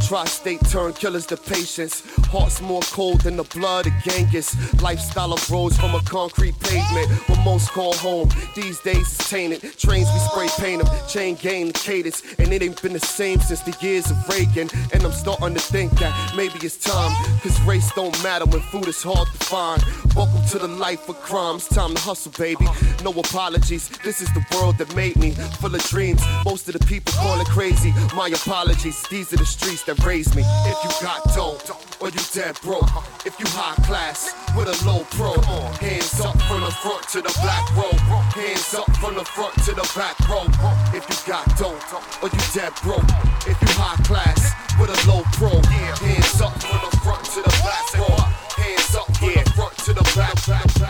Tri-state 0.08 0.62
turn 0.70 0.94
killers 0.94 1.26
to 1.28 1.38
patience. 1.38 2.02
Hearts 2.28 2.62
more 2.62 2.82
cold 2.84 3.22
than 3.22 3.36
the 3.36 3.44
blood 3.44 3.88
of 3.88 3.94
Genghis. 4.04 4.56
Lifestyle 4.82 5.34
of 5.34 5.52
roads 5.52 5.78
from 5.78 5.96
a 5.96 6.02
concrete 6.04 6.58
pavement. 6.62 7.10
What 7.28 7.40
most 7.44 7.72
call 7.72 7.94
home. 7.96 8.30
These 8.56 8.80
days 8.80 9.20
is 9.20 9.30
tainted. 9.30 9.78
Trains 9.78 10.08
we 10.14 10.20
spray 10.20 10.48
paint 10.58 10.82
them. 10.82 11.08
Chain 11.10 11.36
gang 11.36 11.68
the 11.68 11.74
cadence. 11.74 12.24
And 12.40 12.54
it 12.54 12.64
ain't 12.64 12.82
been 12.82 12.94
the 12.94 13.00
same 13.00 13.42
since 13.42 13.62
the 13.62 13.76
years 13.86 14.10
of 14.10 14.30
Reagan. 14.30 14.70
And 14.94 15.04
I'm 15.04 15.12
starting 15.12 15.56
to 15.56 15.62
think 15.62 15.92
that 16.00 16.34
maybe 16.38 16.56
it's 16.62 16.78
time. 16.78 17.12
Cause 17.42 17.60
race 17.64 17.92
don't 17.94 18.16
matter 18.24 18.46
when 18.46 18.62
food 18.62 18.88
is 18.88 19.04
hard 19.04 19.28
to 19.28 19.46
find. 19.46 19.84
Welcome 20.16 20.46
to 20.52 20.60
the 20.60 20.68
life 20.68 21.10
of 21.10 21.20
crimes. 21.22 21.68
Time 21.68 21.96
to 21.96 22.02
hustle, 22.02 22.13
baby. 22.14 22.66
No 23.04 23.12
apologies. 23.12 23.90
This 24.04 24.22
is 24.22 24.32
the 24.34 24.46
world 24.54 24.78
that 24.78 24.96
made 24.96 25.18
me. 25.18 25.32
Full 25.60 25.74
of 25.74 25.84
dreams. 25.84 26.22
Most 26.46 26.68
of 26.68 26.74
the 26.78 26.86
people 26.86 27.12
call 27.14 27.40
it 27.42 27.48
crazy. 27.48 27.94
My 28.16 28.28
apologies. 28.30 29.02
These 29.10 29.34
are 29.34 29.38
the 29.38 29.46
streets 29.46 29.84
that 29.84 29.98
raised 30.06 30.36
me. 30.36 30.44
If 30.46 30.78
you 30.84 30.92
got 31.02 31.24
dope, 31.34 31.62
or 32.02 32.10
you 32.10 32.20
dead 32.34 32.60
broke. 32.62 32.90
If 33.26 33.40
you 33.40 33.46
high 33.50 33.76
class 33.84 34.36
with 34.56 34.68
a 34.68 34.78
low 34.86 35.04
pro, 35.12 35.34
hands 35.80 36.20
up 36.22 36.40
from 36.44 36.62
the 36.62 36.72
front 36.72 37.08
to 37.10 37.22
the 37.22 37.34
back 37.42 37.66
row. 37.76 37.96
Hands 38.36 38.74
up 38.76 38.90
from 38.98 39.16
the 39.16 39.26
front 39.26 39.54
to 39.66 39.72
the 39.74 39.88
back 39.96 40.20
row. 40.30 40.46
If 40.94 41.08
you 41.10 41.18
got 41.26 41.46
dope, 41.58 41.82
or 42.22 42.30
you 42.30 42.44
dead 42.54 42.74
broke. 42.84 43.10
If 43.50 43.58
you 43.58 43.72
high 43.74 43.98
class 44.04 44.54
with 44.80 44.92
a 44.92 45.00
low 45.10 45.24
pro, 45.34 45.50
hands 45.98 46.42
up 46.42 46.54
from 46.62 46.80
the 46.84 46.98
front 47.02 47.26
to 47.34 47.42
the 47.42 47.54
back 47.64 47.88
row. 47.98 48.16
Hands 48.54 48.96
up 48.96 49.08
from 49.18 49.34
the 49.34 49.50
front 49.56 49.78
to 49.88 49.94
the 49.94 50.04
back, 50.16 50.36
back, 50.46 50.68
back, 50.80 50.83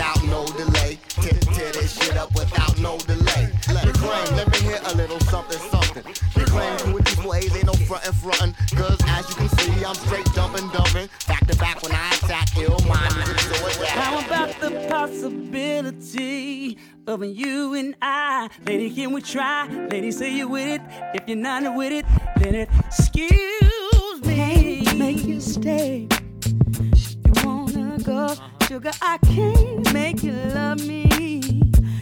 without 0.00 0.24
no 0.24 0.46
delay. 0.56 0.98
Tear, 1.08 1.38
tear 1.52 1.72
this 1.72 1.92
shit 1.92 2.16
up 2.16 2.34
without 2.34 2.78
no 2.78 2.96
delay. 3.00 3.52
Let 3.70 3.86
it 3.86 3.94
claim, 3.96 4.34
let 4.34 4.50
me 4.50 4.58
hear 4.60 4.80
a 4.86 4.94
little 4.94 5.20
something, 5.20 5.58
something. 5.58 6.02
You 6.36 6.46
claim 6.46 6.78
you 6.86 6.94
with 6.94 7.04
these 7.04 7.22
ways, 7.22 7.54
ain't 7.54 7.66
no 7.66 7.74
front 7.74 8.06
and 8.06 8.14
frontin'. 8.14 8.54
Cause 8.76 8.98
as 9.08 9.28
you 9.28 9.34
can 9.34 9.48
see, 9.58 9.84
I'm 9.84 9.94
straight 9.94 10.24
dumping, 10.32 10.68
dumping. 10.70 11.10
Back 11.28 11.46
to 11.48 11.56
back 11.58 11.82
when 11.82 11.92
I 11.92 12.14
attack, 12.14 12.56
ill 12.56 12.78
mind 12.88 13.14
music, 13.14 13.40
so 13.40 13.66
it's 13.66 13.88
How 13.90 14.18
about 14.24 14.58
the 14.60 14.86
possibility 14.88 16.78
of 17.06 17.22
you 17.22 17.74
and 17.74 17.94
I? 18.00 18.48
Lady, 18.64 18.88
can 18.94 19.12
we 19.12 19.20
try? 19.20 19.68
Lady, 19.90 20.12
say 20.12 20.32
you 20.32 20.48
with 20.48 20.66
it. 20.66 20.80
If 21.14 21.28
you're 21.28 21.36
not 21.36 21.74
with 21.74 21.92
it, 21.92 22.06
then 22.36 22.54
excuse 22.54 24.22
me. 24.24 24.82
Can't 24.82 24.98
make 24.98 25.24
you 25.24 25.40
stay. 25.40 26.08
You 26.46 27.32
wanna 27.44 27.98
go, 28.02 28.34
sugar? 28.70 28.92
I 29.02 29.18
can't 29.18 29.92
make 29.92 30.22
you 30.22 30.30
love 30.54 30.86
me. 30.86 31.08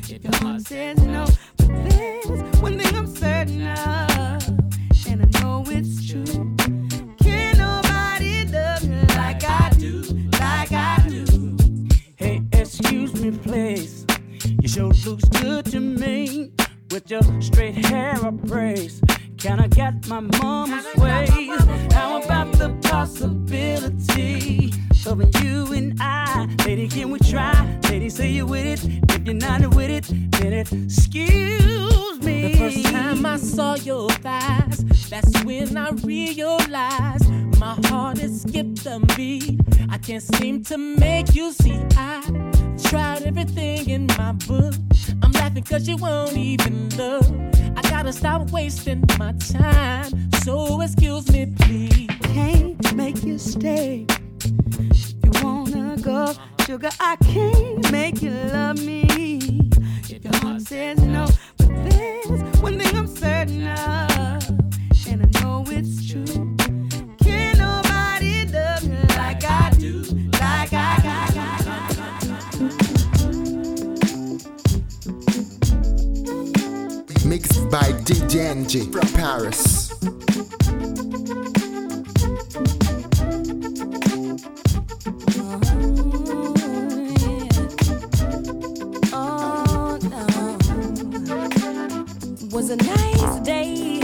If 0.07 0.23
your 0.23 0.37
heart 0.37 0.61
says 0.61 0.99
no, 0.99 1.25
but 1.57 1.69
there's 1.89 2.61
one 2.61 2.79
thing 2.79 2.95
I'm 2.95 3.07
certain 3.07 3.67
of, 3.69 4.49
and 5.09 5.23
I 5.23 5.41
know 5.41 5.65
it's 5.69 6.07
true. 6.07 6.55
Can't 7.23 7.57
nobody 7.57 8.45
love 8.53 8.85
you 8.85 9.01
like 9.17 9.43
I 9.45 9.71
do, 9.79 10.03
like 10.33 10.73
I 10.73 11.03
do. 11.09 11.57
Hey, 12.17 12.43
excuse 12.53 13.15
me, 13.19 13.31
please. 13.31 14.05
Your 14.61 14.93
sure 14.93 15.13
looks 15.13 15.25
good 15.41 15.65
to 15.73 15.81
me 15.81 16.53
with 16.91 17.11
your 17.11 17.23
straight 17.41 17.77
hair 17.87 18.15
upraised. 18.23 19.03
Can 19.39 19.59
I 19.59 19.69
get 19.69 20.07
my 20.07 20.21
mama's 20.21 20.85
ways? 20.97 21.65
How 21.95 22.21
about 22.21 22.53
the 22.59 22.77
possibility 22.83 24.75
of 25.09 25.43
you 25.43 25.73
and 25.73 25.97
I? 26.01 26.47
Lady, 26.67 26.87
can 26.87 27.11
we 27.11 27.19
try? 27.19 27.79
Lady, 27.89 28.11
say 28.11 28.29
you 28.29 28.47
with 28.47 28.67
it. 28.67 29.11
If 29.11 29.27
you're 29.27 29.35
not 29.35 29.75
with 29.75 29.91
it, 29.91 30.05
then 30.33 30.53
excuse 30.53 32.21
me. 32.21 32.53
The 32.53 32.59
first 32.59 32.85
time 32.85 33.25
I 33.25 33.37
saw 33.39 33.75
your 33.77 34.11
thighs, 34.11 34.85
that's 35.09 35.43
when 35.45 35.77
I 35.77 35.91
realized 35.91 37.31
my 37.59 37.75
heart 37.87 38.19
has 38.19 38.43
skipped 38.43 38.85
a 38.87 39.01
beat. 39.17 39.59
I 39.89 39.97
can't 39.97 40.23
seem 40.23 40.63
to 40.65 40.77
make 40.77 41.35
you 41.35 41.53
see. 41.53 41.81
I 41.97 42.21
tried 42.85 43.23
everything 43.23 43.89
in 43.89 44.07
my 44.19 44.33
book. 44.33 44.75
I'm 45.23 45.33
laughing 45.33 45.65
cause 45.65 45.89
you 45.89 45.97
won't 45.97 46.37
even 46.37 46.91
look. 46.97 47.25
I 47.77 47.83
gotta 47.89 48.13
stop 48.13 48.51
wasting 48.51 49.05
my 49.19 49.33
time. 49.33 50.31
So 50.43 50.81
excuse 50.83 51.31
me, 51.33 51.47
please. 51.61 52.09
Can't 52.23 52.95
make 52.95 53.25
you 53.25 53.39
stay. 53.39 54.07
You 54.49 55.31
wanna 55.43 55.97
go, 56.01 56.35
sugar? 56.65 56.89
I 57.01 57.17
can't 57.17 57.93
make 57.93 58.23
you 58.23 58.31
love 58.31 58.83
me. 58.83 59.05
If 60.09 60.25
your 60.25 60.37
heart 60.37 60.63
says 60.63 60.99
no, 61.03 61.27
but 61.59 61.69
there's 61.91 62.61
one 62.61 62.79
thing 62.79 62.97
I'm 62.97 63.07
certain 63.07 63.67
of, 63.67 64.49
and 65.07 65.23
I 65.23 65.41
know 65.41 65.65
it's 65.69 66.11
true. 66.11 66.25
Can't 67.23 67.59
nobody 67.59 68.47
love 68.47 68.85
you 68.85 68.99
like 69.17 69.45
I 69.45 69.71
do, 69.79 70.03
like 70.41 70.73
I, 70.73 70.95
Mixed 77.27 77.71
by 77.71 77.93
DJ 78.07 78.91
from 78.91 79.07
Paris. 79.13 79.93
Was 92.59 92.71
a 92.71 92.77
nice 92.77 93.39
day. 93.45 94.01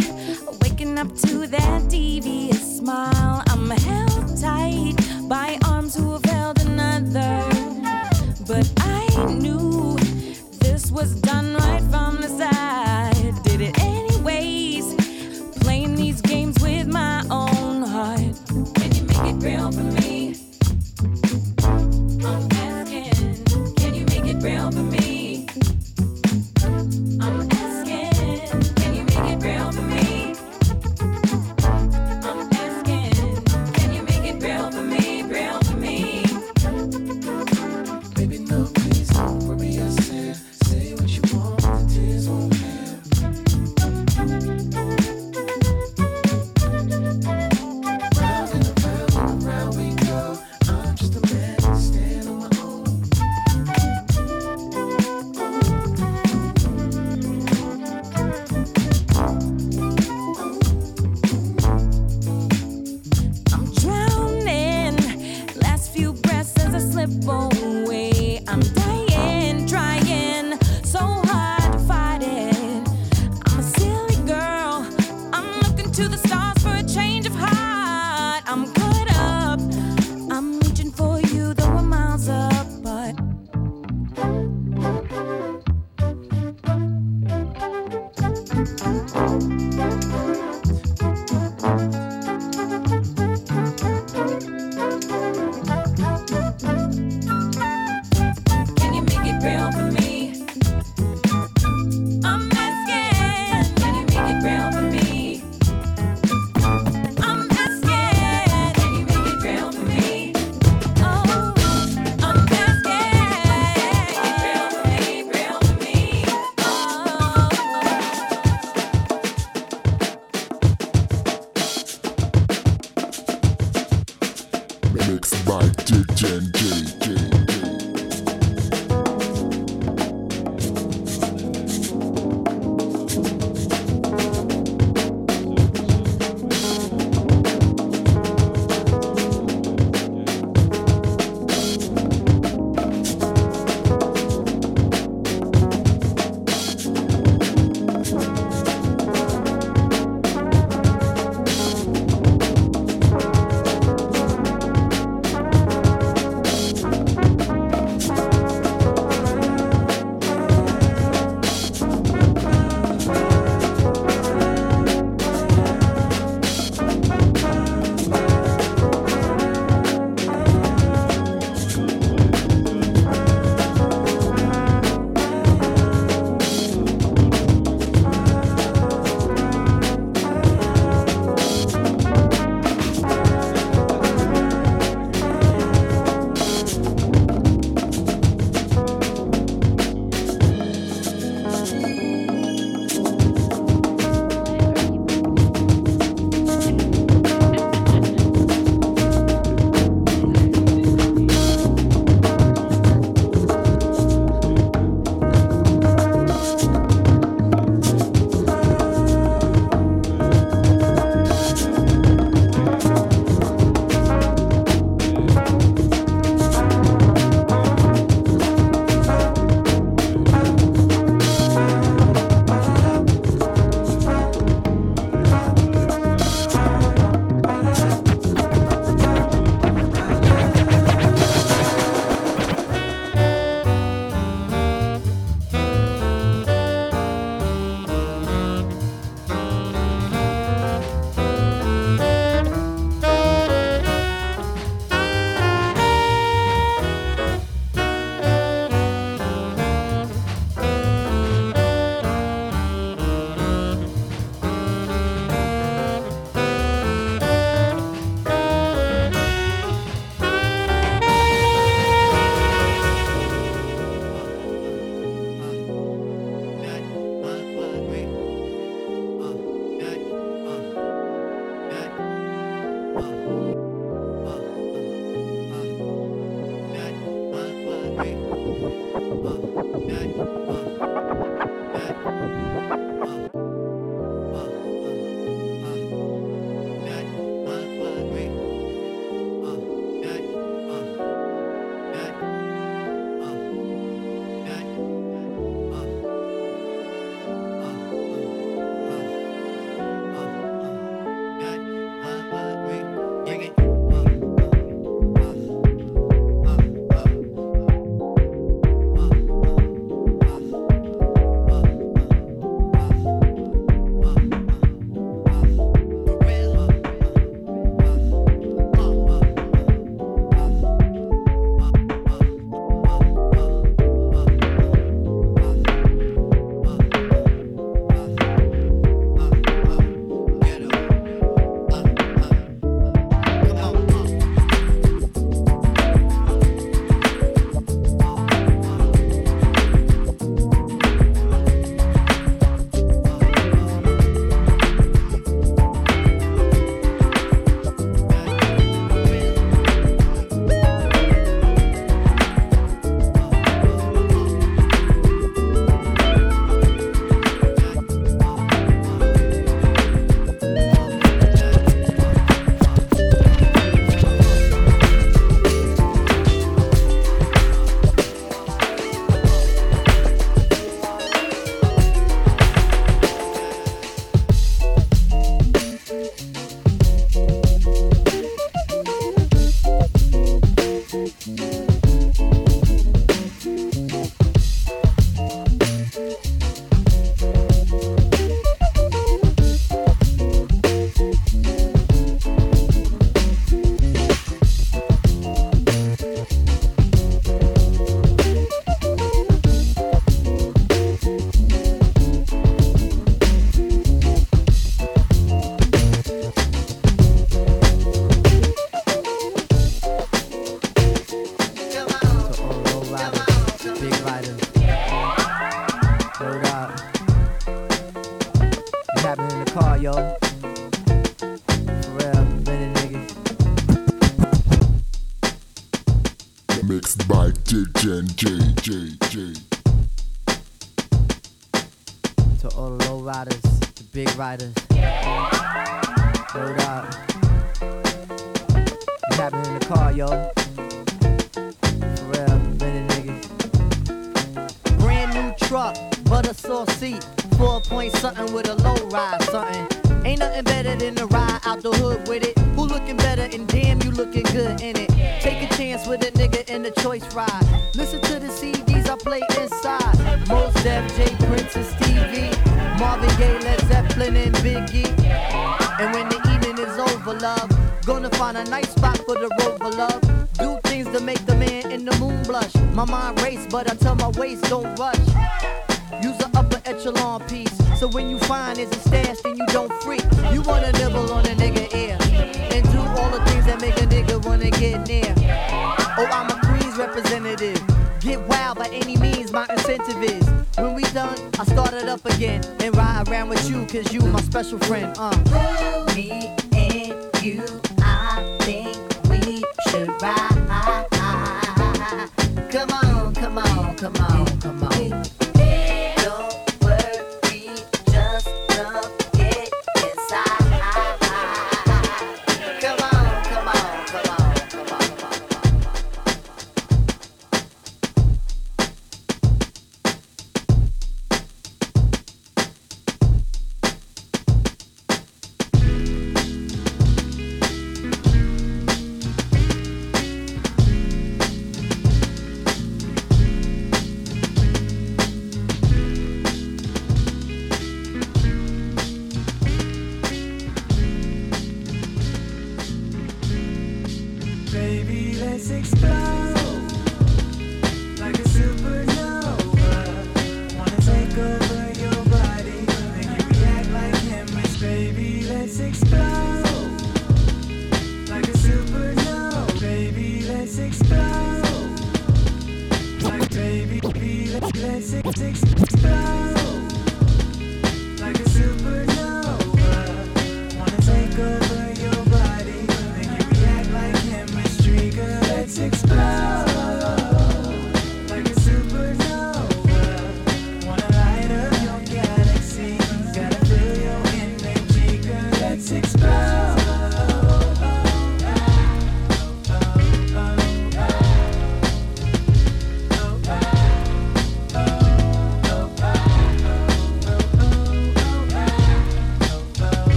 Waking 0.63 0.97
up 0.97 1.13
to 1.27 1.49
that 1.49 1.89
devious 1.89 2.79
smile. 2.79 3.43
I'm 3.49 3.69
held 3.69 4.41
tight 4.41 4.95
by 5.29 5.59
arms 5.67 5.97
who 5.97 6.13
have 6.13 6.25
held 6.25 6.61
another. 6.61 7.43
But 8.47 8.73
I 8.79 9.09
knew 9.41 9.97
this 10.61 10.93
was 10.93 11.17
done 11.21 11.57
right 11.57 11.83
from 11.91 12.21
the 12.21 12.29
side. 12.29 13.14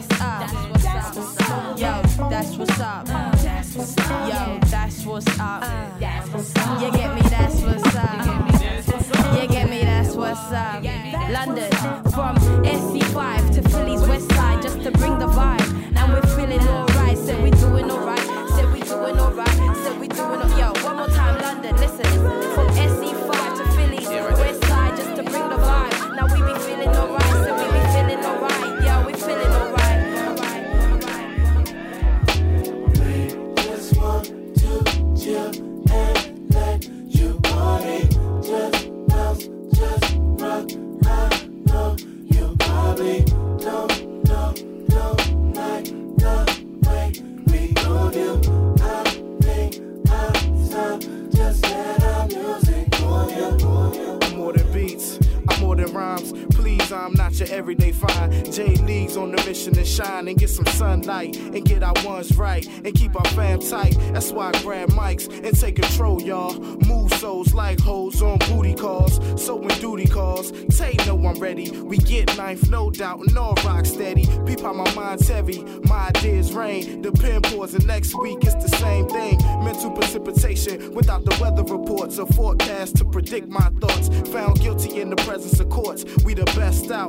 what's 0.00 0.20
up. 0.20 0.50
That's 0.80 1.16
what's 1.16 1.40
up. 1.50 1.78
Yo, 1.78 2.28
that's 2.28 2.56
what's 2.56 2.80
up. 2.80 3.06
Yo, 3.06 3.14
that's 4.70 5.04
what's 5.04 5.38
up. 5.38 5.62
That's 5.98 6.28
what's 6.30 6.56
up. 6.56 6.82
You 6.82 6.90
get 6.92 7.14
me? 7.14 7.22
That's 7.22 7.60
what's 7.62 7.94
up. 7.94 9.42
You 9.42 9.48
get 9.48 9.68
me? 9.68 9.80
That's 9.82 10.14
what's 10.14 10.52
up. 10.52 10.82
London, 11.30 11.70
from 12.12 12.36
SC5 12.64 13.54
to 13.54 13.68
Philly's 13.68 14.00
West. 14.08 14.19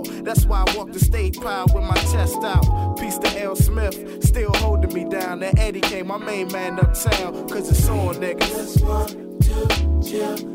out. 0.01 0.25
That's 0.25 0.45
why 0.45 0.63
I 0.67 0.77
walk 0.77 0.91
the 0.91 0.99
stage 0.99 1.37
proud 1.37 1.73
with 1.73 1.83
my 1.83 1.95
chest 1.95 2.43
out. 2.43 2.97
Peace 2.97 3.17
to 3.19 3.41
L. 3.41 3.55
Smith, 3.55 4.23
still 4.23 4.53
holding 4.55 4.93
me 4.93 5.05
down. 5.09 5.41
And 5.43 5.57
Eddie 5.59 5.81
K, 5.81 6.03
my 6.03 6.17
main 6.17 6.51
man 6.51 6.79
uptown, 6.79 7.47
cause 7.49 7.69
it's 7.69 7.87
on, 7.89 8.15
niggas. 8.15 8.39
Just 8.39 8.83
one, 8.83 9.39
two, 9.39 10.09
chill. 10.09 10.50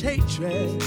Hatred, 0.00 0.82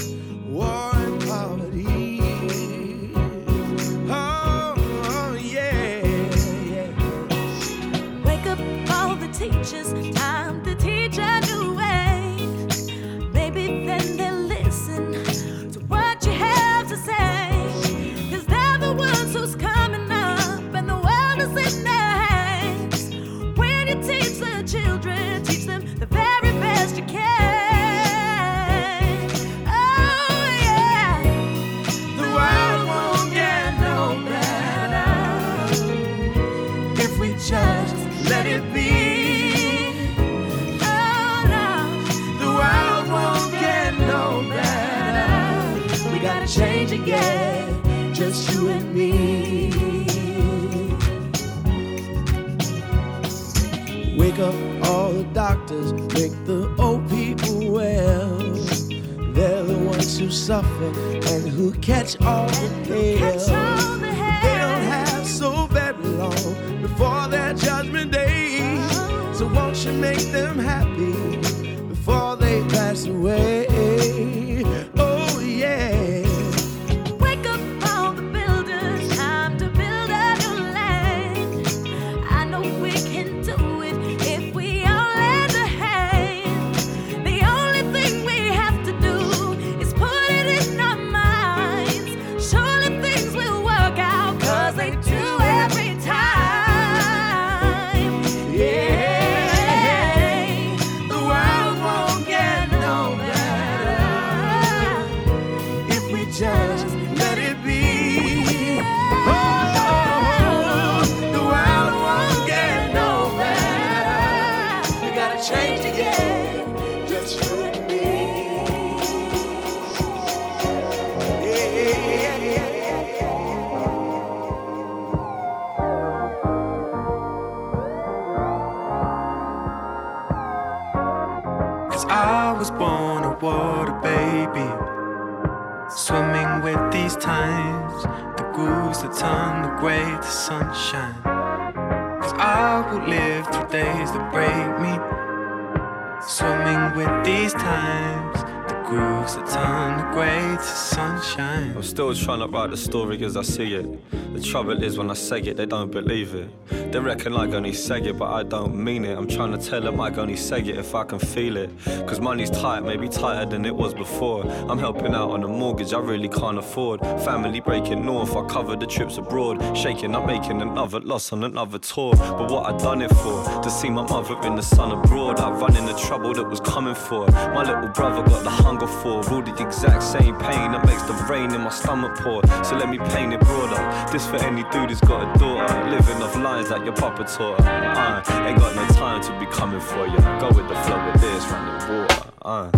trying 152.40 152.52
to 152.52 152.58
write 152.58 152.70
the 152.70 152.76
story 152.76 153.22
as 153.24 153.36
I 153.36 153.42
see 153.42 153.74
it. 153.74 154.10
The 154.34 154.40
trouble 154.40 154.82
is 154.82 154.96
when 154.96 155.10
I 155.10 155.14
say 155.14 155.40
it, 155.40 155.56
they 155.58 155.66
don't 155.66 155.90
believe 155.90 156.34
it. 156.34 156.48
They 156.90 156.98
reckon 156.98 157.34
I 157.36 157.44
only 157.44 157.72
say 157.72 158.00
it, 158.00 158.18
but 158.18 158.30
I 158.30 158.42
don't 158.42 158.74
mean 158.74 159.04
it. 159.04 159.16
I'm 159.16 159.28
trying 159.28 159.52
to 159.52 159.58
tell 159.58 159.80
them 159.80 160.00
I 160.00 160.12
only 160.16 160.34
say 160.34 160.58
it 160.58 160.76
if 160.76 160.92
I 160.92 161.04
can 161.04 161.20
feel 161.20 161.56
it. 161.56 161.70
Cause 162.04 162.18
money's 162.18 162.50
tight, 162.50 162.80
maybe 162.80 163.08
tighter 163.08 163.48
than 163.48 163.64
it 163.64 163.76
was 163.76 163.94
before. 163.94 164.44
I'm 164.68 164.78
helping 164.78 165.14
out 165.14 165.30
on 165.30 165.44
a 165.44 165.48
mortgage 165.48 165.92
I 165.94 166.00
really 166.00 166.28
can't 166.28 166.58
afford. 166.58 167.00
Family 167.24 167.60
breaking 167.60 168.04
north, 168.04 168.34
I 168.34 168.44
cover 168.46 168.74
the 168.74 168.88
trips 168.88 169.18
abroad. 169.18 169.76
Shaking, 169.76 170.16
I'm 170.16 170.26
making 170.26 170.62
another 170.62 170.98
loss 170.98 171.32
on 171.32 171.44
another 171.44 171.78
tour. 171.78 172.16
But 172.16 172.50
what 172.50 172.66
I 172.66 172.76
done 172.76 173.02
it 173.02 173.10
for? 173.10 173.62
To 173.62 173.70
see 173.70 173.88
my 173.88 174.02
mother 174.02 174.36
in 174.44 174.56
the 174.56 174.62
sun 174.62 174.90
abroad. 174.90 175.38
I 175.38 175.50
run 175.52 175.76
in 175.76 175.86
the 175.86 175.94
trouble 175.94 176.34
that 176.34 176.48
was 176.48 176.58
coming 176.58 176.96
for. 176.96 177.24
My 177.30 177.62
little 177.62 177.88
brother 177.90 178.28
got 178.28 178.42
the 178.42 178.50
hunger 178.50 178.88
for. 178.88 179.24
All 179.30 179.42
the 179.42 179.54
exact 179.64 180.02
same 180.02 180.36
pain 180.38 180.72
that 180.72 180.84
makes 180.84 181.02
the 181.02 181.14
rain 181.30 181.54
in 181.54 181.60
my 181.60 181.70
stomach 181.70 182.18
pour. 182.18 182.44
So 182.64 182.76
let 182.76 182.88
me 182.88 182.98
paint 182.98 183.32
it 183.32 183.40
broader. 183.40 184.10
This 184.10 184.26
for 184.26 184.38
any 184.38 184.64
dude 184.72 184.90
who's 184.90 185.00
got 185.00 185.22
a 185.22 185.38
daughter. 185.38 185.88
Living 185.88 186.20
off 186.20 186.34
lines 186.34 186.70
like 186.70 186.79
your 186.84 186.94
papa 186.94 187.24
taught 187.24 187.60
her. 187.62 187.68
Uh, 187.68 188.22
ain't 188.46 188.58
got 188.58 188.74
no 188.74 188.86
time 188.94 189.20
to 189.22 189.32
be 189.38 189.46
coming 189.46 189.80
for 189.80 190.06
you. 190.06 190.16
Go 190.38 190.48
with 190.48 190.68
the 190.68 190.74
flow 190.74 191.04
with 191.06 191.20
this, 191.20 191.46
run 191.48 191.64
the 191.66 191.72
water. 191.92 192.22
Uh. 192.42 192.70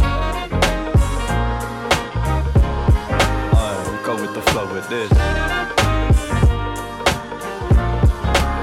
Uh, 3.54 4.04
go 4.04 4.14
with 4.20 4.34
the 4.34 4.42
flow 4.50 4.66
with 4.74 4.88
this. 4.88 5.10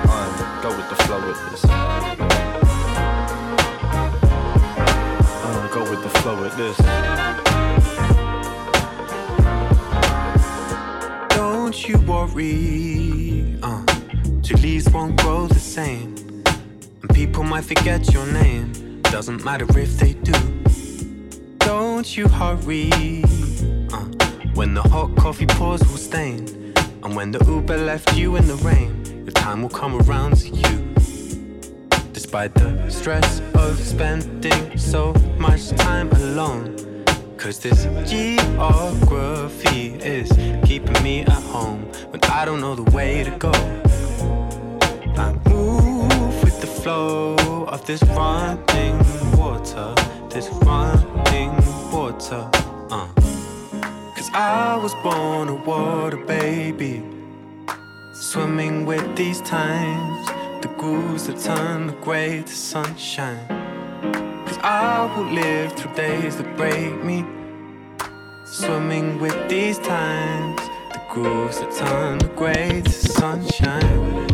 Uh, 0.10 0.62
go 0.62 0.70
with 0.76 0.90
the 0.90 0.96
flow 1.04 1.22
with 1.28 1.40
this. 1.50 1.66
Uh, 5.46 5.70
go 5.74 5.82
with 5.90 6.02
the 6.04 6.10
flow 6.20 6.36
with 6.42 6.56
this. 6.58 6.78
Don't 11.36 11.88
you 11.88 11.98
worry, 12.00 13.58
uh, 13.62 13.84
two 14.50 14.58
leaves 14.64 14.90
won't 14.90 15.16
grow 15.22 15.46
the 15.46 15.60
same. 15.60 16.16
And 17.02 17.10
people 17.14 17.44
might 17.44 17.66
forget 17.66 18.12
your 18.12 18.26
name, 18.26 19.00
doesn't 19.04 19.46
matter 19.46 19.68
if 19.78 19.92
they 20.00 20.14
do. 20.14 20.34
Don't 21.60 22.18
you 22.18 22.28
hurry, 22.28 22.90
uh, 23.94 24.06
when 24.56 24.74
the 24.74 24.82
hot 24.82 25.16
coffee 25.18 25.46
pours 25.46 25.82
will 25.82 25.98
stain. 25.98 26.74
And 27.04 27.16
when 27.16 27.32
the 27.32 27.46
Uber 27.46 27.78
left 27.78 28.16
you 28.16 28.38
in 28.38 28.48
the 28.48 28.56
rain, 28.56 29.24
the 29.26 29.32
time 29.32 29.62
will 29.62 29.70
come 29.70 29.94
around 30.02 30.38
to 30.38 30.50
you. 30.50 30.96
Despite 32.12 32.56
the 32.56 32.90
stress 32.90 33.42
of 33.54 33.80
spending 33.80 34.76
so 34.80 35.14
much 35.38 35.70
time 35.70 36.10
alone. 36.14 36.76
Cause 37.38 37.60
this 37.60 37.84
geography 38.10 39.94
is 40.02 40.32
keeping 40.68 41.04
me 41.04 41.22
at 41.22 41.44
home 41.54 41.84
when 42.10 42.20
I 42.24 42.46
don't 42.46 42.62
know 42.62 42.74
the 42.74 42.90
way 42.92 43.24
to 43.24 43.32
go. 43.38 43.52
Flow 46.90 47.66
of 47.68 47.86
this 47.86 48.02
running 48.20 48.98
water, 49.38 49.94
this 50.34 50.48
running 50.68 51.54
water. 51.92 52.50
Uh. 52.90 53.08
Cause 54.16 54.30
I 54.34 54.76
was 54.84 54.94
born 55.04 55.50
a 55.50 55.56
water 55.72 56.18
baby, 56.18 57.04
swimming 58.14 58.88
with 58.88 59.06
these 59.16 59.40
times, 59.42 60.26
the 60.64 60.70
grooves 60.80 61.28
that 61.28 61.40
turn 61.40 61.88
the 61.88 61.98
gray 62.06 62.42
to 62.42 62.56
sunshine. 62.74 63.46
Cause 64.48 64.60
I 64.64 65.14
will 65.14 65.32
live 65.42 65.74
through 65.74 65.94
days 65.94 66.38
that 66.38 66.50
break 66.58 67.04
me. 67.04 67.24
Swimming 68.46 69.20
with 69.20 69.38
these 69.48 69.78
times, 69.78 70.60
the 70.94 71.02
grooves 71.12 71.60
that 71.60 71.72
turn 71.84 72.18
the 72.18 72.32
gray 72.42 72.82
to 72.82 72.92
sunshine. 72.92 74.29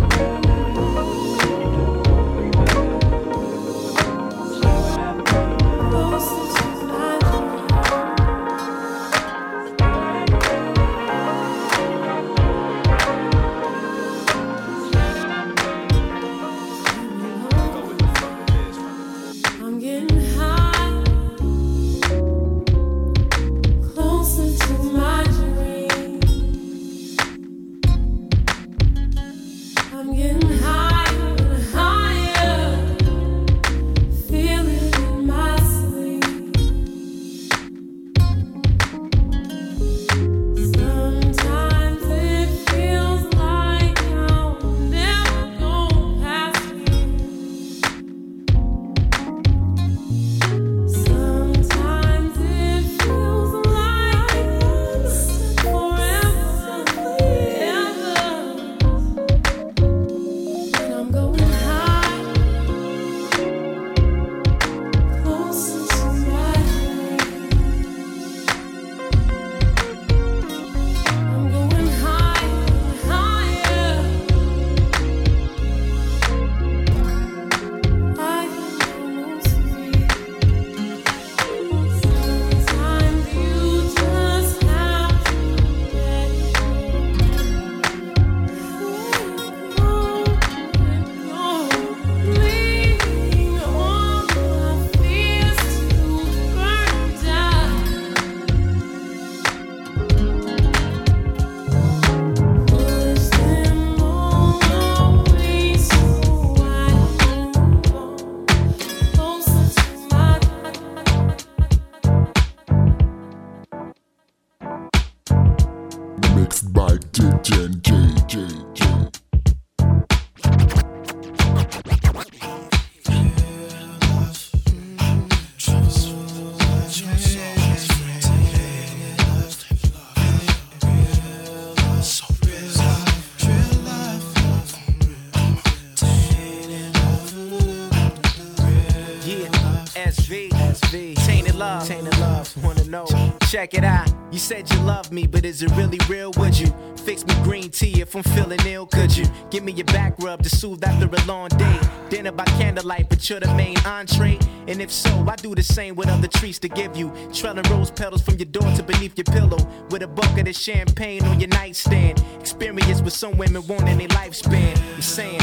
Check 143.56 143.74
it 143.74 143.86
out. 143.86 144.14
You 144.34 144.38
said 144.38 144.70
you 144.70 144.78
love 144.80 145.14
me, 145.14 145.28
but 145.28 145.46
is 145.46 145.62
it 145.62 145.72
really 145.78 145.98
real? 146.10 146.30
Would 146.36 146.60
you 146.60 146.68
fix 147.06 147.26
me 147.26 147.34
green 147.42 147.70
tea 147.70 148.02
if 148.02 148.14
I'm 148.14 148.22
feeling 148.22 148.60
ill? 148.66 148.86
Could 148.86 149.16
you 149.16 149.24
give 149.50 149.64
me 149.64 149.72
your 149.72 149.86
back 149.86 150.14
rub 150.20 150.44
to 150.44 150.50
soothe 150.50 150.84
after 150.84 151.08
a 151.08 151.26
long 151.26 151.48
day? 151.48 151.80
Dinner 152.10 152.34
by 152.34 152.44
candlelight, 152.60 153.08
but 153.08 153.30
you're 153.30 153.40
the 153.40 153.48
main 153.56 153.78
entree. 153.86 154.38
And 154.68 154.82
if 154.82 154.92
so, 154.92 155.26
I 155.26 155.38
do 155.38 155.56
the 155.56 155.64
same 155.64 155.96
with 155.96 156.10
other 156.10 156.28
treats 156.28 156.60
to 156.60 156.68
give 156.68 156.98
you. 156.98 157.14
Trailing 157.34 157.64
rose 157.72 157.92
petals 157.92 158.22
from 158.22 158.36
your 158.36 158.48
door 158.48 158.70
to 158.74 158.84
beneath 158.84 159.18
your 159.18 159.24
pillow, 159.24 159.66
with 159.90 160.02
a 160.02 160.08
bucket 160.08 160.50
of 160.50 160.56
champagne 160.56 161.24
on 161.24 161.40
your 161.40 161.48
nightstand. 161.48 162.22
Experience 162.42 163.02
with 163.02 163.14
some 163.14 163.38
women 163.38 163.66
wanting 163.68 164.02
a 164.02 164.08
lifespan. 164.10 164.78
I'm 164.96 165.02
saying. 165.02 165.40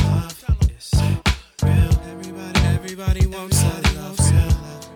Everybody 2.75 3.27
wants 3.27 3.63
a 3.63 3.95
love, 3.97 4.21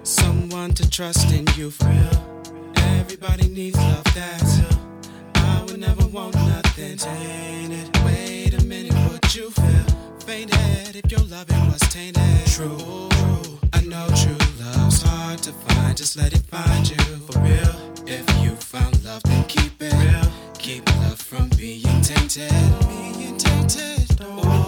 someone 0.02 0.74
to 0.74 0.90
trust 0.90 1.32
in 1.32 1.46
you 1.56 1.70
for 1.70 1.86
real. 1.86 2.36
Everybody 3.08 3.48
needs 3.48 3.78
love 3.78 4.02
that's 4.16 4.60
I 5.36 5.62
would 5.66 5.78
never 5.78 6.08
want 6.08 6.34
nothing 6.34 6.96
tainted. 6.96 7.96
Wait 8.04 8.52
a 8.52 8.64
minute, 8.64 8.94
would 9.08 9.32
you 9.32 9.48
feel 9.48 10.18
fainted 10.18 10.96
if 10.96 11.12
your 11.12 11.20
loving 11.20 11.66
was 11.68 11.78
tainted? 11.82 12.46
True, 12.46 13.08
I 13.72 13.80
know 13.82 14.08
true 14.08 14.36
love's 14.58 15.02
hard 15.02 15.38
to 15.44 15.52
find. 15.52 15.96
Just 15.96 16.16
let 16.16 16.32
it 16.32 16.44
find 16.46 16.90
you 16.90 16.96
for 16.96 17.38
real. 17.42 17.76
If 18.08 18.28
you 18.42 18.56
found 18.56 19.04
love, 19.04 19.22
then 19.22 19.44
keep 19.44 19.80
it 19.80 19.92
real. 19.92 20.28
Keep 20.58 20.88
love 21.02 21.20
from 21.20 21.48
being 21.50 22.00
tainted. 22.02 22.50
Being 22.88 23.38
tainted. 23.38 24.18
Oh, 24.20 24.65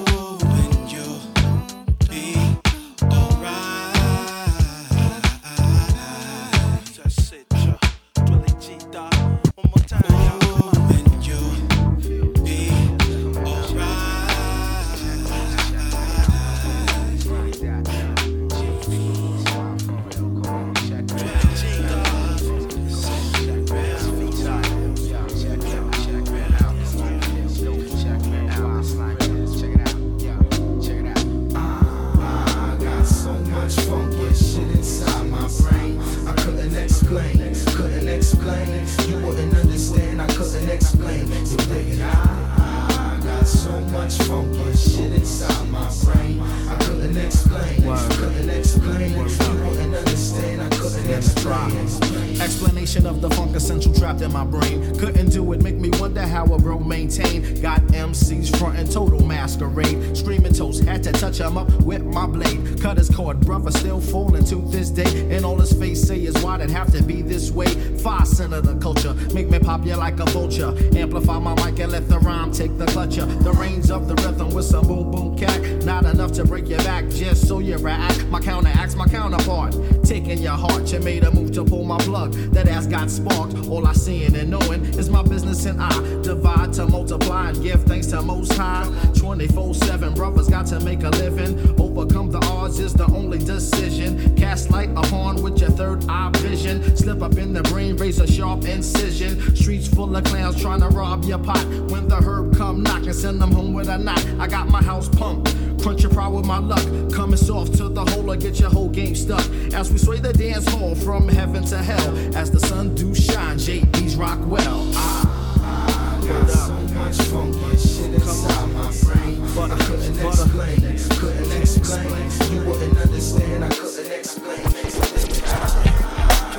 couldn't 47.29 47.69
explain, 47.79 48.19
couldn't 48.19 48.51
explain. 48.51 49.11
You 49.11 49.67
wouldn't 49.67 49.95
understand, 49.95 50.63
I 50.63 50.69
couldn't 50.77 51.11
explain. 51.11 52.41
Explanation 52.41 53.07
of 53.07 53.21
the 53.21 53.31
funk 53.31 53.55
essential 53.57 53.93
trapped 53.93 54.23
in 54.23 54.33
my 54.33 54.45
brain. 54.45 54.97
Couldn't 54.99 55.31
do 55.31 55.53
it, 55.53 55.63
make 55.63 55.75
me 55.75 55.91
wonder 55.99 56.23
how 56.23 56.45
a 56.45 56.59
bro 56.59 56.79
maintain. 56.79 57.61
Got 57.61 57.81
MCs 57.89 58.57
front 58.59 58.79
and 58.79 58.91
total 58.91 59.25
masquerade. 59.25 60.17
Screaming 60.17 60.53
toast, 60.53 60.85
had 60.85 61.03
to 61.05 61.13
touch 61.13 61.39
him 61.39 61.59
up 61.59 61.71
with 61.83 62.05
my 62.05 62.27
blade. 62.27 62.81
Cut 62.81 62.97
his 62.97 63.11
cord, 63.11 63.41
brother 63.41 63.71
still 63.71 64.01
falling 64.01 64.45
to 64.45 64.57
this 64.71 64.91
day. 64.91 65.29
And 65.35 65.45
all 65.45 65.59
his 65.59 65.73
face 65.73 66.07
say 66.07 66.19
is 66.19 66.37
why'd 66.43 66.61
it 66.61 66.71
have 66.71 66.93
to 66.93 67.03
be 67.03 67.23
this 67.23 67.51
way? 67.51 67.67
Five 67.99 68.29
cent 68.29 68.53
of 68.53 68.65
the 68.65 68.77
culture, 68.77 69.15
make 69.35 69.51
me 69.51 69.59
pop 69.59 69.85
you 69.85 69.97
like 69.97 70.21
a 70.21 70.25
vulture. 70.27 70.73
Amplify 70.97 71.39
my 71.39 71.55
mic 71.55 71.81
and 71.81 71.91
let 71.91 72.09
the 72.09 72.19
rhyme 72.21 72.53
take 72.53 72.79
the 72.79 72.87
clutcher. 72.87 73.27
The 73.43 73.53
reins 73.53 73.91
of 73.91 74.09
the 74.09 74.15
rhythm 74.17 74.51
with 74.51 74.67
some 74.67 74.87
boom 74.87 75.11
boom 75.11 75.37
cat. 75.37 75.61
Not 75.85 76.05
enough 76.05 76.33
to 76.33 76.45
break 76.45 76.69
your 76.69 76.79
back, 76.79 77.09
just 77.09 77.49
so 77.49 77.59
you 77.59 77.77
react. 77.77 78.25
My 78.27 78.41
counteracts, 78.41 78.95
my 78.95 79.07
counterpart. 79.07 79.77
Taking 80.05 80.39
your 80.39 80.53
heart, 80.53 80.93
you 80.93 81.01
made 81.01 81.25
a 81.25 81.31
move 81.31 81.53
to 81.53 81.65
pull 81.65 81.85
my 81.85 81.99
plug. 81.99 82.33
That 82.53 82.69
ass 82.69 82.87
got 82.87 83.11
sparked. 83.11 83.55
All 83.69 83.87
I 83.87 83.93
seeing 83.93 84.37
and 84.37 84.51
knowing 84.51 84.85
is 84.99 85.11
my 85.11 85.23
business 85.23 85.65
and 85.67 85.81
I 85.83 85.91
divide 86.23 86.73
to 86.75 86.87
multiply 86.87 87.51
and 87.51 87.63
give 87.63 87.83
thanks 87.85 88.07
to 88.09 88.23
Most 88.23 88.53
High. 88.53 88.89
24 89.17 89.75
7 89.75 90.15
brothers 90.15 90.49
got 90.49 90.67
to 90.67 90.81
make 90.81 91.03
a 91.03 91.11
living. 91.11 91.59
Overcome 91.99 92.31
the 92.31 92.39
odds 92.47 92.79
is 92.79 92.95
the 92.95 93.07
only 93.07 93.39
decision. 93.39 94.37
Cast 94.37 94.71
light 94.71 94.89
upon 94.91 95.43
with 95.43 95.59
your 95.59 95.71
third 95.71 96.09
eye 96.09 96.31
vision. 96.37 96.97
Slip 96.97 97.23
up 97.23 97.37
in 97.39 97.53
the 97.53 97.65
brain, 97.65 97.97
raise 97.97 98.21
a 98.21 98.27
sharp 98.27 98.67
incision. 98.67 99.57
Streets 99.57 99.89
full 99.89 100.15
of 100.15 100.23
clowns 100.23 100.63
trying 100.63 100.79
to 100.79 100.87
rob 100.91 101.25
your 101.25 101.41
pot. 101.41 101.65
When 101.91 102.07
the 102.07 102.23
herb 102.23 102.57
come 102.57 102.85
knocking, 102.85 103.13
send 103.13 103.43
them 103.43 103.51
home 103.51 103.73
with 103.73 103.89
a 103.89 103.99
knock. 103.99 104.25
I 104.39 104.47
got 104.47 104.69
my 104.69 104.81
house 104.81 105.09
pumped. 105.09 105.53
Crunch 105.83 106.03
your 106.03 106.13
pride 106.13 106.29
with 106.29 106.47
my 106.47 106.59
luck. 106.59 106.87
Coming 107.13 107.37
soft 107.37 107.75
to 107.79 107.89
the 107.89 108.05
hole 108.05 108.31
or 108.31 108.37
get 108.37 108.61
your 108.61 108.71
whole 108.71 108.89
game 108.89 109.17
stuck. 109.17 109.45
As 109.75 109.91
we 109.91 109.99
sway 109.99 110.21
the 110.21 110.33
dance 110.33 110.69
hall 110.69 110.95
from 110.95 111.27
heaven 111.27 111.65
to 111.65 111.79
hell. 111.79 112.17
As 112.37 112.49
the 112.49 112.61
sun 112.61 112.95
do 112.95 113.13
shine, 113.13 113.59
JB's 113.59 114.15
rock 114.15 114.39
well. 114.47 114.89
I, 114.95 116.25
got 116.29 116.49
so 116.49 116.78
much 116.99 117.17
funky 117.31 117.77
shit 117.77 118.13
inside 118.15 118.69
my 118.73 118.91
brain. 119.05 119.39
I 119.43 119.79
couldn't 119.79 120.19
explain, 120.19 120.81
couldn't 121.19 121.53
explain. 121.53 122.31
You 122.51 122.61
wouldn't 122.69 122.99
understand, 122.99 123.65
I 123.65 123.69
couldn't 123.69 124.13
explain. 124.13 124.67
I 124.67 124.67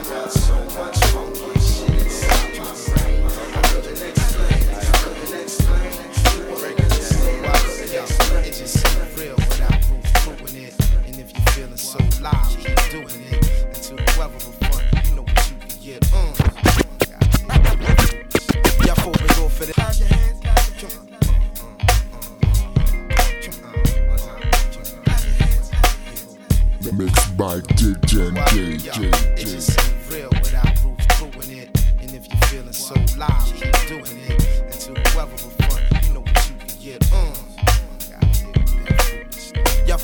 got 0.10 0.32
so 0.32 0.56
much 0.80 0.98
funky 1.12 1.60
shit 1.60 1.92
inside 2.00 2.58
my 2.58 2.72
brain. 2.88 3.22
I 3.26 3.62
couldn't 3.68 4.02
explain, 4.10 4.64
couldn't 5.04 5.42
explain. 5.44 5.92
You 6.24 6.42
wouldn't 6.56 6.80
understand, 6.80 7.46
I 7.46 7.48
couldn't 7.60 7.96
explain. 8.04 8.54
Just 8.54 8.78
real 9.18 9.36
without 9.36 9.74
it. 10.56 10.74
And 11.08 11.16
if 11.20 11.28
you're 11.34 11.52
feeling 11.54 11.78
so 11.78 12.00
live, 12.22 12.48
keep 12.60 12.80
doing 12.92 13.22
it. 13.32 13.44
Until 13.76 13.98
weather 14.18 14.40
fun, 14.40 14.84
you 15.06 15.16
know 15.16 15.24
what 15.24 15.52
you 15.52 15.56
can 15.58 15.72
get. 15.84 16.14
Uh. 16.14 16.49
Folk 19.60 19.76
been 19.76 19.76
go 19.76 20.54
for 20.56 20.86
this. 20.86 20.90
Mixed 26.92 27.38
by 27.38 27.60
Dick 27.76 28.02
Gen 28.06 28.36
J 28.48 28.78
J 28.78 29.12
just 29.38 29.80
real 30.12 30.30
without 30.42 30.76
proof 30.78 30.98
proving 31.10 31.58
it. 31.58 31.70
And 32.02 32.14
if 32.14 32.28
you're 32.28 32.42
feeling 32.48 32.74
so 32.74 32.96
live, 33.18 33.46
keep 33.56 33.88
doing 33.88 34.20
it. 34.28 34.44
Until 34.64 34.96
the 34.96 35.14
weather 35.16 35.32
will 35.32 35.52
fun, 35.68 35.82
you 36.04 36.14
know 36.14 36.22
what 36.22 36.50
you 36.50 36.56
can 36.58 36.74
get. 36.82 37.14
Uh. 37.14 37.29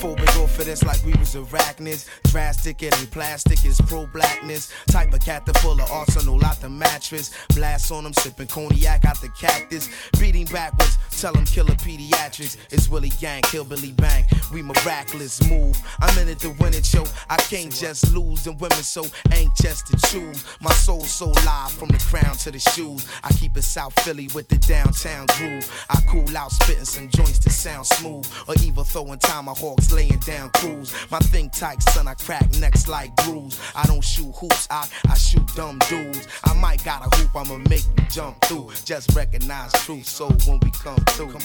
Y'all 0.03 0.13
go 0.15 0.45
for 0.45 0.63
this 0.63 0.83
like 0.83 1.03
we 1.05 1.13
was 1.13 1.35
arachnids. 1.35 2.07
Drastic, 2.29 2.83
it 2.83 2.99
ain't 2.99 3.11
plastic, 3.11 3.63
it's 3.63 3.79
pro 3.81 4.05
blackness. 4.07 4.71
Type 4.87 5.13
of 5.13 5.21
cat 5.21 5.45
that 5.45 5.57
full 5.59 5.79
of 5.79 5.89
arsenal 5.89 6.43
out 6.43 6.59
the 6.59 6.69
mattress. 6.69 7.33
Blast 7.55 7.91
on 7.91 8.03
them, 8.03 8.13
sipping 8.13 8.47
cognac 8.47 9.05
out 9.05 9.21
the 9.21 9.29
cactus. 9.29 9.89
Beating 10.19 10.45
backwards, 10.45 10.97
tell 11.21 11.33
them 11.33 11.45
killer 11.45 11.75
pediatrics. 11.75 12.57
It's 12.71 12.89
Willie 12.89 13.11
Gang, 13.21 13.41
Hillbilly 13.47 13.91
Bang. 13.93 14.25
We 14.53 14.61
miraculous 14.61 15.41
move. 15.49 15.77
I'm 16.01 16.17
in 16.19 16.27
it 16.27 16.39
to 16.39 16.49
win 16.59 16.73
it, 16.73 16.91
yo. 16.93 17.03
I 17.29 17.37
can't 17.37 17.73
just 17.73 18.13
lose. 18.13 18.47
And 18.47 18.59
women 18.59 18.83
so 18.83 19.05
anxious 19.31 19.81
to 19.83 19.97
choose. 20.07 20.43
My 20.61 20.71
soul 20.71 21.01
so 21.01 21.29
live 21.45 21.71
from 21.71 21.89
the 21.89 21.99
crown 21.99 22.35
to 22.37 22.51
the 22.51 22.59
shoes. 22.59 23.07
I 23.23 23.31
keep 23.33 23.55
it 23.55 23.63
South 23.63 23.97
Philly 24.01 24.29
with 24.33 24.47
the 24.49 24.57
downtown 24.57 25.27
groove. 25.37 25.85
I 25.89 26.01
cool 26.07 26.35
out, 26.37 26.51
spitting 26.51 26.85
some 26.85 27.09
joints 27.09 27.39
that 27.39 27.51
sound 27.51 27.85
smooth. 27.85 28.27
Or 28.47 28.55
even 28.63 28.83
throwing 28.83 29.19
tomahawks, 29.19 29.91
laying 29.91 30.19
down 30.19 30.49
crews. 30.51 30.93
My 31.11 31.19
think 31.19 31.53
tight, 31.53 31.81
son, 31.83 32.07
I 32.07 32.15
crack 32.15 32.53
necks 32.59 32.87
like 32.87 33.15
grooves. 33.17 33.59
I 33.75 33.85
don't 33.85 34.03
shoot 34.03 34.33
hoops, 34.35 34.67
I, 34.69 34.87
I 35.07 35.15
shoot 35.15 35.47
dumb 35.55 35.79
dudes. 35.89 36.27
I 36.43 36.53
might 36.53 36.83
got 36.83 37.05
a 37.05 37.15
hoop, 37.17 37.35
I'ma 37.35 37.57
make 37.69 37.85
you 37.97 38.05
jump 38.09 38.41
through. 38.45 38.71
Just 38.83 39.15
recognize 39.15 39.71
truth, 39.85 40.05
so 40.05 40.27
when 40.45 40.59
we 40.59 40.71
come 40.71 41.04
through. 41.11 41.31
Come 41.31 41.41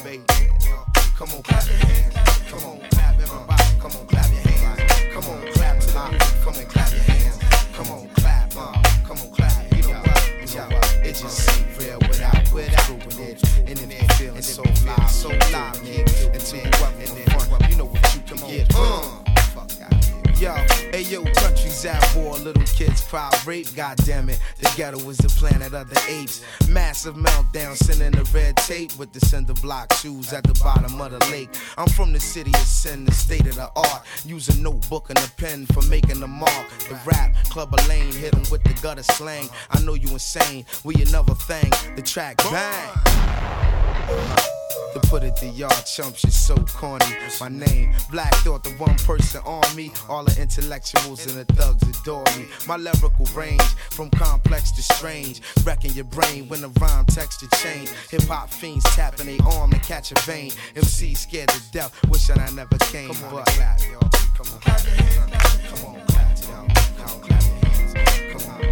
come 1.16 1.28
on, 1.30 1.42
clap 1.42 1.66
your 1.66 1.76
hands. 1.76 2.14
Come 2.50 2.64
on, 2.64 2.80
clap 2.90 3.20
in 3.20 3.28
my 3.28 3.46
body. 3.46 3.64
Come 3.80 3.92
on, 3.92 4.06
clap 4.06 4.30
your 4.30 4.40
hands. 4.40 4.92
Come 5.12 5.24
on, 5.24 5.52
clap 5.52 5.80
till 5.80 5.98
I 5.98 6.18
come 6.42 6.54
and 6.54 6.68
clap 6.68 6.92
your 6.92 7.02
hands. 7.02 7.38
Come 7.74 7.90
on, 7.90 8.08
clap, 8.10 8.52
uh, 8.56 8.82
come 9.06 9.18
on, 9.18 9.30
clap. 9.30 9.76
You 9.76 9.82
know 9.82 10.00
what? 10.00 10.50
You 10.50 10.56
know 10.56 10.68
what? 10.68 10.96
It 11.02 11.14
just 11.14 11.50
ain't 11.50 11.78
real 11.78 11.98
without 12.08 12.52
without 12.52 12.84
proving 12.84 13.26
it. 13.26 13.42
And 13.58 13.76
then 13.76 13.90
it 13.90 14.12
feeling 14.12 14.42
so 14.42 14.62
live, 14.62 15.10
so 15.10 15.28
live, 15.28 15.76
nigga. 15.82 16.32
And 16.32 16.40
to 16.40 16.56
whoever, 16.56 16.96
and 16.98 17.60
then 17.60 17.70
you 17.70 17.76
know 17.76 17.86
what 17.86 18.14
you 18.14 18.20
can 18.20 18.48
get. 18.48 18.74
Uh. 18.74 19.29
Yo, 20.40 20.54
hey 20.90 21.02
yo, 21.02 21.22
country's 21.34 21.84
at 21.84 22.16
war. 22.16 22.32
Little 22.38 22.62
kids 22.62 23.02
cry 23.02 23.30
rape. 23.44 23.66
God 23.76 24.00
it, 24.00 24.40
the 24.58 24.72
ghetto 24.74 24.98
is 25.10 25.18
the 25.18 25.28
planet 25.28 25.74
of 25.74 25.90
the 25.90 26.00
apes. 26.08 26.42
Massive 26.66 27.14
meltdown, 27.14 27.76
sending 27.76 28.12
the 28.12 28.24
red 28.32 28.56
tape 28.56 28.96
with 28.98 29.12
the 29.12 29.20
cinder 29.20 29.52
block 29.52 29.92
shoes 29.92 30.32
at 30.32 30.44
the 30.44 30.58
bottom 30.64 30.98
of 30.98 31.10
the 31.10 31.18
lake. 31.30 31.50
I'm 31.76 31.88
from 31.88 32.14
the 32.14 32.20
city 32.20 32.52
of 32.52 32.60
sin, 32.60 33.04
the 33.04 33.12
state 33.12 33.46
of 33.48 33.56
the 33.56 33.70
art. 33.76 34.02
Use 34.24 34.48
a 34.48 34.58
notebook 34.62 35.10
and 35.10 35.18
a 35.18 35.30
pen 35.36 35.66
for 35.66 35.82
making 35.90 36.20
the 36.20 36.28
mark. 36.28 36.70
The 36.88 36.98
rap, 37.04 37.34
club 37.50 37.74
a 37.74 37.86
lane, 37.86 38.10
hit 38.10 38.34
with 38.50 38.62
the 38.62 38.72
gutter 38.80 39.02
slang. 39.02 39.50
I 39.70 39.82
know 39.82 39.92
you 39.92 40.08
insane, 40.08 40.64
we 40.84 40.94
another 40.94 41.34
thing. 41.34 41.70
The 41.96 42.02
track 42.02 42.38
bang. 42.38 42.88
To 44.94 45.00
put 45.08 45.22
it 45.22 45.36
to 45.36 45.46
y'all 45.46 45.70
chumps, 45.86 46.24
you're 46.24 46.32
so 46.32 46.56
corny. 46.56 47.04
My 47.40 47.48
name, 47.48 47.94
Black 48.10 48.34
Thought, 48.36 48.64
the 48.64 48.70
one 48.70 48.96
person 48.96 49.40
on 49.44 49.76
me. 49.76 49.92
All 50.08 50.24
the 50.24 50.40
intellectuals 50.40 51.26
and 51.26 51.36
the 51.36 51.52
thugs 51.54 51.82
adore 52.00 52.24
me. 52.36 52.46
My 52.66 52.76
lyrical 52.76 53.24
range, 53.34 53.62
from 53.90 54.10
complex 54.10 54.72
to 54.72 54.82
strange. 54.82 55.42
Wrecking 55.64 55.92
your 55.92 56.06
brain 56.06 56.48
when 56.48 56.60
the 56.62 56.68
rhyme 56.80 57.04
texture 57.04 57.46
change. 57.58 57.90
Hip 58.10 58.22
hop 58.22 58.50
fiends 58.50 58.84
tapping 58.96 59.26
their 59.26 59.46
arm 59.54 59.70
to 59.70 59.78
catch 59.78 60.10
a 60.10 60.20
vein. 60.22 60.50
MC 60.74 61.14
scared 61.14 61.50
to 61.50 61.60
death, 61.70 61.94
wishing 62.08 62.40
I 62.40 62.50
never 62.50 62.76
came. 62.78 63.14
Come 63.14 63.36
on, 63.36 63.44
clap, 63.44 63.80
y'all. 63.82 64.10
Come 64.36 64.54
on, 64.54 64.60
clap 64.60 64.80
hands. 64.80 65.70
Come 65.70 65.94
on, 65.94 66.06
clap, 66.06 66.38
y'all. 66.42 66.66
Come 66.66 68.50
on, 68.50 68.60
clap 68.60 68.69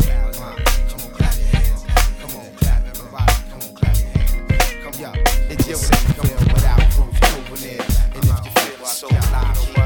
it's 5.50 5.66
your 5.66 5.78
on, 5.78 6.54
without 6.54 6.90
proof, 6.90 7.20
proving 7.20 7.70
it. 7.70 7.80
And 8.14 8.24
if 8.24 8.44
you 8.44 8.76
feel 8.76 8.86
so 8.86 9.08
loud, 9.08 9.77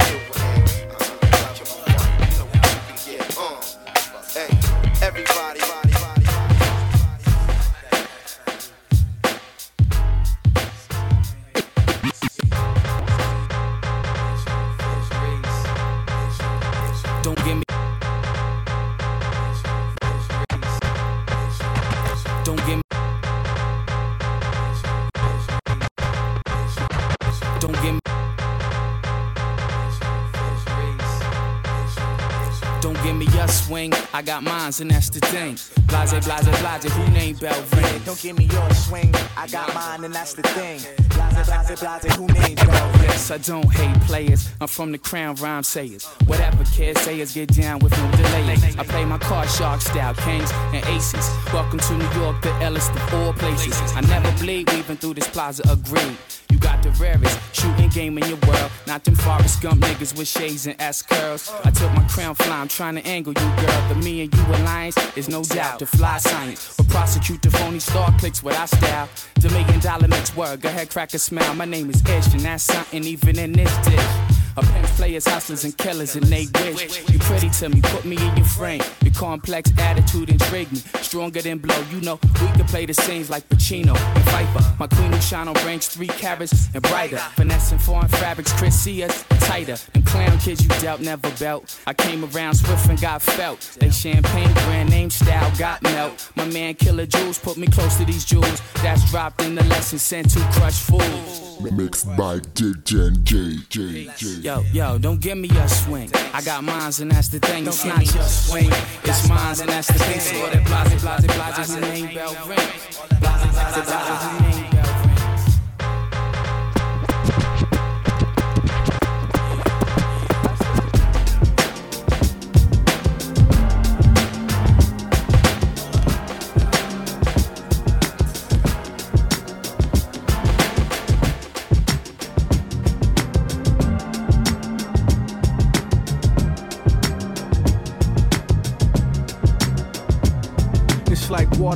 swing, 33.73 33.93
I 34.13 34.21
got 34.21 34.43
mines 34.43 34.83
and 34.83 34.91
that's 34.91 35.09
the 35.09 35.21
thing. 35.21 35.57
Blase, 35.87 36.11
blase, 36.11 36.61
blase, 36.61 36.93
who 36.93 37.05
named 37.11 37.39
Belvin? 37.39 38.05
Don't 38.05 38.21
give 38.21 38.37
me 38.37 38.45
your 38.45 38.71
swing, 38.75 39.11
I 39.35 39.47
got 39.47 39.73
mine 39.73 40.05
and 40.05 40.15
that's 40.15 40.35
the 40.35 40.43
thing. 40.43 40.81
Blase, 41.09 41.49
blase, 41.49 41.81
blase, 41.81 42.15
who 42.17 42.27
named 42.27 42.59
Belvin? 42.59 43.03
Yes, 43.05 43.31
I 43.31 43.39
don't 43.39 43.73
hate 43.73 43.99
players. 44.03 44.51
I'm 44.61 44.69
from 44.69 44.93
the 44.93 44.99
crown 44.99 45.37
rhyme 45.37 45.63
sayers. 45.63 46.05
Whatever 46.27 46.65
kids 46.65 47.01
sayers, 47.01 47.33
get 47.33 47.49
down 47.55 47.79
with 47.79 47.97
no 47.97 48.11
delay. 48.11 48.59
I 48.79 48.85
play 48.85 49.07
my 49.07 49.17
card 49.17 49.49
shark 49.49 49.81
style, 49.81 50.15
kings 50.17 50.51
and 50.75 50.85
aces. 50.89 51.27
Welcome 51.51 51.79
to 51.79 51.95
New 51.97 52.11
York, 52.21 52.43
the 52.43 52.53
Ellis 52.61 52.91
of 52.91 53.15
all 53.15 53.33
places. 53.33 53.77
I 53.97 54.03
never 54.03 54.31
bleed 54.33 54.71
weaving 54.71 54.99
through 54.99 55.15
this 55.15 55.29
plaza 55.29 55.63
of 55.71 55.83
green. 55.85 56.19
You 56.51 56.59
got 56.59 56.83
the 56.83 56.91
rarest 57.01 57.39
shooting 57.55 57.89
game 57.89 58.19
in 58.19 58.29
your 58.29 58.39
world. 58.47 58.71
Not 58.87 59.05
them 59.05 59.15
Forrest 59.15 59.63
Gump 59.63 59.83
niggas 59.83 60.17
with 60.19 60.29
shades 60.29 60.67
and 60.67 60.79
S 60.79 61.01
curls. 61.01 61.51
I 61.65 61.71
took 61.71 61.91
my 61.93 62.05
crown 62.09 62.35
fly, 62.35 62.61
I'm 62.61 62.69
trying 62.69 62.97
to 62.97 63.07
angle 63.07 63.33
you, 63.33 63.49
girl. 63.67 63.89
The 63.89 63.95
me 63.97 64.23
and 64.23 64.35
you 64.35 64.43
alliance 64.43 64.97
is 65.17 65.29
no 65.29 65.43
doubt 65.43 65.79
the 65.79 65.87
fly 65.87 66.19
science. 66.19 66.75
But 66.77 66.89
prosecute 66.89 67.43
the 67.43 67.51
phony 67.51 67.79
star 67.79 68.13
clicks 68.19 68.43
with 68.43 68.59
our 68.59 68.67
style. 68.67 69.09
Million 69.43 69.81
dollar 69.81 70.09
mix 70.09 70.35
word, 70.37 70.61
go 70.61 70.69
ahead, 70.69 70.91
crack 70.91 71.15
a 71.15 71.19
smile. 71.19 71.55
My 71.55 71.65
name 71.65 71.91
is 71.91 72.03
Ish, 72.05 72.33
and 72.35 72.41
that's 72.41 72.65
something 72.65 73.05
even 73.05 73.39
in 73.39 73.53
this 73.53 73.77
dish. 73.79 74.42
A 74.57 74.63
pimp 74.63 74.87
players, 74.97 75.27
hustlers, 75.27 75.65
and 75.65 75.77
killers, 75.79 76.15
and 76.17 76.25
they 76.27 76.47
wish 76.73 77.09
you 77.11 77.19
pretty 77.21 77.49
to 77.51 77.69
me. 77.69 77.81
Put 77.83 78.05
me 78.05 78.17
in 78.17 78.37
your 78.37 78.47
frame. 78.47 78.83
Your 79.03 79.15
complex 79.15 79.73
attitude 79.79 80.29
intrigue 80.29 80.71
me. 80.73 80.79
Stronger 81.01 81.41
than 81.41 81.59
blow. 81.59 81.79
You 81.91 82.01
know 82.01 82.19
we 82.23 82.47
can 82.49 82.67
play 82.67 82.87
the 82.87 82.95
scenes 82.95 83.31
like 83.31 83.49
Pacino 83.49 83.97
and 83.97 84.25
Viper. 84.25 84.65
My 84.79 84.87
queen 84.87 85.13
who 85.13 85.21
shine 85.21 85.49
on 85.49 85.55
range 85.67 85.87
three 85.87 86.07
carats 86.07 86.69
and 86.75 86.83
brighter. 86.83 87.19
Finessing 87.37 87.79
foreign 87.79 88.09
fabrics, 88.09 88.53
Chris 88.53 88.79
see 88.79 89.03
us 89.03 89.25
tighter. 89.41 89.77
Them 89.93 90.03
clown 90.03 90.39
kids 90.39 90.63
you 90.63 90.69
dealt 90.81 91.01
never 91.01 91.31
belt. 91.39 91.79
I 91.87 91.95
came 91.95 92.25
around 92.25 92.55
swift 92.55 92.89
and 92.89 93.01
got 93.01 93.23
felt. 93.23 93.61
They 93.81 93.91
champagne 93.91 94.53
brand 94.65 94.91
name 94.91 95.11
style 95.11 95.51
got 95.59 95.83
melt. 95.83 96.31
My 96.37 96.45
man 96.47 96.75
Killer 96.75 97.07
Jules 97.07 97.39
put 97.39 97.57
me 97.57 97.67
close 97.67 97.97
to 97.97 98.05
these 98.05 98.25
jewels. 98.25 98.61
That's 98.83 99.11
dropped 99.11 99.43
in 99.43 99.55
the 99.55 99.65
lesson 99.65 99.99
sent 99.99 100.31
to 100.31 100.41
crush 100.53 100.81
fools. 100.81 101.61
Mixed 101.71 102.07
by 102.17 102.39
DJ 102.39 103.23
J, 103.23 103.57
J, 103.69 104.11
J. 104.17 104.42
Yo, 104.43 104.65
yo, 104.73 104.99
don't 104.99 105.21
give 105.21 105.39
me 105.39 105.49
a 105.51 105.69
swing. 105.69 106.11
I 106.35 106.43
got 106.43 106.65
mines 106.65 106.99
and 106.99 107.13
that's 107.13 107.29
the 107.29 107.39
thing. 107.39 107.65
It's 107.65 107.85
not 107.85 108.13
your 108.13 108.25
swing, 108.25 108.73
it's 109.05 109.29
mines 109.29 109.61
and 109.61 109.71
that's 109.71 109.87
the 109.87 109.95
thing. 110.01 110.19
So 110.19 110.35
that 110.51 110.67
blase, 110.67 111.01
blase, 111.01 111.27
blase, 111.37 111.73
who 111.73 111.81
name 111.81 112.13
bell 112.13 112.35
rings. 112.49 112.99
Blase, 113.21 113.47
blase, 113.53 113.87
blase, 113.87 114.23
who 114.25 114.41
name 114.51 114.62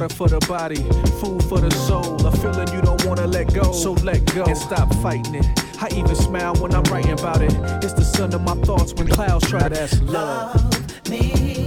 water 0.06 0.14
for 0.14 0.28
the 0.28 0.46
body, 0.46 0.82
food 1.20 1.42
for 1.44 1.60
the 1.60 1.70
soul. 1.70 2.26
A 2.26 2.30
feeling 2.36 2.68
you 2.72 2.80
don't 2.82 3.04
wanna 3.04 3.26
let 3.26 3.52
go, 3.52 3.72
so 3.72 3.92
let 4.04 4.24
go 4.34 4.44
and 4.44 4.56
stop 4.56 4.92
fighting 4.96 5.36
it. 5.36 5.46
I 5.80 5.88
even 5.94 6.14
smile 6.14 6.54
when 6.56 6.74
I'm 6.74 6.84
writing 6.84 7.12
about 7.12 7.42
it. 7.42 7.52
It's 7.84 7.94
the 7.94 8.04
sun 8.04 8.34
of 8.34 8.42
my 8.42 8.54
thoughts 8.64 8.92
when 8.94 9.08
clouds 9.08 9.48
try. 9.48 9.68
That's 9.68 10.00
love. 10.02 11.08
Me 11.08 11.65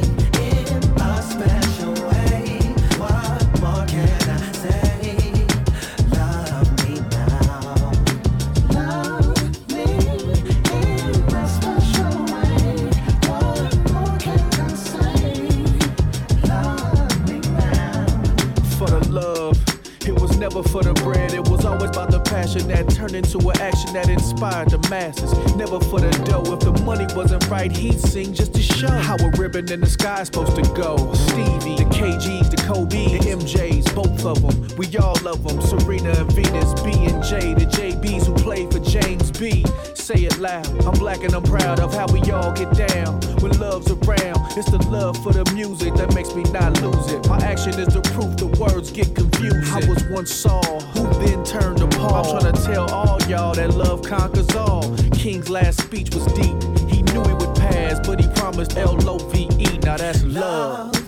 passion 22.30 22.68
that 22.68 22.88
turned 22.90 23.16
into 23.16 23.38
an 23.50 23.60
action 23.60 23.92
that 23.94 24.08
inspired 24.08 24.70
the 24.70 24.78
masses. 24.90 25.34
Never 25.56 25.80
for 25.80 26.00
the 26.00 26.12
dough, 26.26 26.54
if 26.54 26.60
the 26.60 26.72
money 26.84 27.08
wasn't 27.16 27.48
right, 27.50 27.72
he'd 27.72 28.00
sing 28.00 28.34
just 28.34 28.54
to 28.54 28.62
show 28.62 28.88
how 28.88 29.16
a 29.18 29.30
ribbon 29.32 29.72
in 29.72 29.82
the 29.82 29.88
sky 29.88 30.22
is 30.22 30.28
supposed 30.28 30.56
to 30.56 30.62
go. 30.74 30.96
Stevie, 31.14 31.76
the 31.76 31.90
KGs, 31.90 32.52
the 32.52 32.58
Kobe, 32.58 33.18
the 33.18 33.36
MJs, 33.38 33.94
both 33.96 34.26
of 34.26 34.42
them, 34.42 34.78
we 34.78 34.86
all 34.98 35.18
love 35.24 35.44
them. 35.44 35.60
Serena 35.62 36.12
and 36.12 36.32
Venus, 36.32 36.80
B 36.82 36.92
and 37.10 37.24
J, 37.24 37.54
the 37.56 37.66
JBs 37.66 38.28
who 38.28 38.34
played 38.36 38.72
for 38.72 38.80
James 38.80 39.32
B. 39.32 39.66
Say 39.96 40.26
it 40.26 40.38
loud, 40.38 40.68
I'm 40.86 40.94
black 40.94 41.24
and 41.24 41.34
I'm 41.34 41.44
proud 41.44 41.80
of 41.80 41.94
how 41.94 42.08
we 42.14 42.22
all 42.32 42.52
get 42.54 42.72
down 42.74 43.20
when 43.42 43.58
love's 43.60 43.92
around. 43.92 44.40
It's 44.58 44.70
the 44.70 44.80
love 44.90 45.22
for 45.24 45.34
the 45.34 45.46
music 45.54 45.94
that 45.96 46.14
makes 46.14 46.34
me 46.36 46.44
not 46.52 46.82
lose 46.82 47.12
it. 47.12 47.28
My 47.28 47.38
action 47.38 47.74
is 47.80 47.94
the 47.94 48.02
proof, 48.14 48.38
the 48.38 48.48
words 48.60 48.92
get 48.92 49.16
confusing. 49.16 49.64
I 49.74 49.86
was 49.88 50.04
once 50.10 50.32
saw, 50.32 50.62
who 51.00 51.26
then 51.26 51.44
turned 51.44 51.82
apart. 51.82 52.26
I'm 52.26 52.40
trying 52.40 52.54
to 52.54 52.62
tell 52.62 52.92
all 52.92 53.22
y'all 53.24 53.54
that 53.56 53.74
love 53.76 54.04
conquers 54.04 54.50
all. 54.56 54.96
King's 55.14 55.50
last 55.50 55.82
speech 55.82 56.14
was 56.14 56.26
deep. 56.34 56.58
He 56.90 57.02
knew 57.04 57.22
it 57.22 57.38
would 57.40 57.56
pass, 57.56 58.06
but 58.06 58.20
he 58.20 58.28
promised 58.36 58.78
L 58.78 58.98
O 59.10 59.18
V 59.18 59.50
E. 59.60 59.78
Now 59.80 59.98
that's 59.98 60.24
love. 60.24 60.99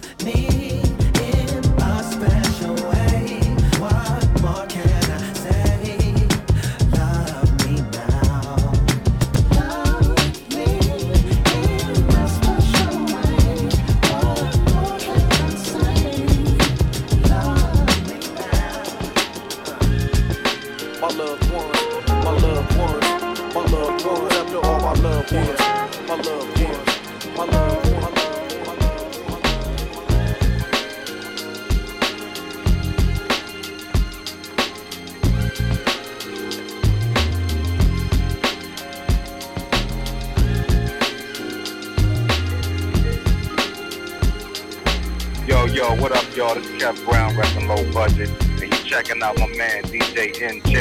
Out 49.23 49.37
my 49.39 49.45
man 49.55 49.83
DJ 49.83 50.33
Enjay 50.33 50.80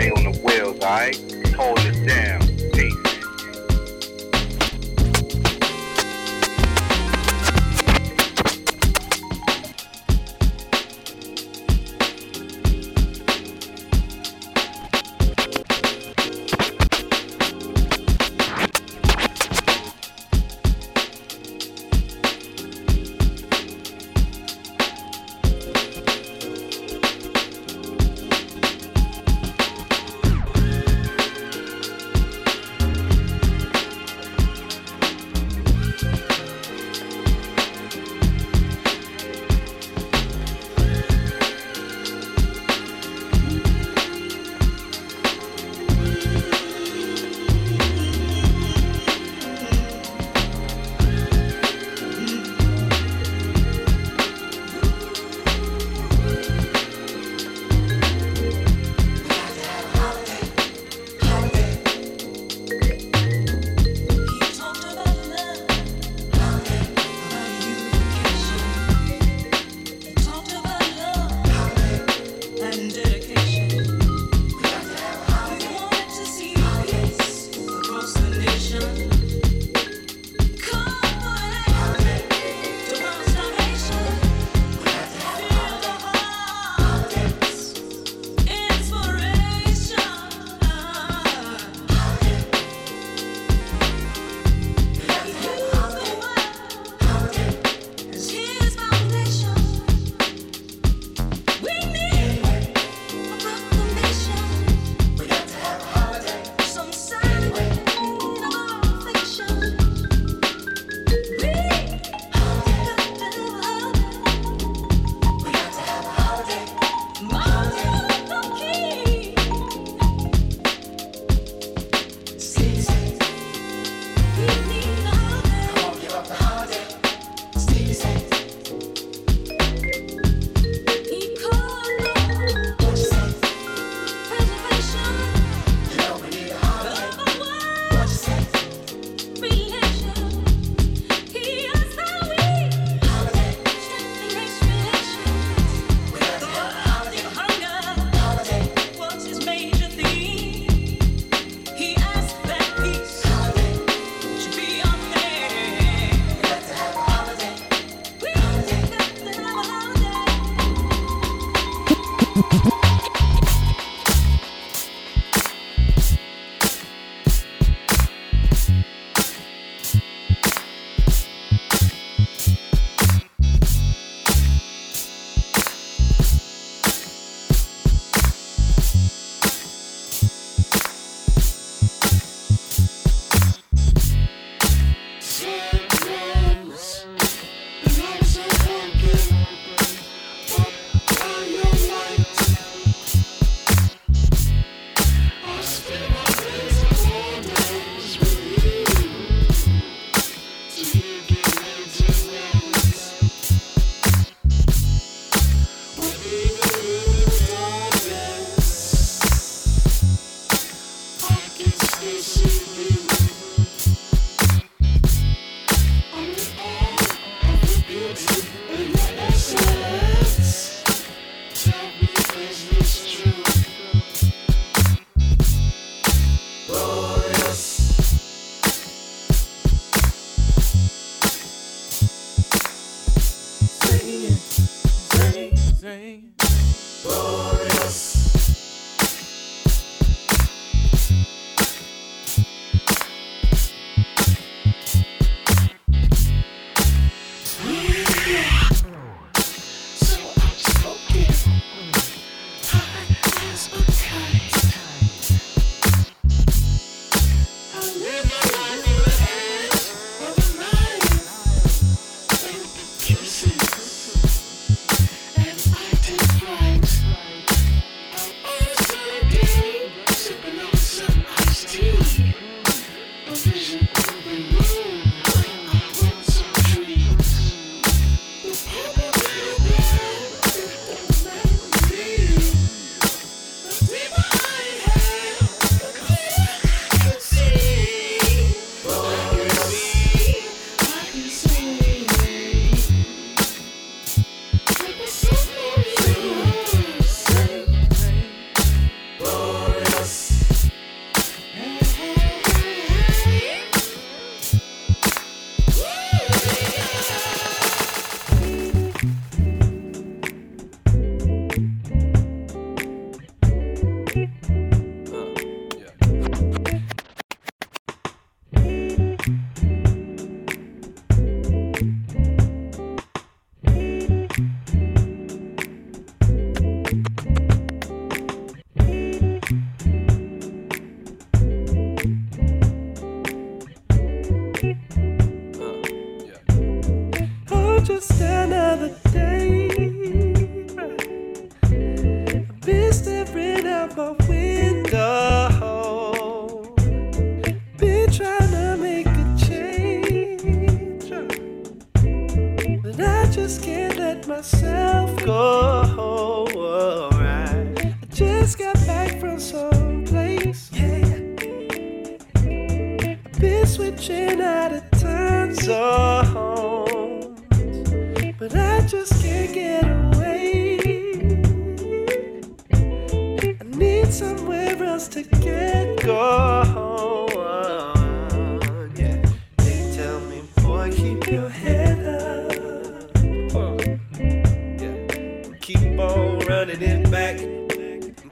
running 386.51 386.83
it 386.83 387.09
back. 387.13 387.39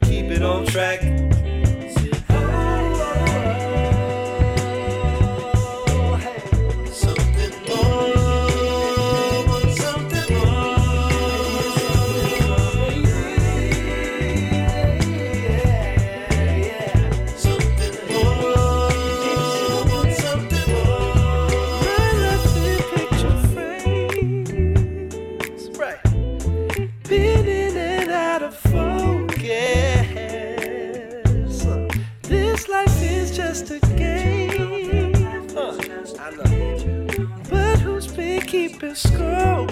Keep 0.03 0.33
it 0.33 0.43
on 0.43 0.67
track. 0.67 1.01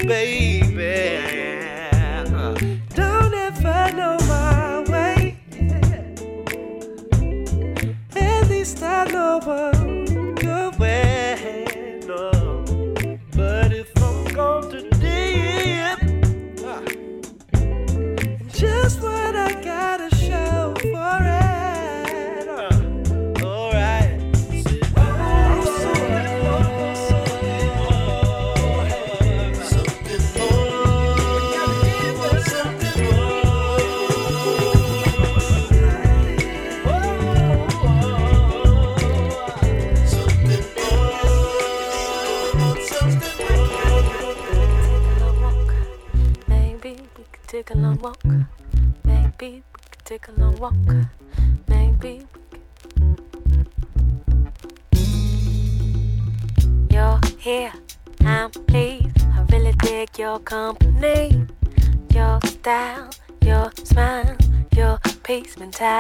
baby. 0.07 0.36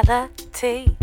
Reality. 0.06 0.46
tea. 0.52 0.95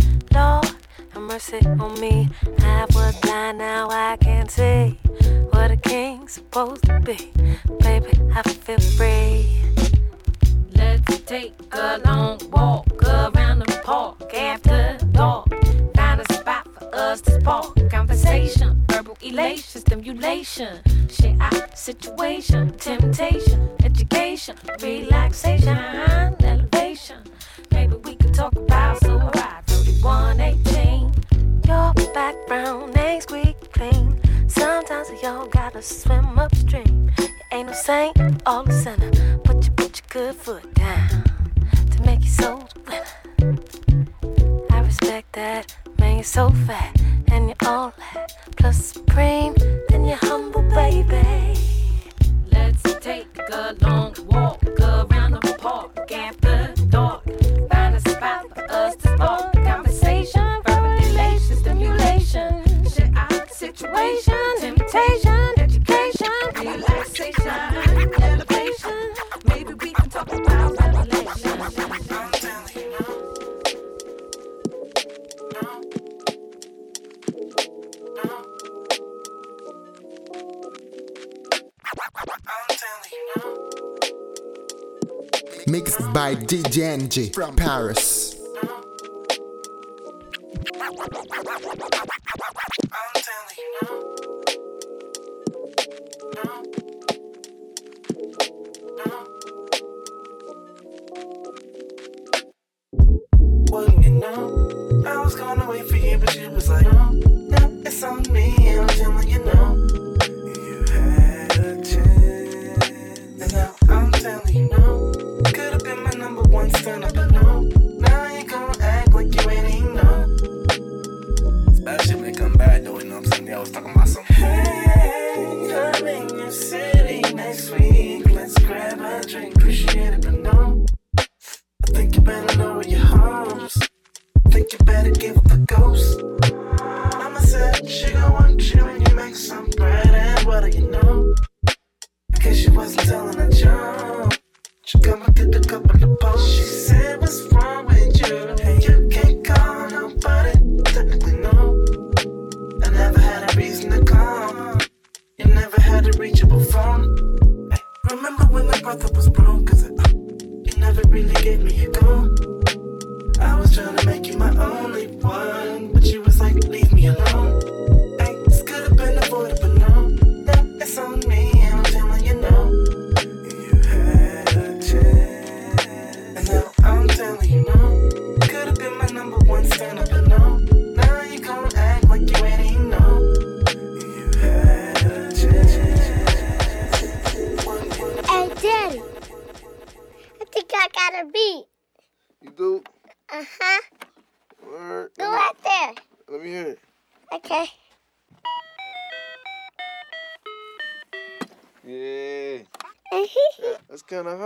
From 87.13 87.55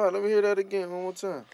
kind. 0.08 0.16
Let 0.16 0.24
me 0.24 0.30
hear 0.30 0.42
that 0.42 0.60
again 0.60 0.92
one 0.92 1.04
more 1.04 1.14
time. 1.14 1.46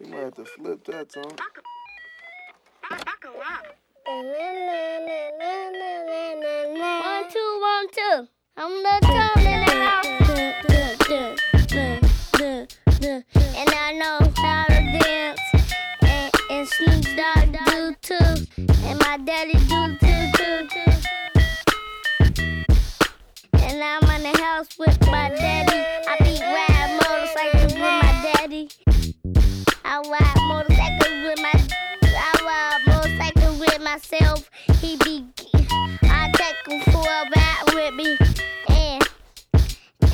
You 0.00 0.06
might 0.06 0.20
have 0.20 0.34
to 0.34 0.44
flip 0.44 0.84
that, 0.84 1.08
Tom. 1.10 1.24
One, 6.82 7.30
two, 7.30 7.60
one, 7.60 7.86
two. 7.92 8.28
I'm 8.56 8.82
the 8.82 8.98
tone 9.02 9.46
in 9.46 9.60
the 9.66 9.72
house. 9.86 10.06
And 13.56 13.70
I 13.70 13.92
know 13.92 14.19
Snoop 16.72 17.04
Dogg 17.16 17.56
do 17.66 17.94
too. 18.00 18.46
And 18.84 18.98
my 19.00 19.18
daddy 19.24 19.54
do 19.54 19.96
too, 19.98 20.22
too, 20.36 20.68
too. 20.68 20.92
And 23.54 23.82
I'm 23.82 24.04
in 24.14 24.22
the 24.22 24.38
house 24.40 24.78
with 24.78 24.98
my 25.06 25.30
daddy. 25.30 25.80
I 26.08 26.16
be 26.20 26.38
riding 26.40 26.96
motorcycles 26.96 27.72
with 27.72 27.80
my 27.80 28.12
daddy. 28.22 28.68
I 29.84 29.98
ride 30.08 30.40
motorcycles 30.48 31.22
with 31.24 31.40
my 31.42 31.54
I 32.04 32.32
ride 32.46 32.82
motorcycles 32.86 33.58
with 33.58 33.80
myself. 33.82 34.50
He 34.80 34.96
be 34.98 35.26
I 36.04 36.30
take 36.34 36.66
him 36.68 36.80
for 36.92 37.06
a 37.06 37.28
ride 37.34 37.74
with 37.74 37.94
me. 37.94 38.16
And 38.68 39.02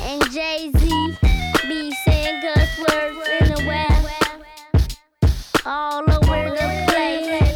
and 0.01 0.31
Jay 0.31 0.71
Z 0.75 1.17
be 1.67 1.91
saying 2.05 2.41
cuss 2.41 2.79
words 2.79 3.29
in 3.41 3.53
the 3.53 3.63
web. 3.67 3.86
All 5.69 5.99
over 5.99 6.49
the 6.51 6.85
place. 6.87 7.46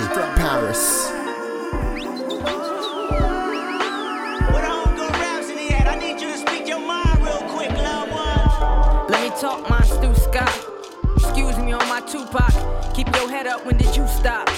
Love 0.00 0.36
Paris. 0.36 1.10
Let 9.10 9.22
me 9.22 9.30
talk 9.38 9.68
my 9.68 9.82
Stu 9.82 10.14
Scott. 10.14 10.66
Excuse 11.16 11.58
me 11.58 11.72
on 11.72 11.86
my 11.88 12.00
Tupac. 12.06 12.94
Keep 12.94 13.14
your 13.14 13.28
head 13.28 13.46
up, 13.46 13.66
when 13.66 13.76
did 13.76 13.94
you 13.94 14.06
stop? 14.08 14.48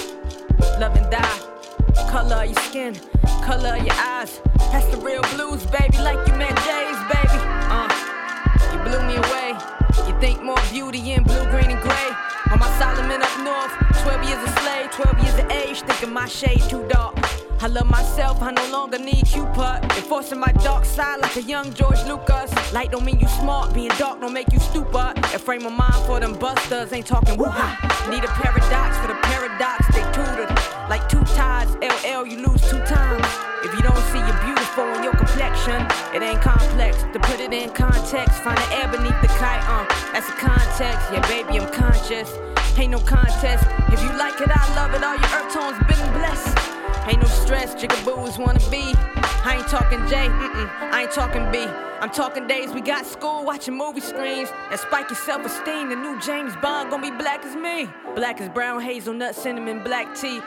Love 0.79 0.95
and 0.95 1.11
die. 1.11 1.39
Color 2.09 2.43
of 2.43 2.45
your 2.45 2.61
skin, 2.63 2.95
color 3.43 3.75
of 3.75 3.85
your 3.85 3.95
eyes. 3.95 4.39
That's 4.71 4.87
the 4.87 4.97
real 4.97 5.21
blues, 5.35 5.65
baby, 5.65 5.97
like 5.97 6.25
you 6.27 6.33
met 6.35 6.55
Jay's, 6.63 6.99
baby. 7.11 7.39
Uh, 7.67 7.89
you 8.71 8.79
blew 8.83 9.01
me 9.05 9.15
away. 9.17 9.53
You 10.07 10.17
think 10.21 10.41
more 10.43 10.59
beauty 10.71 11.11
in 11.11 11.23
blue, 11.23 11.43
green, 11.51 11.71
and 11.71 11.81
gray. 11.81 11.94
On 12.55 12.61
my 12.61 12.79
Solomon 12.79 13.21
up 13.21 13.37
north, 13.43 14.01
12 14.03 14.29
years 14.29 14.41
a 14.41 14.51
slave, 14.61 14.89
12 14.91 15.19
years 15.19 15.39
of 15.39 15.51
age, 15.51 15.81
thinking 15.81 16.13
my 16.13 16.25
shade 16.25 16.61
too 16.69 16.87
dark. 16.87 17.13
I 17.59 17.67
love 17.67 17.87
myself, 17.87 18.41
I 18.41 18.51
no 18.51 18.65
longer 18.71 18.97
need 18.97 19.25
Cupid. 19.25 19.83
Enforcing 19.97 20.39
my 20.39 20.53
dark 20.63 20.85
side 20.85 21.19
like 21.19 21.35
a 21.35 21.41
young 21.41 21.73
George 21.73 22.01
Lucas. 22.05 22.49
Light 22.71 22.91
don't 22.91 23.03
mean 23.03 23.19
you 23.19 23.27
smart, 23.27 23.73
being 23.73 23.91
dark 23.97 24.21
don't 24.21 24.31
make 24.31 24.53
you 24.53 24.59
stupid. 24.59 25.17
A 25.35 25.39
frame 25.39 25.65
of 25.65 25.73
mind 25.73 26.01
for 26.05 26.21
them 26.21 26.31
busters, 26.39 26.93
ain't 26.93 27.05
talking 27.05 27.37
woo. 27.37 27.51
Need 28.09 28.23
a 28.23 28.31
paradox 28.39 28.97
for 28.99 29.07
the 29.07 29.19
paradox, 29.23 29.85
they 29.93 30.03
tutored. 30.15 30.49
Like 30.89 31.09
two 31.09 31.25
tides, 31.35 31.75
LL, 31.83 32.25
you 32.25 32.37
lose 32.47 32.61
two 32.71 32.79
times. 32.85 33.27
If 33.65 33.73
you 33.73 33.81
don't 33.81 34.03
see 34.13 34.19
you're 34.19 34.54
beautiful 34.75 34.97
in 34.97 35.03
your 35.03 35.15
complexion, 35.15 35.81
it 36.13 36.21
ain't 36.21 36.41
complex. 36.41 36.97
To 37.13 37.19
put 37.19 37.39
it 37.39 37.53
in 37.53 37.69
context, 37.71 38.41
find 38.43 38.57
the 38.57 38.75
air 38.75 38.87
beneath 38.87 39.19
the 39.21 39.27
kite, 39.27 39.63
uh, 39.67 39.85
that's 40.11 40.27
the 40.27 40.33
context. 40.33 41.11
Yeah, 41.11 41.21
baby, 41.27 41.59
I'm 41.59 41.71
conscious. 41.71 42.31
Ain't 42.77 42.91
no 42.91 42.99
contest. 42.99 43.65
If 43.91 44.01
you 44.01 44.11
like 44.17 44.39
it, 44.41 44.49
I 44.51 44.75
love 44.75 44.93
it. 44.93 45.03
All 45.03 45.15
your 45.15 45.31
earth 45.31 45.53
tones 45.53 45.77
been 45.87 46.13
blessed. 46.13 46.57
Ain't 47.07 47.21
no 47.21 47.27
stress, 47.27 47.75
jigaboos 47.75 48.37
wanna 48.37 48.59
be. 48.69 48.93
I 49.45 49.57
ain't 49.57 49.67
talking 49.67 50.05
J, 50.07 50.27
mm-mm, 50.27 50.69
I 50.91 51.03
ain't 51.03 51.11
talking 51.11 51.49
B. 51.51 51.94
I'm 52.05 52.11
talking 52.11 52.45
days 52.45 52.69
we 52.69 52.81
got 52.81 53.03
school 53.03 53.43
watching 53.43 53.75
movie 53.75 53.99
screens 53.99 54.49
and 54.69 54.79
spike 54.79 55.09
your 55.09 55.17
self 55.17 55.43
esteem. 55.43 55.89
The 55.89 55.95
new 55.95 56.21
James 56.21 56.55
Bond 56.57 56.91
gonna 56.91 57.01
be 57.01 57.09
black 57.09 57.43
as 57.43 57.55
me. 57.55 57.89
Black 58.13 58.39
as 58.39 58.47
brown, 58.49 58.79
hazelnut, 58.79 59.33
cinnamon, 59.33 59.83
black 59.83 60.15
tea. 60.15 60.39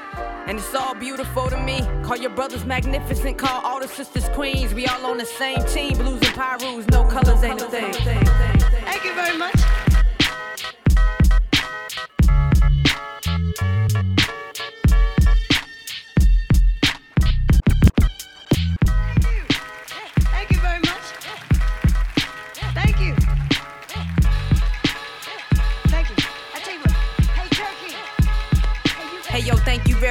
And 0.47 0.61
it's 0.61 0.73
all 0.73 0.95
beautiful 0.95 1.51
to 1.51 1.61
me. 1.61 1.81
Call 2.05 2.17
your 2.17 2.31
brothers 2.31 2.65
magnificent, 2.65 3.39
call 3.39 3.61
all 3.63 3.81
the 3.81 3.89
sisters 3.89 4.29
queens. 4.29 4.73
We 4.73 4.87
all 4.87 5.05
on 5.07 5.19
the 5.19 5.27
same 5.27 5.59
team. 5.65 5.95
Blues 5.99 6.23
and 6.23 6.37
Pirus, 6.37 6.89
no 6.93 7.03
colors 7.03 7.43
ain't 7.43 7.61
a 7.61 7.65
thing. 7.65 7.93
Thank 7.93 9.05
you 9.05 9.15
very 9.15 9.37
much. 9.37 9.88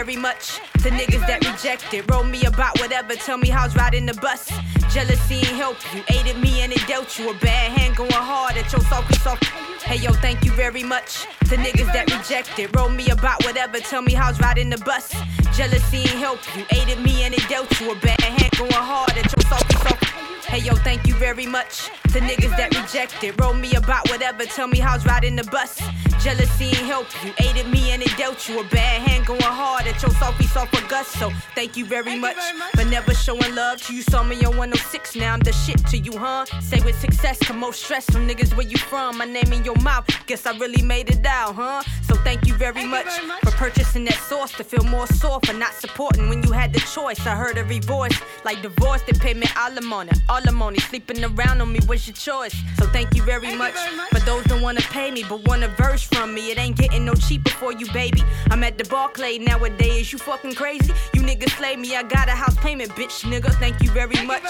Very 0.03 0.15
much. 0.15 0.59
The 0.83 0.91
niggas 0.91 1.25
that 1.25 1.43
rejected, 1.43 2.05
roll 2.11 2.23
me 2.23 2.45
about 2.45 2.79
whatever, 2.79 3.15
tell 3.15 3.39
me 3.39 3.49
how's 3.49 3.75
riding 3.75 4.05
the 4.05 4.13
bus. 4.13 4.51
Jealousy 4.93 5.37
ain't 5.37 5.57
help 5.57 5.77
you, 5.91 6.03
aided 6.15 6.37
me 6.37 6.61
and 6.61 6.71
it 6.71 6.85
dealt 6.85 7.17
you 7.17 7.31
a 7.31 7.33
bad 7.39 7.71
hand 7.75 7.95
going 7.95 8.11
hard 8.11 8.55
at 8.57 8.71
your 8.71 8.81
salty 8.81 9.15
soft. 9.15 9.45
Hey 9.89 9.97
yo, 9.97 10.13
thank 10.13 10.45
you 10.45 10.51
very 10.51 10.83
much. 10.83 11.25
The 11.49 11.55
niggas 11.55 11.91
that 11.93 12.05
rejected, 12.15 12.75
roll 12.75 12.89
me 12.89 13.09
about 13.09 13.43
whatever, 13.43 13.79
tell 13.79 14.03
me 14.03 14.13
how's 14.13 14.39
riding 14.39 14.69
the 14.69 14.77
bus. 14.77 15.15
Jealousy 15.57 16.01
ain't 16.05 16.21
help 16.27 16.41
you, 16.55 16.63
aided 16.77 16.99
me 17.01 17.23
and 17.23 17.33
it 17.33 17.49
dealt 17.49 17.81
you 17.81 17.91
a 17.91 17.95
bad 17.95 18.21
hand 18.21 18.51
going 18.55 18.71
hard 18.71 19.17
at 19.17 19.27
your 19.33 19.45
salty 19.49 19.77
soft. 19.77 20.03
Hey 20.45 20.59
yo, 20.59 20.75
thank 20.75 21.07
you 21.07 21.15
very 21.15 21.47
much. 21.47 21.89
The 22.13 22.19
niggas 22.19 22.55
that 22.55 22.69
rejected, 22.79 23.41
roll 23.41 23.55
me 23.55 23.73
about 23.73 24.07
whatever, 24.09 24.45
tell 24.45 24.67
me 24.67 24.77
how's 24.77 25.07
riding 25.07 25.35
the 25.35 25.43
bus. 25.45 25.81
Jealousy 26.27 26.65
ain't 26.65 26.75
help 26.79 27.07
you, 27.23 27.31
aided 27.39 27.69
me 27.69 27.91
and 27.91 28.03
it 28.03 28.11
dealt 28.17 28.49
you 28.49 28.59
a 28.59 28.63
bad 28.65 29.07
hand 29.07 29.25
going 29.25 29.39
hard 29.39 29.87
at 29.87 30.01
your 30.01 30.11
salty 30.11 30.43
soft 30.43 30.73
Gus. 30.89 31.07
So 31.07 31.31
thank 31.55 31.77
you 31.77 31.85
very 31.85 32.19
much, 32.19 32.35
for 32.75 32.83
never 32.83 33.13
showing 33.13 33.55
love 33.55 33.81
to 33.83 33.95
you. 33.95 34.01
Saw 34.01 34.23
me 34.23 34.35
on 34.43 34.57
106, 34.57 35.15
now 35.15 35.35
I'm 35.35 35.39
the 35.39 35.53
shit 35.53 35.85
to 35.87 35.97
you, 35.97 36.17
huh? 36.17 36.43
Say 36.59 36.81
with 36.81 36.99
success, 36.99 37.39
come 37.39 37.59
more 37.59 37.71
stress 37.71 38.09
from 38.09 38.27
niggas 38.27 38.57
where 38.57 38.67
you 38.67 38.77
from. 38.77 39.19
My 39.19 39.23
name 39.25 39.53
in 39.53 39.63
your 39.63 39.77
mouth, 39.77 40.05
guess 40.25 40.45
I 40.45 40.57
really 40.57 40.81
made 40.81 41.09
it 41.09 41.25
out, 41.25 41.55
huh? 41.55 41.81
So 42.01 42.15
thank 42.15 42.45
you 42.45 42.55
very 42.55 42.83
much 42.83 43.07
for 43.43 43.51
purchasing 43.51 44.03
that 44.05 44.15
sauce 44.15 44.51
to 44.57 44.65
feel 44.65 44.83
more 44.83 45.07
sore 45.07 45.39
for 45.45 45.53
not 45.53 45.73
supporting 45.75 46.27
when 46.27 46.43
you 46.43 46.51
had 46.51 46.73
the 46.73 46.79
choice. 46.79 47.25
I 47.25 47.35
heard 47.35 47.57
every 47.57 47.79
voice 47.79 48.19
like 48.43 48.61
divorce, 48.61 49.01
they 49.03 49.13
pay 49.13 49.33
me 49.33 49.47
alimony, 49.55 50.11
alimony. 50.27 50.79
Sleeping 50.79 51.23
around 51.23 51.61
on 51.61 51.71
me 51.71 51.79
was 51.87 52.05
your 52.05 52.15
choice. 52.15 52.55
So 52.77 52.85
thank 52.87 53.15
you 53.15 53.23
very 53.23 53.55
much 53.55 53.75
for 54.11 54.19
those 54.19 54.43
that 54.45 54.61
wanna 54.61 54.81
pay 54.81 55.09
me 55.09 55.23
but 55.23 55.47
want 55.47 55.63
a 55.63 55.69
verse 55.69 56.03
from 56.03 56.16
me. 56.25 56.51
It 56.51 56.57
ain't 56.57 56.77
getting 56.77 57.05
no 57.05 57.13
cheaper 57.13 57.51
for 57.51 57.71
you, 57.71 57.91
baby. 57.91 58.23
I'm 58.49 58.63
at 58.63 58.77
the 58.77 58.85
Barclay 58.85 59.37
nowadays. 59.37 60.11
You 60.11 60.17
fucking 60.17 60.55
crazy? 60.55 60.93
You 61.13 61.21
niggas 61.21 61.51
slay 61.57 61.75
me. 61.75 61.95
I 61.95 62.03
got 62.03 62.27
a 62.29 62.31
house 62.31 62.55
payment, 62.57 62.91
bitch, 62.91 63.23
nigga. 63.23 63.53
Thank 63.55 63.83
you 63.83 63.91
very 63.91 64.25
much. 64.25 64.43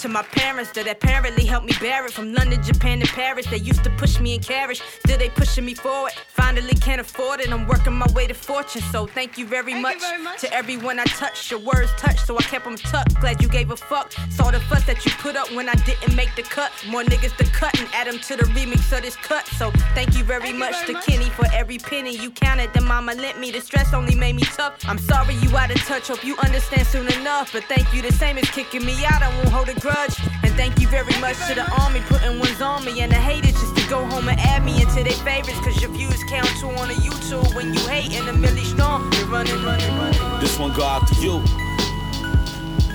To 0.00 0.08
my 0.08 0.22
parents 0.22 0.72
that 0.72 0.88
apparently 0.88 1.44
helped 1.44 1.66
me 1.66 1.72
bear 1.80 2.06
it 2.06 2.12
from 2.12 2.32
London, 2.32 2.62
Japan, 2.62 3.00
to 3.00 3.06
Paris. 3.06 3.46
They 3.46 3.58
used 3.58 3.84
to 3.84 3.90
push 3.90 4.18
me 4.20 4.34
in 4.34 4.40
carriage. 4.40 4.82
Still 5.04 5.18
they 5.18 5.28
pushing 5.28 5.64
me 5.64 5.74
forward. 5.74 6.12
Finally 6.28 6.74
can't 6.74 7.00
afford 7.00 7.40
it. 7.40 7.52
I'm 7.52 7.66
working 7.66 7.92
my 7.92 8.06
way 8.14 8.26
to 8.26 8.34
fortune. 8.34 8.82
So 8.90 9.06
thank 9.06 9.38
you 9.38 9.46
very, 9.46 9.74
much. 9.74 9.98
To 10.40 10.52
everyone 10.52 10.98
I 10.98 11.04
touched. 11.04 11.50
Your 11.50 11.60
words 11.60 11.90
touched, 11.98 12.26
so 12.26 12.36
I 12.38 12.42
kept 12.42 12.64
them 12.64 12.76
tucked. 12.76 13.20
Glad 13.20 13.42
you 13.42 13.48
gave 13.48 13.70
a 13.70 13.76
fuck. 13.76 14.12
Saw 14.30 14.50
the 14.50 14.60
fuss 14.60 14.84
that 14.86 15.04
you 15.04 15.12
put 15.12 15.36
up 15.36 15.52
when 15.52 15.68
I 15.68 15.74
didn't 15.74 16.14
make 16.14 16.34
the 16.34 16.42
cut. 16.42 16.72
More 16.88 17.02
niggas 17.02 17.36
to 17.36 17.44
cut 17.52 17.78
and 17.78 17.88
add 17.92 18.06
them 18.06 18.18
to 18.20 18.36
the 18.36 18.44
remix 18.54 18.96
of 18.96 19.02
this 19.02 19.16
cut. 19.16 19.46
So 19.58 19.70
thank 19.94 20.16
you 20.16 20.24
very 20.24 20.52
much 20.52 20.85
to 20.86 20.94
Kenny 21.00 21.28
for 21.30 21.46
every 21.52 21.78
penny 21.78 22.16
you 22.16 22.30
counted. 22.30 22.72
The 22.72 22.80
mama 22.80 23.14
lent 23.14 23.40
me. 23.40 23.50
The 23.50 23.60
stress 23.60 23.92
only 23.92 24.14
made 24.14 24.36
me 24.36 24.42
tough. 24.42 24.78
I'm 24.86 24.98
sorry 24.98 25.34
you 25.34 25.56
out 25.56 25.70
of 25.70 25.78
touch. 25.82 26.08
Hope 26.08 26.24
you 26.24 26.36
understand 26.38 26.86
soon 26.86 27.12
enough. 27.12 27.52
But 27.52 27.64
thank 27.64 27.92
you 27.92 28.02
the 28.02 28.12
same 28.12 28.38
as 28.38 28.48
kicking 28.50 28.84
me 28.84 29.04
out. 29.04 29.20
I 29.20 29.28
won't 29.36 29.48
hold 29.48 29.68
a 29.68 29.80
grudge. 29.80 30.14
And 30.44 30.54
thank 30.54 30.80
you 30.80 30.86
very 30.86 31.18
much 31.20 31.36
to 31.48 31.54
the 31.54 31.66
army 31.80 32.00
putting 32.06 32.38
ones 32.38 32.60
on 32.60 32.84
me. 32.84 33.00
And 33.00 33.10
the 33.10 33.16
haters 33.16 33.52
just 33.52 33.76
to 33.76 33.88
go 33.88 34.04
home 34.06 34.28
and 34.28 34.38
add 34.38 34.64
me 34.64 34.80
into 34.80 35.02
their 35.02 35.20
favorites. 35.26 35.58
Cause 35.60 35.80
your 35.82 35.90
views 35.90 36.22
count 36.28 36.48
too 36.60 36.68
on 36.68 36.88
the 36.88 36.94
YouTube. 36.94 37.54
When 37.56 37.74
you 37.74 37.80
hate 37.88 38.12
in 38.12 38.28
a 38.28 38.32
milli 38.32 38.64
strong, 38.64 39.12
you're 39.14 39.26
running, 39.26 39.60
running, 39.64 39.92
running. 39.96 40.40
This 40.40 40.56
one 40.58 40.72
go 40.72 40.84
out 40.84 41.08
to 41.08 41.14
you. 41.16 41.42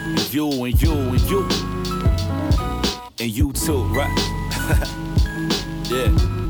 And 0.07 0.33
you 0.33 0.63
and 0.63 0.81
you 0.81 0.93
and 0.93 1.21
you. 1.21 1.41
And 3.19 3.29
you 3.29 3.51
too, 3.51 3.83
right? 3.93 4.17
yeah. 5.91 6.40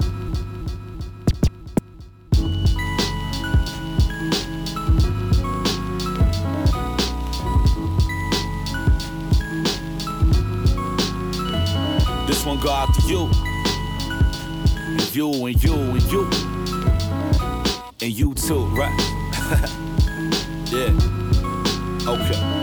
This 12.31 12.45
one 12.45 12.61
go 12.61 12.71
out 12.71 12.93
to 12.93 13.01
you. 13.07 13.29
And 14.87 15.13
you 15.13 15.47
and 15.47 15.61
you 15.61 15.73
and 15.73 16.03
you. 16.03 16.29
And 18.01 18.09
you 18.09 18.33
too, 18.35 18.63
right? 18.67 18.97
yeah. 20.71 22.07
Okay. 22.07 22.60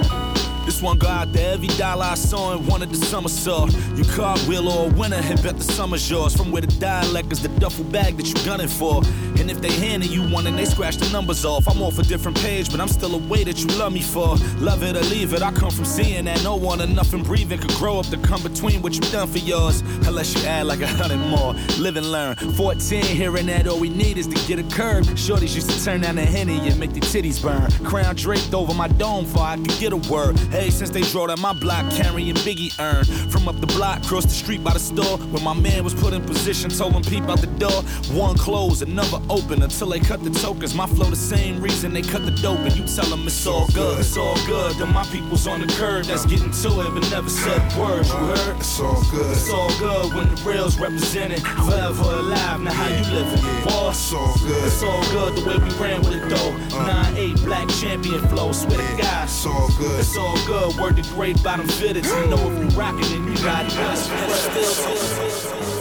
Go 0.80 1.08
out 1.08 1.32
to 1.32 1.42
every 1.42 1.66
dollar 1.76 2.04
I 2.04 2.14
saw 2.14 2.56
and 2.56 2.66
wanted 2.66 2.90
the 2.90 2.96
summer 2.96 3.28
saw. 3.28 3.66
You 3.96 4.04
cartwheel 4.04 4.68
or 4.68 4.88
a 4.88 4.92
winner 4.94 5.16
and 5.16 5.42
bet 5.42 5.56
the 5.56 5.64
summer's 5.64 6.08
yours. 6.08 6.36
From 6.36 6.52
where 6.52 6.62
the 6.62 6.68
dialect 6.78 7.32
is 7.32 7.42
the 7.42 7.48
duffel 7.60 7.84
bag 7.84 8.16
that 8.16 8.26
you 8.26 8.34
gunning 8.44 8.68
for. 8.68 9.02
And 9.40 9.50
if 9.50 9.60
they 9.60 9.72
handing 9.72 10.10
you 10.10 10.22
one 10.28 10.46
and 10.46 10.56
they 10.56 10.64
scratch 10.64 10.96
the 10.96 11.10
numbers 11.10 11.44
off, 11.44 11.68
I'm 11.68 11.82
off 11.82 11.98
a 11.98 12.02
different 12.02 12.36
page, 12.38 12.70
but 12.70 12.80
I'm 12.80 12.88
still 12.88 13.14
a 13.14 13.18
way 13.28 13.44
that 13.44 13.58
you 13.58 13.66
love 13.78 13.92
me 13.92 14.02
for. 14.02 14.36
Love 14.58 14.82
it 14.82 14.96
or 14.96 15.00
leave 15.02 15.32
it, 15.32 15.42
I 15.42 15.52
come 15.52 15.70
from 15.70 15.84
seeing 15.84 16.24
that 16.26 16.42
no 16.44 16.54
one 16.54 16.80
or 16.80 16.86
nothing 16.86 17.22
breathing 17.22 17.58
could 17.58 17.74
grow 17.74 17.98
up 17.98 18.06
to 18.06 18.16
come 18.18 18.42
between 18.42 18.80
what 18.80 18.94
you 18.94 19.00
done 19.12 19.28
for 19.28 19.38
yours. 19.38 19.80
Unless 20.06 20.34
you 20.34 20.46
add 20.46 20.66
like 20.66 20.80
a 20.80 20.86
hundred 20.86 21.18
more. 21.18 21.54
Live 21.78 21.96
and 21.96 22.10
learn. 22.10 22.36
14, 22.36 23.02
hearing 23.02 23.46
that 23.46 23.66
all 23.66 23.80
we 23.80 23.88
need 23.88 24.16
is 24.16 24.26
to 24.28 24.46
get 24.46 24.58
a 24.58 24.74
curb. 24.74 25.04
Shorties 25.04 25.54
used 25.54 25.70
to 25.70 25.84
turn 25.84 26.02
down 26.02 26.16
the 26.16 26.24
henny 26.24 26.58
and 26.68 26.78
make 26.78 26.92
their 26.92 27.02
titties 27.02 27.42
burn. 27.42 27.70
Crown 27.84 28.14
draped 28.14 28.54
over 28.54 28.74
my 28.74 28.88
dome 28.88 29.24
for 29.24 29.40
I 29.40 29.56
could 29.56 29.78
get 29.78 29.92
a 29.92 29.96
word. 30.10 30.38
Hey, 30.50 30.67
since 30.70 30.90
they 30.90 31.02
drove 31.02 31.28
down 31.28 31.40
my 31.40 31.52
block 31.52 31.90
carrying 31.92 32.34
Biggie 32.36 32.72
earn. 32.80 33.04
From 33.30 33.48
up 33.48 33.60
the 33.60 33.66
block, 33.66 34.04
across 34.04 34.24
the 34.24 34.30
street 34.30 34.62
by 34.62 34.72
the 34.72 34.78
store, 34.78 35.18
where 35.32 35.42
my 35.42 35.54
man 35.54 35.84
was 35.84 35.94
put 35.94 36.12
in 36.12 36.22
position, 36.22 36.70
told 36.70 36.94
him 36.94 37.02
peep 37.02 37.24
out 37.24 37.40
the 37.40 37.46
door. 37.58 37.82
One 38.16 38.36
closed, 38.36 38.82
another 38.82 39.20
open 39.30 39.62
until 39.62 39.88
they 39.88 40.00
cut 40.00 40.22
the 40.22 40.30
tokens. 40.30 40.74
My 40.74 40.86
flow 40.86 41.10
the 41.10 41.16
same 41.16 41.60
reason 41.60 41.92
they 41.92 42.02
cut 42.02 42.24
the 42.24 42.30
dope, 42.32 42.60
and 42.60 42.76
you 42.76 42.84
tell 42.84 43.06
them 43.06 43.26
it's 43.26 43.46
all 43.46 43.66
good, 43.68 44.00
it's 44.00 44.16
all 44.16 44.36
good. 44.46 44.76
Then 44.76 44.92
my 44.92 45.04
people's 45.06 45.46
on 45.46 45.60
the 45.60 45.66
curb 45.74 46.04
that's 46.06 46.26
getting 46.26 46.50
to 46.50 46.68
it, 46.80 46.90
but 46.94 47.10
never 47.10 47.28
said 47.30 47.60
words. 47.78 48.08
You 48.08 48.16
heard? 48.16 48.56
It's 48.56 48.80
all 48.80 49.02
good. 49.10 49.30
It's 49.32 49.50
all 49.50 49.70
good 49.78 50.14
when 50.14 50.34
the 50.34 50.42
real's 50.42 50.78
represented. 50.78 51.40
Forever 51.42 52.02
alive, 52.02 52.60
now 52.60 52.72
how 52.72 52.88
you 52.88 53.14
living? 53.14 53.42
Boy, 53.64 53.88
It's 53.90 54.12
all 54.12 54.34
good. 54.38 54.64
It's 54.64 54.82
all 54.82 55.02
good 55.10 55.36
the 55.36 55.44
way 55.48 55.56
we 55.58 55.70
ran 55.82 56.00
with 56.00 56.14
it 56.14 56.28
though. 56.28 56.76
Uh. 56.76 57.12
9-8 57.14 57.44
black 57.44 57.68
champion 57.68 58.26
flow, 58.28 58.52
swear 58.52 58.78
to 58.78 59.02
God. 59.02 59.24
It's 59.24 59.46
all 59.46 59.68
good. 59.78 60.00
It's 60.00 60.16
all 60.16 60.36
good. 60.46 60.57
Word 60.80 60.96
to 60.96 61.02
great 61.14 61.42
bottom 61.42 61.68
fitted. 61.68 62.04
You 62.04 62.26
know 62.26 62.50
if 62.50 62.72
you 62.72 62.78
rockin' 62.78 63.02
then 63.02 63.26
you 63.28 63.36
got 63.42 63.66
it. 63.66 63.70
Still, 63.96 64.64
still, 64.64 65.78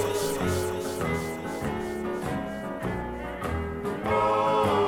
My 4.04 4.87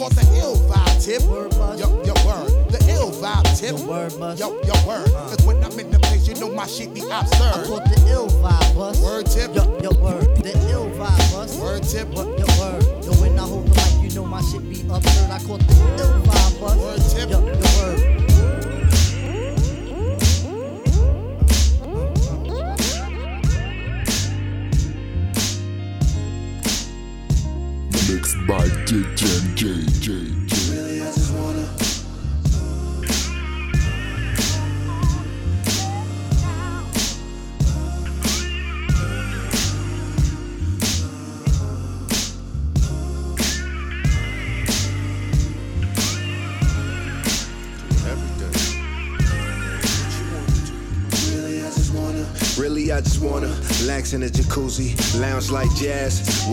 caught 0.00 0.16
the 0.16 0.24
ill 0.40 0.56
vibe 0.56 1.04
tip. 1.04 1.20
Yo, 1.20 1.92
yo, 2.08 2.14
word. 2.24 2.48
The 2.72 2.80
ill 2.88 3.12
vibe 3.12 3.44
tip. 3.52 3.76
Yo, 4.40 4.48
yo, 4.64 4.74
word. 4.88 5.12
Uh. 5.12 5.28
Cause 5.28 5.44
when 5.44 5.62
I'm 5.62 5.78
in 5.78 5.90
the 5.90 5.98
place, 5.98 6.26
you 6.26 6.34
know 6.36 6.48
my 6.48 6.66
shit 6.66 6.94
be 6.94 7.02
absurd. 7.02 7.52
I 7.52 7.64
caught 7.68 7.84
the 7.84 8.08
ill 8.08 8.28
vibe 8.40 8.74
bus. 8.74 8.98
Word 9.02 9.26
tip. 9.26 9.54
Yo, 9.54 9.69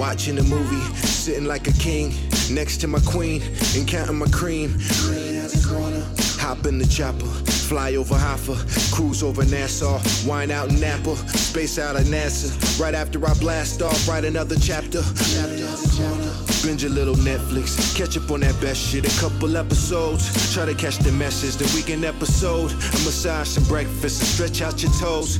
watching 0.07 0.37
a 0.37 0.43
movie, 0.43 0.95
sitting 0.95 1.43
like 1.43 1.67
a 1.67 1.73
king 1.73 2.13
next 2.49 2.77
to 2.77 2.87
my 2.87 2.99
queen 2.99 3.41
and 3.75 3.85
counting 3.85 4.17
my 4.17 4.25
cream. 4.27 4.73
Really, 5.03 5.37
I 5.37 5.41
just 5.41 5.69
wanna. 5.69 6.01
Hop 6.39 6.65
in 6.65 6.77
the 6.77 6.85
chopper, 6.85 7.25
fly 7.67 7.95
over 7.95 8.15
Hoffa, 8.15 8.55
cruise 8.93 9.21
over 9.21 9.43
Nassau, 9.43 9.99
wine 10.25 10.49
out 10.49 10.69
in 10.69 10.79
Napa, 10.79 11.13
space 11.37 11.77
out 11.77 11.97
of 11.97 12.03
NASA. 12.03 12.47
Right 12.79 12.95
after 12.95 13.19
I 13.27 13.33
blast 13.33 13.81
off, 13.81 14.07
write 14.07 14.23
another 14.23 14.55
chapter. 14.55 15.01
Binge 16.63 16.85
a 16.85 16.89
little 16.89 17.15
Netflix, 17.15 17.75
catch 17.97 18.15
up 18.15 18.31
on 18.31 18.39
that 18.39 18.55
best 18.61 18.79
shit. 18.79 19.03
A 19.05 19.19
couple 19.19 19.57
episodes, 19.57 20.53
try 20.53 20.65
to 20.65 20.73
catch 20.73 20.99
the 20.99 21.11
message. 21.11 21.57
The 21.57 21.69
weekend 21.75 22.05
episode, 22.05 22.71
a 22.71 22.99
massage 23.03 23.49
some 23.49 23.65
breakfast 23.65 24.21
and 24.21 24.29
stretch 24.29 24.61
out 24.61 24.81
your 24.81 24.93
toes. 24.93 25.37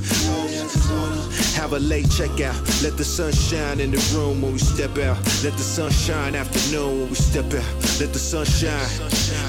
Have 1.58 1.74
a 1.74 1.80
late 1.80 2.06
checkout, 2.06 2.54
let 2.84 2.98
the 2.98 3.04
sun 3.04 3.34
shine 3.34 3.80
in 3.82 3.90
the 3.90 3.98
room 4.14 4.44
when 4.44 4.54
we 4.54 4.60
step 4.60 4.96
out. 5.00 5.18
Let 5.42 5.58
the 5.58 5.66
sun 5.66 5.90
shine 5.90 6.36
afternoon 6.36 7.02
when 7.02 7.10
we 7.10 7.16
step 7.16 7.50
out. 7.50 7.66
Let 7.98 8.14
the 8.14 8.22
sun 8.22 8.46
shine 8.46 8.86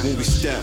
when 0.01 0.17
we 0.17 0.25
step 0.25 0.57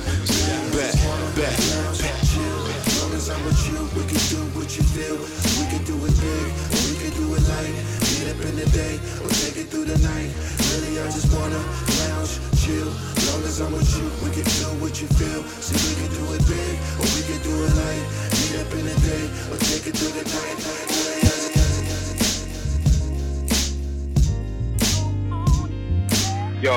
back, 0.74 0.98
back. 1.38 1.54
As 1.54 2.98
long 2.98 3.14
as 3.14 3.30
I'm 3.30 3.40
with 3.46 3.62
you, 3.70 3.78
we 3.94 4.04
can 4.10 4.18
do 4.34 4.42
what 4.58 4.74
you 4.74 4.84
feel. 4.90 5.22
We 5.62 5.70
can 5.70 5.86
do 5.86 5.96
it 6.10 6.18
big, 6.18 6.50
or 6.74 6.82
we 6.90 6.96
can 6.98 7.14
do 7.14 7.24
it 7.38 7.44
light. 7.46 7.78
Meet 8.10 8.26
up 8.34 8.42
in 8.42 8.56
the 8.58 8.68
day, 8.74 8.98
or 9.22 9.30
take 9.30 9.62
it 9.62 9.70
through 9.70 9.86
the 9.86 10.02
night. 10.02 10.34
Really, 10.74 10.98
I 10.98 11.06
just 11.14 11.30
wanna 11.30 11.62
lounge, 12.10 12.42
chill. 12.58 12.90
Long 13.30 13.46
as 13.46 13.62
I'm 13.62 13.72
with 13.72 13.94
you, 13.94 14.10
we 14.26 14.34
can 14.34 14.50
do 14.50 14.68
what 14.82 14.98
you 14.98 15.08
feel. 15.14 15.46
See, 15.62 15.78
we 15.78 15.94
can 15.94 16.10
do 16.10 16.26
it 16.36 16.44
big, 16.50 16.76
or 16.98 17.06
we 17.14 17.22
can 17.22 17.40
do 17.46 17.54
it 17.54 17.74
light. 17.80 18.06
Meet 18.34 18.66
up 18.66 18.74
in 18.74 18.84
the 18.90 18.98
day, 19.06 19.24
or 19.54 19.58
take 19.62 19.86
it 19.88 19.94
through 19.94 20.18
the 20.18 20.26
night. 20.26 20.95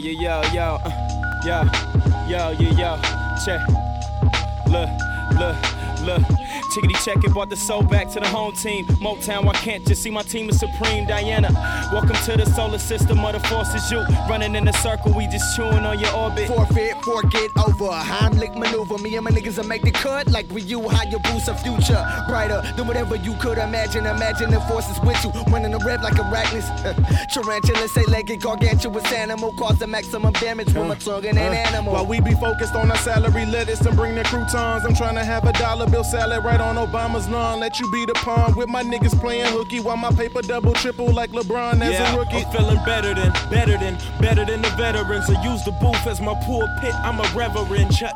Yo, 0.00 0.12
yo, 0.12 0.42
yo, 0.42 0.42
yo, 0.52 0.78
yo, 1.44 1.62
yo, 2.28 2.52
yo, 2.52 2.70
yo, 2.78 2.98
check. 3.44 3.60
Look, 4.68 4.88
look, 5.38 5.56
look. 6.02 6.37
Chickity 6.78 7.04
check 7.04 7.24
it, 7.24 7.32
brought 7.32 7.50
the 7.50 7.56
soul 7.56 7.82
back 7.82 8.08
to 8.10 8.20
the 8.20 8.28
home 8.28 8.52
team. 8.52 8.86
Motown, 9.02 9.44
why 9.44 9.52
can't 9.54 9.88
you 9.88 9.96
see 9.96 10.10
my 10.10 10.22
team 10.22 10.48
is 10.48 10.60
supreme? 10.60 11.08
Diana, 11.08 11.48
welcome 11.92 12.14
to 12.24 12.36
the 12.36 12.46
solar 12.54 12.78
system 12.78 13.24
of 13.24 13.32
the 13.32 13.40
forces. 13.48 13.90
You 13.90 14.04
running 14.30 14.54
in 14.54 14.68
a 14.68 14.72
circle, 14.74 15.12
we 15.12 15.26
just 15.26 15.56
chewing 15.56 15.84
on 15.84 15.98
your 15.98 16.14
orbit. 16.14 16.46
Forfeit, 16.46 16.94
forget 17.02 17.50
over. 17.56 17.90
Heimlich 17.90 18.56
maneuver. 18.56 18.96
Me 18.98 19.16
and 19.16 19.24
my 19.24 19.32
niggas 19.32 19.58
will 19.58 19.66
make 19.66 19.82
the 19.82 19.90
cut 19.90 20.28
like 20.28 20.48
with 20.52 20.70
you. 20.70 20.88
How 20.88 21.02
you 21.02 21.18
boost 21.18 21.48
a 21.48 21.54
future 21.56 22.00
brighter 22.28 22.62
than 22.76 22.86
whatever 22.86 23.16
you 23.16 23.34
could 23.40 23.58
imagine. 23.58 24.06
Imagine 24.06 24.50
the 24.50 24.60
forces 24.62 25.00
with 25.00 25.18
you. 25.24 25.30
Running 25.52 25.72
the 25.72 25.78
rev 25.78 26.00
like 26.02 26.14
arachnids. 26.14 26.68
Tarantula, 27.32 27.88
say 27.88 28.04
legged, 28.04 28.40
gargantuous 28.40 29.12
animal. 29.12 29.52
Cause 29.54 29.78
the 29.78 29.88
maximum 29.88 30.32
damage 30.34 30.72
when 30.74 30.92
I'm 30.92 30.98
talking 30.98 31.30
an 31.30 31.38
animal. 31.38 31.94
While 31.94 32.06
we 32.06 32.20
be 32.20 32.34
focused 32.34 32.76
on 32.76 32.88
our 32.88 32.98
salary, 32.98 33.46
lettuce 33.46 33.80
and 33.80 33.96
bring 33.96 34.14
the 34.14 34.22
croutons. 34.22 34.84
I'm 34.84 34.94
trying 34.94 35.16
to 35.16 35.24
have 35.24 35.44
a 35.44 35.52
dollar 35.54 35.90
bill 35.90 36.04
salad 36.04 36.44
right 36.44 36.60
on 36.60 36.67
Obama's 36.76 37.28
lawn. 37.28 37.60
Let 37.60 37.78
you 37.80 37.90
be 37.90 38.06
the 38.06 38.14
pawn 38.14 38.54
with 38.56 38.68
my 38.68 38.82
niggas 38.82 39.18
playing 39.20 39.52
hooky 39.52 39.80
while 39.80 39.96
my 39.96 40.10
paper 40.10 40.42
double 40.42 40.72
triple 40.72 41.12
like 41.12 41.30
LeBron 41.30 41.80
as 41.82 41.92
yeah, 41.92 42.14
a 42.14 42.18
rookie. 42.18 42.44
I'm 42.44 42.52
feeling 42.52 42.84
better 42.84 43.14
than, 43.14 43.32
better 43.50 43.76
than, 43.76 43.98
better 44.20 44.44
than 44.44 44.62
the 44.62 44.70
veterans. 44.70 45.28
I 45.28 45.42
use 45.42 45.64
the 45.64 45.72
booth 45.72 46.06
as 46.06 46.20
my 46.20 46.34
pulpit. 46.44 46.94
I'm 47.02 47.20
a 47.20 47.28
reverend. 47.34 47.94
Church. 47.94 48.12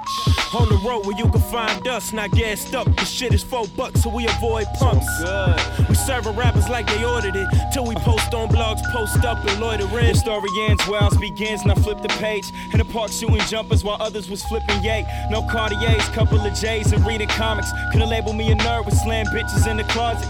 On 0.54 0.68
the 0.68 0.76
road 0.86 1.06
where 1.06 1.16
you 1.16 1.28
can 1.30 1.40
find 1.40 1.86
us, 1.88 2.12
not 2.12 2.30
gassed 2.32 2.74
up. 2.74 2.86
The 2.96 3.04
shit 3.04 3.32
is 3.32 3.42
four 3.42 3.66
bucks, 3.68 4.02
so 4.02 4.10
we 4.10 4.26
avoid 4.26 4.66
pumps. 4.74 5.06
good. 5.18 5.88
We 5.88 5.94
serving 5.94 6.36
rappers 6.36 6.68
like 6.68 6.86
they 6.86 7.04
ordered 7.04 7.36
it. 7.36 7.48
Till 7.72 7.86
we 7.86 7.94
post 7.96 8.34
on 8.34 8.48
blogs, 8.48 8.82
post 8.92 9.24
up 9.24 9.44
and 9.44 9.60
loiter 9.60 9.84
in. 9.98 10.12
The 10.12 10.14
story 10.14 10.50
ends 10.68 10.82
ours 10.88 11.16
begins, 11.16 11.62
and 11.62 11.72
I 11.72 11.74
flip 11.74 12.02
the 12.02 12.08
page. 12.08 12.44
In 12.72 12.78
the 12.78 12.84
park 12.84 13.10
shooting 13.10 13.40
jumpers 13.48 13.84
while 13.84 14.00
others 14.00 14.28
was 14.28 14.42
flipping 14.44 14.82
yay. 14.82 15.06
No 15.30 15.42
Cartiers, 15.42 16.08
couple 16.10 16.38
of 16.38 16.54
J's 16.54 16.92
and 16.92 17.04
reading 17.06 17.28
comics. 17.28 17.70
Could've 17.92 18.08
labeled 18.32 18.36
me 18.36 18.52
a 18.52 18.56
nerd 18.64 18.84
with 18.84 18.94
slam 18.98 19.26
bitches 19.26 19.66
in 19.70 19.76
the 19.76 19.84
closet. 19.84 20.28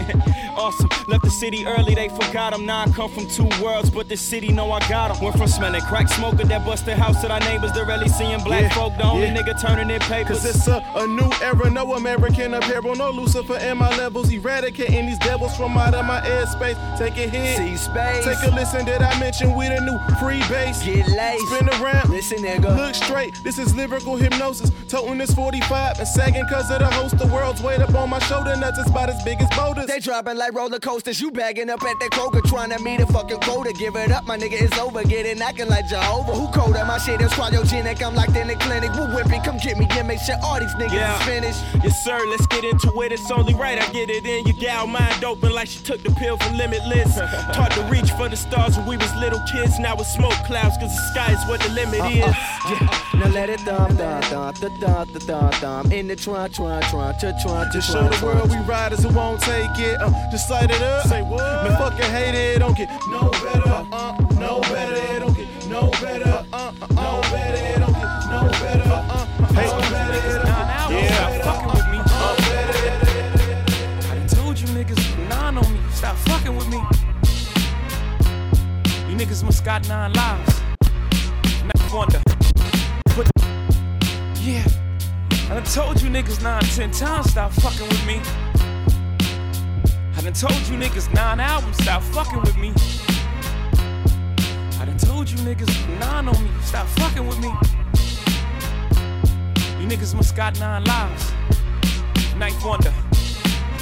awesome. 0.57 0.89
Left 1.07 1.23
the 1.23 1.29
city 1.29 1.65
early, 1.65 1.95
they 1.95 2.09
forgot 2.09 2.53
him. 2.53 2.65
Now 2.65 2.83
I 2.83 2.89
come 2.91 3.09
from 3.11 3.27
two 3.27 3.47
worlds, 3.61 3.89
but 3.89 4.09
the 4.09 4.17
city 4.17 4.51
know 4.51 4.71
I 4.71 4.79
got 4.89 5.15
him. 5.15 5.23
Went 5.23 5.37
from 5.37 5.47
smelling 5.47 5.81
crack 5.81 6.07
smoker 6.09 6.45
that 6.45 6.65
busted 6.65 6.97
house 6.97 7.21
to 7.21 7.31
our 7.31 7.39
neighbors 7.41 7.71
to 7.73 7.83
really 7.83 8.07
seeing 8.09 8.43
black 8.43 8.63
Yeah, 8.63 8.73
folk. 8.73 8.93
The 8.97 9.03
only 9.03 9.27
yeah. 9.27 9.37
nigga 9.41 9.59
turning 9.61 9.89
in 9.89 9.99
papers. 10.01 10.23
Cause 10.43 10.45
it's 10.45 10.67
a, 10.67 10.83
a 10.95 11.07
new 11.07 11.29
era, 11.41 11.69
no 11.69 11.93
American 11.93 12.53
apparel, 12.53 12.95
no 12.95 13.11
Lucifer 13.11 13.57
in 13.57 13.77
my 13.77 13.89
levels, 13.97 14.31
eradicating 14.31 15.05
these 15.05 15.19
devils 15.19 15.55
from 15.57 15.77
out 15.77 15.93
of 15.93 16.05
my 16.05 16.21
airspace. 16.21 16.77
Take 16.97 17.17
a 17.17 17.27
hit, 17.27 17.57
See 17.57 17.75
space. 17.77 18.25
take 18.25 18.51
a 18.51 18.55
listen. 18.55 18.85
Did 18.85 19.01
I 19.01 19.17
mention 19.19 19.55
we 19.55 19.67
the 19.69 19.79
new 19.81 19.97
free 20.19 20.39
base? 20.49 20.83
Get 20.83 21.07
laced. 21.07 21.47
Spin 21.47 21.69
around, 21.81 22.09
Listen, 22.09 22.39
nigga. 22.39 22.75
Look 22.77 22.95
straight, 22.95 23.33
this 23.43 23.57
is 23.59 23.75
lyrical 23.75 24.15
hypnosis. 24.15 24.71
Toting 24.87 25.17
this 25.17 25.33
45 25.33 25.99
and 25.99 26.07
sagging 26.07 26.45
cause 26.49 26.69
of 26.71 26.79
the 26.79 26.87
host 26.87 27.17
the 27.17 27.27
world's 27.27 27.61
weight 27.61 27.81
up 27.93 28.01
on 28.01 28.09
my 28.09 28.19
shoulder. 28.19 28.55
Nuts 28.55 28.77
is 28.79 28.89
about 28.89 29.09
as 29.09 29.21
big 29.23 29.41
as 29.41 29.49
boulders. 29.55 29.85
They 29.87 29.99
dropping 29.99 30.37
like 30.37 30.53
roller 30.53 30.79
coasters. 30.79 31.19
You 31.21 31.31
bagging 31.31 31.69
up 31.69 31.81
at 31.83 31.99
that 31.99 32.11
Kroger, 32.11 32.43
trying 32.43 32.69
to 32.71 32.79
meet 32.83 32.99
a 33.01 33.05
fucking 33.07 33.39
quota. 33.41 33.73
Give 33.73 33.95
it 33.95 34.11
up, 34.11 34.25
my 34.25 34.37
nigga, 34.37 34.61
it's 34.61 34.77
over. 34.77 35.03
Get 35.03 35.25
it 35.25 35.37
knocking 35.37 35.67
like 35.67 35.87
Jehovah. 35.87 36.33
Who 36.33 36.47
colder? 36.51 36.83
My 36.85 36.97
shit 36.97 37.21
is 37.21 37.31
cryogenic. 37.33 38.01
I'm 38.03 38.15
locked 38.15 38.35
in 38.35 38.47
the 38.47 38.55
clinic. 38.55 38.91
Woo 38.93 39.13
whipping, 39.15 39.41
come 39.41 39.57
get 39.57 39.77
me. 39.77 39.87
Yeah, 39.89 40.03
make 40.03 40.19
sure 40.19 40.35
all 40.43 40.59
these 40.59 40.73
niggas 40.75 40.93
Yeah. 40.93 41.17
is 41.19 41.23
finished. 41.25 41.59
Yes, 41.83 42.03
sir, 42.03 42.19
let's 42.29 42.47
get 42.47 42.63
into 42.63 42.89
it. 43.01 43.11
It's 43.11 43.29
only 43.31 43.53
right 43.53 43.79
I 43.81 43.91
get 43.91 44.09
it 44.09 44.25
in. 44.25 44.45
Your 44.47 44.57
gal 44.59 44.87
mind 44.87 45.23
open 45.23 45.51
like 45.53 45.67
she 45.67 45.79
took 45.83 46.01
the 46.03 46.11
pill 46.11 46.37
for 46.37 46.51
limitless. 46.53 47.15
Taught 47.55 47.71
to 47.71 47.83
reach 47.83 48.11
for 48.11 48.29
the 48.29 48.35
stars 48.37 48.77
when 48.77 48.85
we 48.87 48.97
was 48.97 49.13
little 49.15 49.41
kids. 49.51 49.79
Now 49.79 49.95
it's 49.95 50.13
smoke 50.13 50.33
clouds, 50.45 50.77
cause 50.77 50.93
the 50.95 51.11
sky 51.13 51.31
is 51.33 51.47
what 51.47 51.61
the 51.61 51.69
limit 51.69 52.01
Uh, 52.01 52.07
is. 52.07 52.23
uh, 52.23 52.33
yeah. 52.69 53.19
Now 53.19 53.27
let 53.29 53.49
it 53.49 53.59
thump, 53.61 53.97
thump, 53.97 54.23
thump, 54.25 54.57
thump, 54.57 54.79
thump, 54.79 55.09
thump, 55.23 55.53
thump. 55.55 55.93
In 55.93 56.07
the 56.07 56.15
trunk, 56.15 56.53
trunk, 56.55 56.83
trunk, 56.85 57.19
trunk, 57.19 57.41
trunk, 57.41 57.71
show 57.83 58.07
the 58.07 58.25
world 58.25 58.49
we 58.49 58.57
riders 58.59 59.03
who 59.03 59.09
won't 59.09 59.41
take 59.41 59.77
it. 59.77 59.99
Uh, 60.01 60.09
just 60.31 60.49
light 60.49 60.71
it 60.71 60.81
up. 60.81 61.05
Say 61.07 61.21
what? 61.21 61.39
Man, 61.63 61.77
fucking 61.77 62.11
hate 62.11 62.35
it. 62.35 62.59
Don't 62.59 62.75
get 62.77 62.89
no 63.09 63.29
better. 63.29 63.85
Uh, 63.91 64.17
no 64.39 64.61
better. 64.61 64.95
It 64.95 65.19
don't 65.19 65.35
get 65.35 65.47
no 65.67 65.89
better. 66.01 66.45
Uh, 66.53 66.71
uh, 66.81 66.87
no 66.91 67.21
better. 67.31 67.63
It 67.65 67.79
don't 67.79 67.93
get 67.93 68.09
no 68.31 68.49
better. 68.63 68.89
Uh, 68.89 69.13
uh, 69.15 69.53
hey. 69.53 69.67
no 69.67 69.79
better. 69.91 70.17
It 70.17 70.21
don't 70.33 70.45
get 70.45 70.89
no 70.89 70.97
Yeah. 70.97 71.29
better. 71.29 71.43
Fucking 71.43 71.67
with 71.75 71.87
me. 71.91 71.99
Uh, 72.05 72.35
better. 72.37 74.09
I 74.11 74.15
done 74.15 74.27
told 74.27 74.59
you 74.59 74.67
niggas 74.67 75.29
nine 75.29 75.57
on 75.57 75.73
me. 75.73 75.79
Stop 75.91 76.15
fucking 76.17 76.55
with 76.55 76.69
me. 76.69 76.77
You 79.09 79.17
niggas 79.17 79.43
must 79.43 79.63
got 79.65 79.87
nine 79.89 80.13
lives. 80.13 80.61
Not 81.65 81.93
wonder. 81.93 82.21
But 83.15 83.29
yeah, 84.41 84.63
I 85.53 85.57
done 85.57 85.65
told 85.65 86.01
you 86.01 86.09
niggas 86.09 86.41
nine, 86.41 86.63
ten 86.63 86.89
times. 86.89 87.29
Stop 87.29 87.51
fucking 87.51 87.87
with 87.87 88.07
me. 88.07 88.19
I 90.17 90.21
done 90.21 90.33
told 90.33 90.59
you 90.67 90.79
niggas 90.79 91.13
nine 91.13 91.39
albums. 91.39 91.77
Stop 91.77 92.01
fucking 92.01 92.41
with 92.41 92.57
me. 92.57 92.73
I 94.81 94.85
done 94.85 94.97
told 94.97 95.29
you 95.29 95.37
niggas 95.37 95.99
nine 95.99 96.27
on 96.27 96.43
me. 96.43 96.49
Stop 96.63 96.87
fucking 96.97 97.27
with 97.27 97.39
me. 97.39 97.49
You 99.79 99.87
niggas 99.87 100.15
must 100.15 100.35
got 100.35 100.59
nine 100.59 100.85
lives. 100.85 101.31
Ninth 102.35 102.65
wonder. 102.65 102.91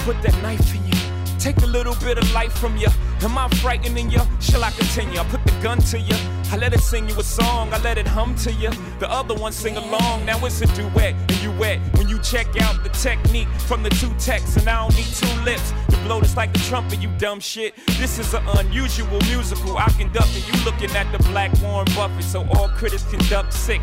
Put 0.03 0.21
that 0.23 0.37
knife 0.41 0.75
in 0.75 0.85
you. 0.85 1.39
Take 1.39 1.55
a 1.61 1.67
little 1.67 1.95
bit 2.03 2.17
of 2.17 2.29
life 2.33 2.51
from 2.51 2.75
you. 2.75 2.89
Am 3.21 3.37
I 3.37 3.47
frightening 3.61 4.11
you? 4.11 4.19
Shall 4.41 4.65
I 4.65 4.71
continue? 4.71 5.21
I 5.21 5.23
put 5.23 5.41
the 5.45 5.53
gun 5.63 5.77
to 5.77 5.97
you. 5.97 6.17
I 6.51 6.57
let 6.57 6.73
it 6.73 6.81
sing 6.81 7.07
you 7.07 7.17
a 7.17 7.23
song. 7.23 7.71
I 7.71 7.77
let 7.81 7.97
it 7.97 8.05
hum 8.05 8.35
to 8.43 8.51
you. 8.51 8.71
The 8.99 9.09
other 9.09 9.33
one 9.33 9.53
sing 9.53 9.77
along. 9.77 10.25
Now 10.25 10.45
it's 10.45 10.59
a 10.59 10.67
duet 10.67 11.15
and 11.29 11.41
you 11.41 11.51
wet. 11.53 11.79
When 11.95 12.09
you 12.09 12.19
check 12.19 12.47
out 12.61 12.83
the 12.83 12.89
technique 12.89 13.47
from 13.67 13.83
the 13.83 13.89
two 13.89 14.13
texts, 14.19 14.57
and 14.57 14.67
I 14.67 14.81
don't 14.81 14.93
need 14.97 15.05
two 15.05 15.41
lips 15.43 15.71
to 15.89 15.97
blow 16.03 16.19
this 16.19 16.35
like 16.35 16.51
the 16.51 16.59
trumpet. 16.59 16.99
You 16.99 17.09
dumb 17.17 17.39
shit. 17.39 17.73
This 17.97 18.19
is 18.19 18.33
an 18.33 18.45
unusual 18.59 19.19
musical. 19.21 19.77
I 19.77 19.89
conduct 19.91 20.35
it. 20.35 20.45
You 20.45 20.65
looking 20.65 20.91
at 20.91 21.09
the 21.13 21.23
black 21.29 21.53
Warren 21.61 21.87
Buffett, 21.95 22.25
so 22.25 22.45
all 22.49 22.67
critics 22.67 23.03
conduct 23.09 23.53
sick. 23.53 23.81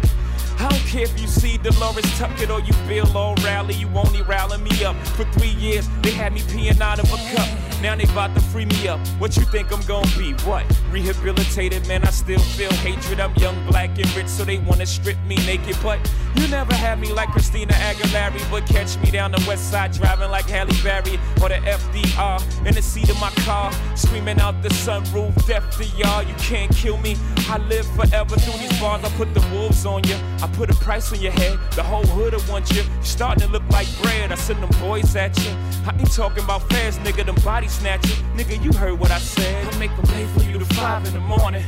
I 0.61 0.69
don't 0.69 0.87
care 0.87 1.05
if 1.05 1.19
you 1.21 1.29
see 1.29 1.57
Delores 1.57 2.19
Tucker 2.19 2.53
or 2.53 2.61
you 2.61 2.73
Bill 2.89 3.07
O'Reilly, 3.17 3.75
you 3.75 3.89
only 3.95 4.23
rally 4.23 4.59
me 4.59 4.85
up. 4.85 4.97
For 5.17 5.25
three 5.39 5.51
years, 5.51 5.89
they 6.03 6.11
had 6.11 6.33
me 6.33 6.41
peeing 6.41 6.81
out 6.81 6.99
of 6.99 7.07
a 7.13 7.17
cup. 7.35 7.49
Now 7.81 7.95
they 7.95 8.03
about 8.03 8.35
to 8.35 8.41
free 8.41 8.65
me 8.65 8.89
up. 8.89 8.99
What 9.21 9.37
you 9.37 9.45
think 9.45 9.73
I'm 9.73 9.81
gonna 9.83 10.11
be? 10.19 10.33
What? 10.45 10.67
Rehabilitated, 10.91 11.87
man, 11.87 12.03
I 12.03 12.11
still 12.11 12.41
feel 12.59 12.73
hatred. 12.73 13.21
I'm 13.21 13.33
young, 13.37 13.55
black, 13.69 13.91
and 13.99 14.17
rich, 14.17 14.27
so 14.27 14.45
they 14.45 14.59
wanna 14.59 14.85
strip 14.85 15.17
me 15.29 15.37
naked. 15.47 15.77
But 15.81 15.99
you 16.35 16.49
never 16.49 16.75
had 16.75 16.99
me 16.99 17.13
like 17.13 17.29
Christina 17.29 17.73
Aguilera, 17.75 18.51
but 18.51 18.67
catch 18.67 18.99
me 18.99 19.13
down 19.13 19.31
the 19.31 19.45
west 19.47 19.71
side 19.71 19.93
driving 19.93 20.29
like 20.33 20.51
Halle 20.51 20.75
Berry 20.83 21.21
or 21.41 21.49
the 21.51 21.61
FDR 21.79 22.67
in 22.67 22.75
the 22.75 22.83
seat 22.83 23.09
of 23.11 23.21
my 23.21 23.31
car, 23.47 23.71
screaming 23.95 24.41
out 24.41 24.61
the 24.61 24.71
sunroof, 24.71 25.33
death 25.47 25.71
to 25.79 25.85
y'all. 25.97 26.25
You 26.25 26.35
can't 26.35 26.75
kill 26.75 26.99
me. 26.99 27.17
I 27.49 27.59
live 27.69 27.87
forever 27.95 28.35
through 28.37 28.59
these 28.59 28.81
bars. 28.81 29.05
I 29.05 29.11
put 29.11 29.33
the 29.35 29.45
wolves 29.53 29.87
on 29.87 30.03
you. 30.09 30.17
I 30.43 30.49
put 30.55 30.69
a 30.69 30.75
price 30.75 31.13
on 31.13 31.21
your 31.21 31.33
head. 31.33 31.61
The 31.77 31.85
whole 31.85 32.07
hood 32.07 32.35
will 32.35 32.43
want 32.51 32.73
you. 32.73 32.83
You 32.83 33.05
starting 33.05 33.47
to 33.47 33.53
look 33.53 33.67
like 33.71 33.87
bread. 34.03 34.33
I 34.33 34.35
send 34.35 34.61
them 34.61 34.71
boys 34.81 35.15
at 35.15 35.39
you. 35.45 35.53
I 35.87 35.97
ain't 35.97 36.13
talking 36.13 36.43
about 36.43 36.69
fast, 36.71 36.99
nigga. 37.01 37.25
Them 37.25 37.37
body 37.45 37.69
snatchers. 37.69 38.21
Nigga, 38.37 38.61
you 38.65 38.73
heard 38.73 38.99
what 38.99 39.13
I 39.13 39.19
said. 39.21 39.73
I 39.73 39.79
make 39.79 39.95
them 39.95 40.07
late 40.17 40.29
for 40.31 40.43
you 40.43 40.59
to 40.59 40.65
five 40.75 41.07
in 41.07 41.15
the 41.15 41.21
morning. 41.21 41.65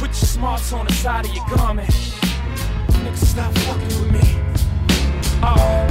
Put 0.00 0.08
your 0.08 0.28
smarts 0.28 0.72
on 0.72 0.86
the 0.86 0.94
side 0.94 1.26
of 1.26 1.34
your 1.34 1.44
garment. 1.54 1.90
Nigga, 1.90 3.16
stop 3.18 3.52
fucking 3.52 4.00
with 4.00 4.12
me. 4.12 4.40
Oh, 5.42 5.89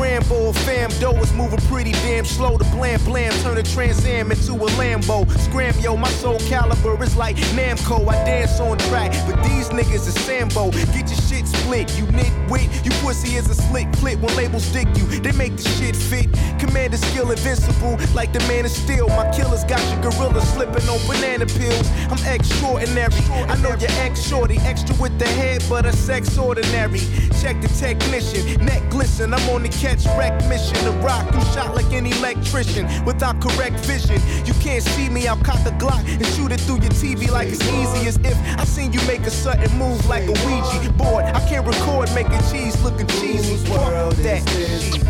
Rambo, 0.00 0.52
fam. 0.52 0.90
Dough 0.98 1.20
is 1.20 1.32
moving 1.34 1.60
pretty 1.68 1.92
damn 1.92 2.24
slow. 2.24 2.56
The 2.56 2.64
blam 2.64 2.98
blam 3.04 3.32
turn 3.42 3.58
a 3.58 3.62
Trans 3.62 4.04
Am 4.06 4.32
into 4.32 4.54
a 4.54 4.68
Lambo. 4.80 5.30
Scram, 5.38 5.78
yo, 5.80 5.96
my 5.96 6.08
Soul 6.08 6.38
Calibur 6.50 7.00
is 7.02 7.16
like 7.16 7.36
Namco. 7.54 8.08
I 8.08 8.24
dance 8.24 8.58
on 8.60 8.78
track, 8.88 9.12
but 9.28 9.42
these 9.44 9.68
niggas 9.68 10.08
is 10.08 10.14
Sambo. 10.24 10.70
Get 10.70 11.08
your 11.10 11.20
shit 11.28 11.46
split, 11.46 11.98
you 11.98 12.04
nitwit. 12.06 12.84
You 12.84 12.90
pussy 13.02 13.36
is 13.36 13.48
a 13.50 13.54
slick 13.54 13.92
clip 13.92 14.18
when 14.20 14.34
labels 14.36 14.66
dick 14.72 14.88
you. 14.96 15.06
They 15.20 15.32
make 15.32 15.56
the 15.56 15.68
shit 15.68 15.94
fit. 15.94 16.28
Commander 16.58 16.96
skill 16.96 17.30
invincible, 17.30 17.98
like 18.14 18.32
the 18.32 18.40
man 18.40 18.64
of 18.64 18.70
steel. 18.70 19.08
My 19.08 19.30
killers 19.32 19.64
got 19.64 19.80
your 19.92 20.10
gorilla 20.10 20.40
slipping 20.46 20.88
on 20.88 20.98
banana 21.06 21.44
pills. 21.44 21.88
I'm 22.08 22.24
extraordinary. 22.26 23.12
I 23.52 23.56
know 23.60 23.74
your 23.76 23.92
ex 24.00 24.26
shorty, 24.26 24.58
extra 24.60 24.96
with 24.96 25.18
the 25.18 25.26
head, 25.26 25.62
but 25.68 25.84
a 25.84 25.92
sex 25.92 26.38
ordinary. 26.38 27.00
Check 27.40 27.60
the 27.60 27.68
technician, 27.68 28.64
neck 28.64 28.82
glisten. 28.90 29.34
I'm 29.34 29.48
on 29.50 29.62
the 29.62 29.68
catch 29.90 30.06
wreck 30.16 30.34
mission. 30.48 30.84
The 30.84 30.92
rock, 31.02 31.26
you 31.34 31.40
shot 31.52 31.74
like 31.74 31.92
an 31.92 32.06
electrician 32.06 32.86
without 33.04 33.40
correct 33.40 33.78
vision. 33.80 34.20
You 34.46 34.54
can't 34.54 34.82
see 34.82 35.08
me, 35.08 35.26
I'll 35.26 35.36
cock 35.36 35.62
the 35.64 35.70
Glock 35.82 36.06
and 36.06 36.26
shoot 36.34 36.52
it 36.52 36.60
through 36.60 36.80
your 36.80 36.90
TV 36.90 37.30
like 37.30 37.48
it's 37.48 37.62
easy 37.62 38.06
as 38.06 38.16
if 38.18 38.36
I 38.58 38.64
seen 38.64 38.92
you 38.92 39.00
make 39.06 39.22
a 39.22 39.30
sudden 39.30 39.70
move 39.78 40.04
like 40.06 40.24
a 40.24 40.34
Ouija 40.46 40.92
board. 40.92 41.24
I 41.24 41.40
can't 41.48 41.66
record 41.66 42.12
making 42.14 42.40
cheese 42.50 42.80
looking 42.82 43.06
cheesy. 43.18 43.56
Fuck 43.66 44.14
that 44.16 44.48
shit. 44.50 45.02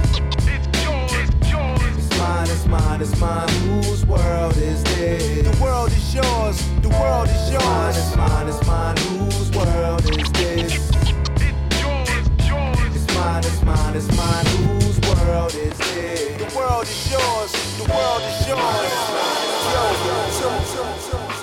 It's 1.97 2.19
mine, 2.19 2.49
it's 2.51 2.67
mine, 2.67 3.01
it's 3.01 3.21
mine. 3.21 3.49
Whose 3.83 4.07
world 4.07 4.57
is 4.57 4.83
this? 4.85 5.47
The 5.49 5.63
world 5.63 5.91
is 5.91 6.15
yours. 6.15 6.57
The 6.81 6.89
world 6.89 7.29
is 7.29 7.51
yours. 7.51 7.65
Mine, 7.65 7.95
it's 7.97 8.17
mine, 8.17 8.49
it's 8.49 8.67
mine. 8.67 8.97
Whose 8.97 9.51
world 9.51 10.19
is 10.19 10.33
this? 10.33 11.00
Mine, 13.21 13.45
it's 13.45 13.63
mine, 13.63 13.97
it's 13.97 14.17
mine. 14.17 14.47
Whose 14.47 14.99
world 15.01 15.55
is 15.55 15.77
this? 15.77 16.37
The 16.39 16.57
world 16.57 16.85
is 16.85 17.11
yours. 17.13 17.53
The 17.77 17.85
world 17.93 18.23
is 18.23 18.49
yours. 18.49 18.93
Yo, 19.71 19.83
so, 20.41 20.49
so, 20.65 20.85
so, 21.11 21.40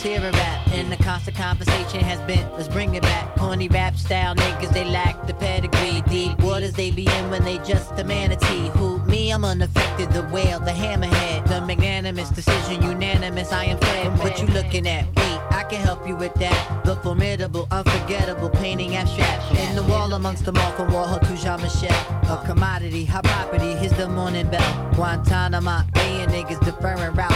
Ages 0.00 0.20
hear 0.20 0.28
a 0.28 0.32
rap, 0.32 0.68
and 0.68 0.90
the 0.90 0.96
constant 0.96 1.36
conversation 1.36 2.00
has 2.00 2.20
been, 2.22 2.50
let's 2.52 2.68
bring 2.68 2.94
it 2.94 3.02
back. 3.02 3.34
Corny 3.36 3.68
rap 3.68 3.96
style 3.96 4.34
niggas, 4.34 4.72
they 4.72 4.84
lack 4.84 5.26
the 5.26 5.34
pedigree. 5.34 6.02
Deep 6.08 6.38
waters 6.40 6.72
they 6.72 6.90
be 6.90 7.06
in 7.06 7.30
when 7.30 7.44
they 7.44 7.58
just 7.58 7.92
a 7.98 8.04
manatee. 8.04 8.68
Who 8.78 8.98
me, 9.04 9.30
I'm 9.30 9.44
unaffected. 9.44 10.10
The 10.12 10.22
whale, 10.24 10.60
the 10.60 10.70
hammerhead, 10.70 11.48
the 11.48 11.60
magnanimous 11.62 12.30
decision, 12.30 12.82
unanimous. 12.82 13.52
I 13.52 13.64
am 13.64 13.78
fed. 13.78 14.18
What 14.18 14.40
you 14.40 14.46
looking 14.48 14.86
at? 14.86 15.06
Wait, 15.06 15.40
I 15.50 15.64
can 15.68 15.80
help 15.80 16.06
you 16.06 16.16
with 16.16 16.34
that. 16.34 16.84
The 16.84 16.96
formidable, 16.96 17.66
unforgettable, 17.70 18.50
painting 18.50 18.96
abstract. 18.96 19.54
In 19.56 19.76
the 19.76 19.82
wall 19.82 20.12
amongst 20.12 20.44
them 20.44 20.56
all 20.58 20.72
from 20.72 20.90
Warhol 20.90 21.20
to 21.20 21.36
Jean 21.42 21.60
Michel. 21.60 21.94
A 22.28 22.42
commodity, 22.46 23.04
high 23.04 23.22
property, 23.22 23.74
here's 23.74 23.92
the 23.92 24.08
morning 24.08 24.48
bell. 24.48 24.92
Guantanamo, 24.94 25.82
Bay 25.94 26.22
and 26.22 26.32
niggas 26.32 26.64
deferring 26.64 27.14
routes. 27.14 27.29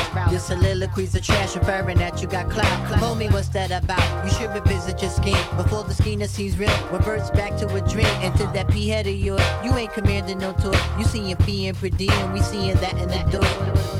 Soliloquies 0.44 1.16
are 1.16 1.20
trash, 1.20 1.56
referring 1.56 1.96
that 1.96 2.20
you 2.20 2.28
got 2.28 2.50
clout. 2.50 2.98
Tell 2.98 3.14
me 3.14 3.28
what's 3.28 3.48
that 3.48 3.70
about? 3.70 4.24
You 4.26 4.30
should 4.30 4.50
revisit 4.50 5.00
your 5.00 5.10
scheme 5.10 5.56
before 5.56 5.84
the 5.84 5.94
that 6.18 6.28
seems 6.28 6.58
real 6.58 6.70
reverts 6.92 7.30
back 7.30 7.56
to 7.56 7.66
a 7.74 7.80
dream. 7.88 8.06
Into 8.22 8.44
that 8.52 8.68
P 8.68 8.88
head 8.88 9.06
of 9.06 9.14
yours, 9.14 9.40
you 9.64 9.72
ain't 9.74 9.94
commanding 9.94 10.38
no 10.38 10.52
tour. 10.52 10.74
You 10.98 11.04
seeing 11.06 11.34
fee 11.36 11.68
and 11.68 11.78
per 11.78 11.88
diem, 11.88 12.34
we 12.34 12.42
seeing 12.42 12.76
that 12.76 12.92
in 12.98 13.08
the 13.08 13.38
door. 13.38 13.93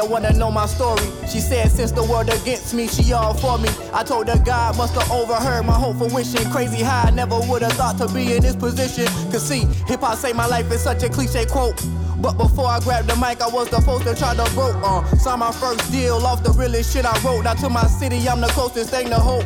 That 0.00 0.10
wanna 0.10 0.32
know 0.32 0.50
my 0.50 0.66
story. 0.66 1.04
She 1.28 1.40
said 1.40 1.70
since 1.70 1.92
the 1.92 2.02
world 2.02 2.28
against 2.30 2.72
me, 2.72 2.88
she 2.88 3.12
all 3.12 3.34
for 3.34 3.58
me. 3.58 3.68
I 3.92 4.02
told 4.02 4.28
her 4.28 4.38
God 4.38 4.76
must 4.76 4.94
have 4.94 5.10
overheard 5.10 5.66
my 5.66 5.74
hope 5.74 5.98
for 5.98 6.08
wishing. 6.08 6.48
Crazy 6.50 6.82
how 6.82 7.08
I 7.08 7.10
never 7.10 7.38
would 7.38 7.62
have 7.62 7.72
thought 7.72 7.98
to 7.98 8.08
be 8.12 8.34
in 8.34 8.42
this 8.42 8.56
position. 8.56 9.06
Cause 9.30 9.46
see, 9.46 9.66
hip 9.86 10.00
hop 10.00 10.16
saved 10.16 10.36
my 10.36 10.46
life 10.46 10.70
is 10.72 10.82
such 10.82 11.02
a 11.02 11.08
cliche 11.08 11.44
quote. 11.44 11.76
But 12.20 12.36
before 12.36 12.66
I 12.66 12.80
grabbed 12.80 13.08
the 13.08 13.16
mic, 13.16 13.40
I 13.40 13.48
was 13.48 13.68
the 13.70 13.80
first 13.80 14.04
to 14.04 14.14
try 14.14 14.34
to 14.34 14.54
broke. 14.54 14.76
Uh, 14.82 15.04
signed 15.16 15.40
my 15.40 15.52
first 15.52 15.90
deal 15.92 16.16
off 16.26 16.42
the 16.42 16.52
realest 16.52 16.92
shit 16.92 17.04
I 17.04 17.18
wrote. 17.20 17.44
Now 17.44 17.54
to 17.54 17.68
my 17.68 17.84
city, 17.86 18.26
I'm 18.28 18.40
the 18.40 18.48
closest 18.48 18.90
thing 18.90 19.08
to 19.08 19.16
hope. 19.16 19.44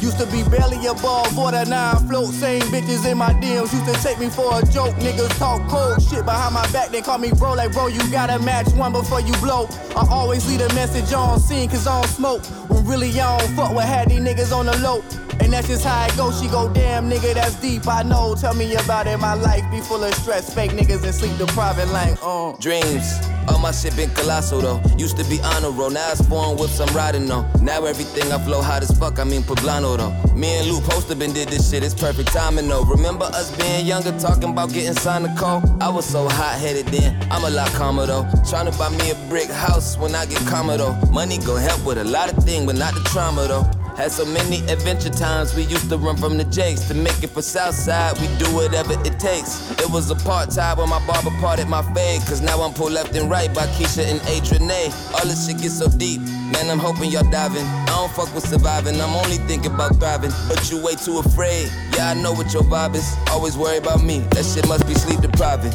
Used 0.00 0.18
to 0.18 0.26
be 0.26 0.42
barely 0.44 0.86
above 0.86 1.36
water, 1.36 1.64
now 1.64 1.92
I 1.92 1.98
float. 2.06 2.32
Same 2.32 2.62
bitches 2.62 3.10
in 3.10 3.18
my 3.18 3.32
DMs 3.34 3.72
used 3.72 3.86
to 3.86 3.94
take 4.02 4.18
me 4.18 4.28
for 4.28 4.58
a 4.58 4.64
joke. 4.66 4.94
Niggas 4.96 5.36
talk 5.38 5.66
cold 5.68 6.02
shit 6.02 6.24
behind 6.24 6.54
my 6.54 6.70
back, 6.72 6.90
they 6.90 7.02
call 7.02 7.18
me 7.18 7.30
bro. 7.32 7.54
Like, 7.54 7.72
bro, 7.72 7.88
you 7.88 8.00
gotta 8.10 8.38
match 8.38 8.68
one 8.74 8.92
before 8.92 9.20
you 9.20 9.34
blow. 9.38 9.68
I 9.96 10.06
always 10.10 10.46
leave 10.48 10.60
a 10.60 10.72
message 10.74 11.12
on 11.12 11.40
scene, 11.40 11.68
cause 11.68 11.86
I 11.86 12.00
don't 12.00 12.10
smoke. 12.10 12.44
When 12.68 12.86
really 12.86 13.10
I 13.20 13.38
don't 13.38 13.56
fuck 13.56 13.74
with 13.74 13.84
had 13.84 14.10
these 14.10 14.20
niggas 14.20 14.56
on 14.56 14.66
the 14.66 14.76
low. 14.78 15.02
And 15.40 15.52
that's 15.52 15.68
just 15.68 15.84
how 15.84 16.06
it 16.06 16.16
goes. 16.16 16.40
She 16.40 16.48
go, 16.48 16.72
damn 16.72 17.10
nigga, 17.10 17.34
that's 17.34 17.54
deep. 17.60 17.86
I 17.86 18.02
know. 18.02 18.34
Tell 18.34 18.54
me 18.54 18.74
about 18.74 19.06
it. 19.06 19.18
My 19.18 19.34
life 19.34 19.64
be 19.70 19.80
full 19.80 20.02
of 20.02 20.14
stress. 20.14 20.52
Fake 20.52 20.72
niggas 20.72 21.04
and 21.04 21.14
sleep 21.14 21.36
deprived. 21.38 21.90
like, 21.90 22.18
uh. 22.22 22.52
Dreams. 22.58 23.35
All 23.48 23.58
my 23.58 23.70
shit 23.70 23.96
been 23.96 24.10
colossal 24.10 24.60
though. 24.60 24.80
Used 24.96 25.16
to 25.18 25.24
be 25.24 25.40
honor 25.42 25.70
roll, 25.70 25.90
now 25.90 26.10
it's 26.10 26.26
foreign 26.26 26.56
whips 26.58 26.80
I'm 26.80 26.94
riding 26.94 27.30
on. 27.30 27.44
Now 27.62 27.84
everything 27.84 28.30
I 28.32 28.38
flow 28.44 28.62
hot 28.62 28.82
as 28.82 28.96
fuck, 28.98 29.18
I 29.18 29.24
mean 29.24 29.42
poblano 29.42 29.96
though. 29.96 30.34
Me 30.34 30.58
and 30.58 30.68
Lou 30.68 30.80
Poster 30.80 31.14
been 31.14 31.32
did 31.32 31.48
this 31.48 31.70
shit, 31.70 31.82
it's 31.82 31.94
perfect 31.94 32.32
timing 32.32 32.68
though. 32.68 32.84
Remember 32.84 33.24
us 33.26 33.54
being 33.56 33.86
younger, 33.86 34.12
talking 34.18 34.50
about 34.50 34.72
getting 34.72 34.94
signed 34.94 35.24
to 35.24 35.34
call? 35.34 35.62
I 35.80 35.88
was 35.88 36.04
so 36.04 36.28
hot 36.28 36.58
headed 36.58 36.86
then, 36.86 37.16
I'm 37.30 37.44
a 37.44 37.50
lot 37.50 37.68
calmer 37.70 38.06
though. 38.06 38.26
Trying 38.48 38.70
to 38.70 38.78
buy 38.78 38.90
me 38.90 39.10
a 39.10 39.14
brick 39.28 39.48
house 39.48 39.96
when 39.96 40.14
I 40.14 40.26
get 40.26 40.38
calmer 40.46 40.76
though. 40.76 40.94
Money 41.10 41.38
gon' 41.38 41.60
help 41.60 41.84
with 41.84 41.98
a 41.98 42.04
lot 42.04 42.32
of 42.32 42.42
things, 42.44 42.66
but 42.66 42.76
not 42.76 42.94
the 42.94 43.00
trauma 43.10 43.46
though. 43.46 43.75
Had 43.96 44.12
so 44.12 44.26
many 44.26 44.58
adventure 44.70 45.08
times, 45.08 45.54
we 45.54 45.62
used 45.62 45.88
to 45.88 45.96
run 45.96 46.18
from 46.18 46.36
the 46.36 46.44
jakes. 46.44 46.86
To 46.88 46.94
make 46.94 47.22
it 47.22 47.30
for 47.30 47.40
Southside, 47.40 48.12
we 48.20 48.26
do 48.36 48.44
whatever 48.54 48.92
it 48.92 49.18
takes. 49.18 49.70
It 49.80 49.88
was 49.88 50.10
a 50.10 50.14
part 50.14 50.50
time 50.50 50.76
when 50.76 50.90
my 50.90 51.04
barber 51.06 51.30
parted 51.40 51.66
my 51.66 51.80
fade. 51.94 52.20
Cause 52.28 52.42
now 52.42 52.60
I'm 52.60 52.74
pulled 52.74 52.92
left 52.92 53.16
and 53.16 53.30
right 53.30 53.52
by 53.54 53.64
Keisha 53.78 54.04
and 54.04 54.20
Adrian 54.28 54.70
All 55.14 55.24
this 55.24 55.46
shit 55.46 55.62
gets 55.62 55.78
so 55.78 55.88
deep. 55.88 56.20
Man, 56.20 56.68
I'm 56.68 56.78
hoping 56.78 57.10
y'all 57.10 57.28
diving. 57.30 57.64
I 57.64 57.86
don't 57.86 58.12
fuck 58.12 58.34
with 58.34 58.46
surviving, 58.46 59.00
I'm 59.00 59.14
only 59.14 59.38
thinking 59.48 59.72
about 59.72 59.96
thriving. 59.96 60.32
But 60.46 60.70
you 60.70 60.84
way 60.84 60.94
too 60.96 61.18
afraid. 61.18 61.72
Yeah, 61.96 62.10
I 62.10 62.14
know 62.14 62.34
what 62.34 62.52
your 62.52 62.64
vibe 62.64 62.96
is. 62.96 63.16
Always 63.30 63.56
worry 63.56 63.78
about 63.78 64.04
me. 64.04 64.20
That 64.36 64.44
shit 64.44 64.68
must 64.68 64.86
be 64.86 64.92
sleep 64.92 65.20
depriving. 65.22 65.72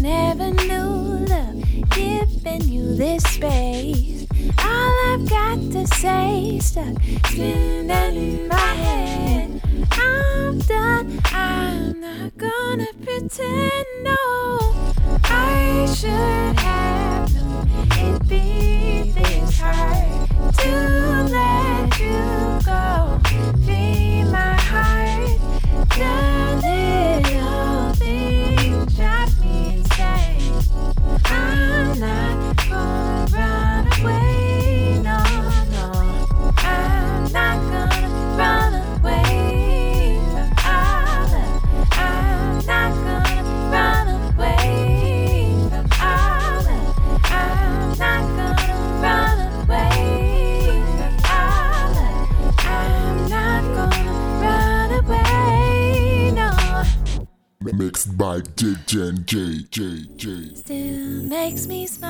never 0.00 0.50
knew 0.50 1.26
love 1.26 1.64
giving 1.90 2.62
you 2.68 2.94
this 2.96 3.22
space. 3.24 4.26
All 4.58 5.12
I've 5.12 5.28
got 5.28 5.58
to 5.72 5.86
say 5.86 6.58
stuck 6.60 6.96
spinning 7.26 7.90
in 7.90 8.48
my 8.48 8.56
head. 8.56 9.25
makes 61.46 61.68
me 61.68 61.86
smile. 61.86 62.05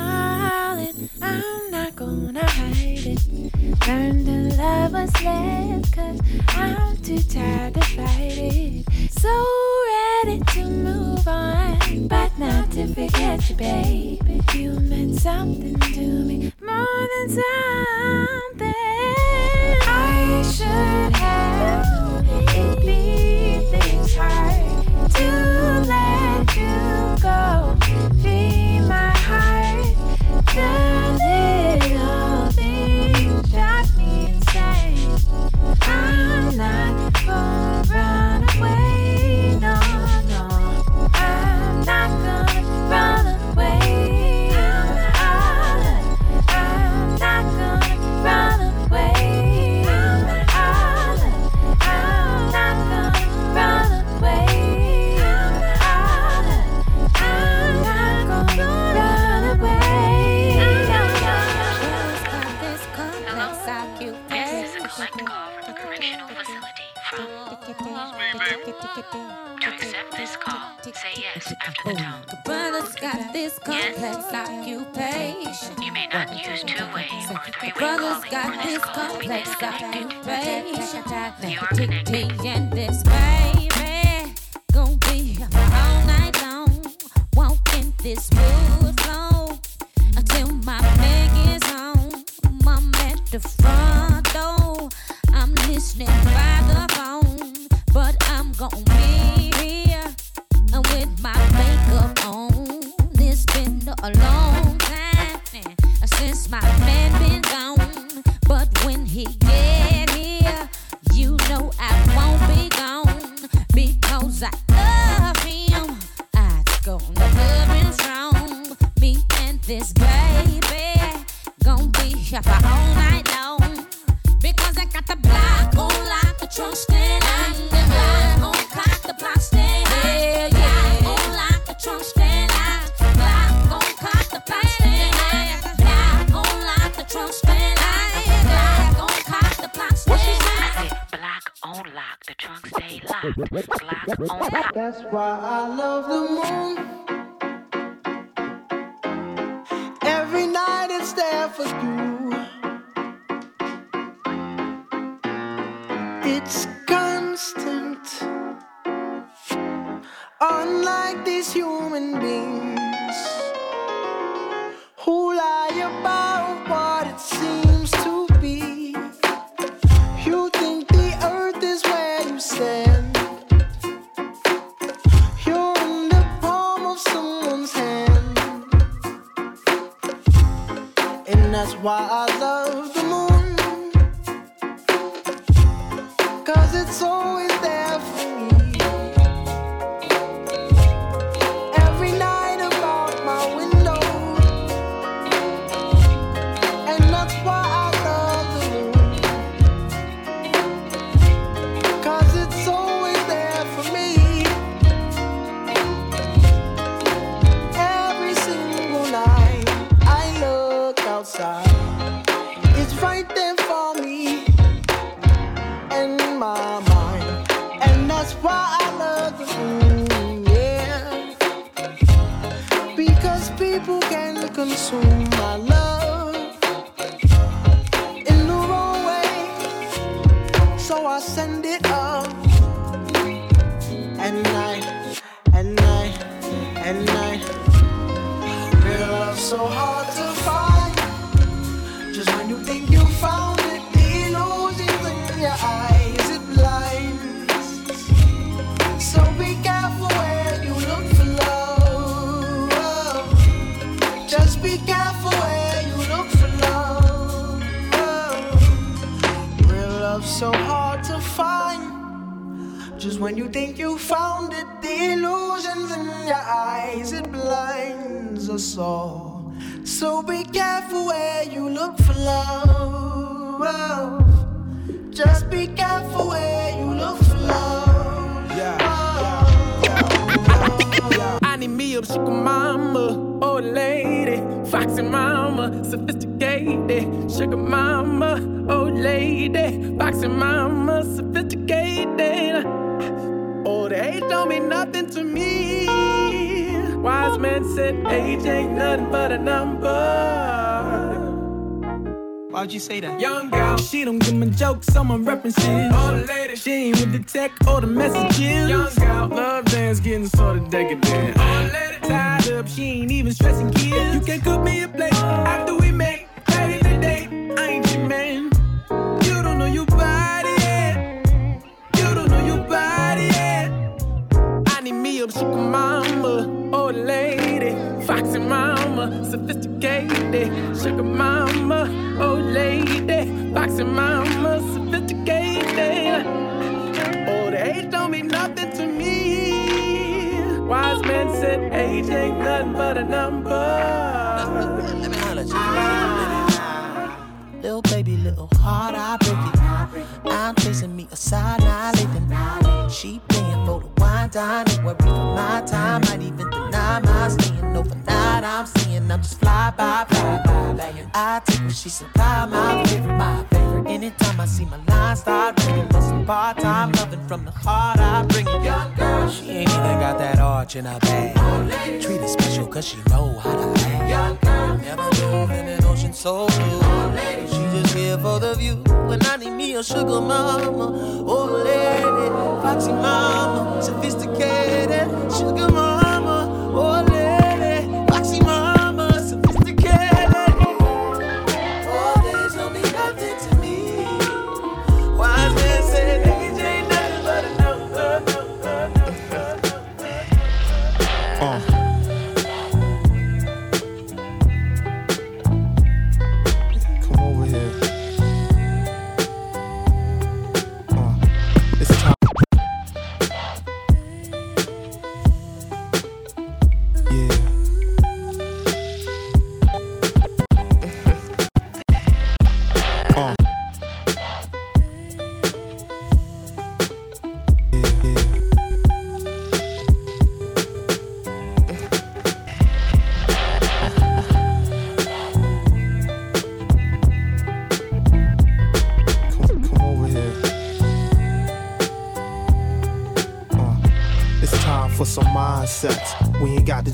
Give 304.81 305.05
me 305.07 305.26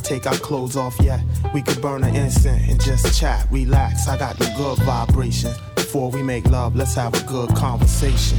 take 0.03 0.27
our 0.27 0.35
clothes 0.35 0.77
off 0.77 0.99
yet. 1.01 1.21
We 1.55 1.63
could 1.63 1.81
burn 1.81 2.05
an 2.05 2.15
incense 2.15 2.69
and 2.71 2.81
just 2.81 3.19
chat, 3.19 3.47
relax. 3.51 4.09
I 4.09 4.19
got 4.19 4.39
the 4.39 4.53
good 4.57 4.79
vibration. 4.79 5.53
Before 5.75 6.11
we 6.11 6.23
make 6.23 6.47
love, 6.47 6.77
let's 6.77 6.95
have 6.95 7.15
a 7.15 7.27
good 7.27 7.55
conversation. 7.55 8.39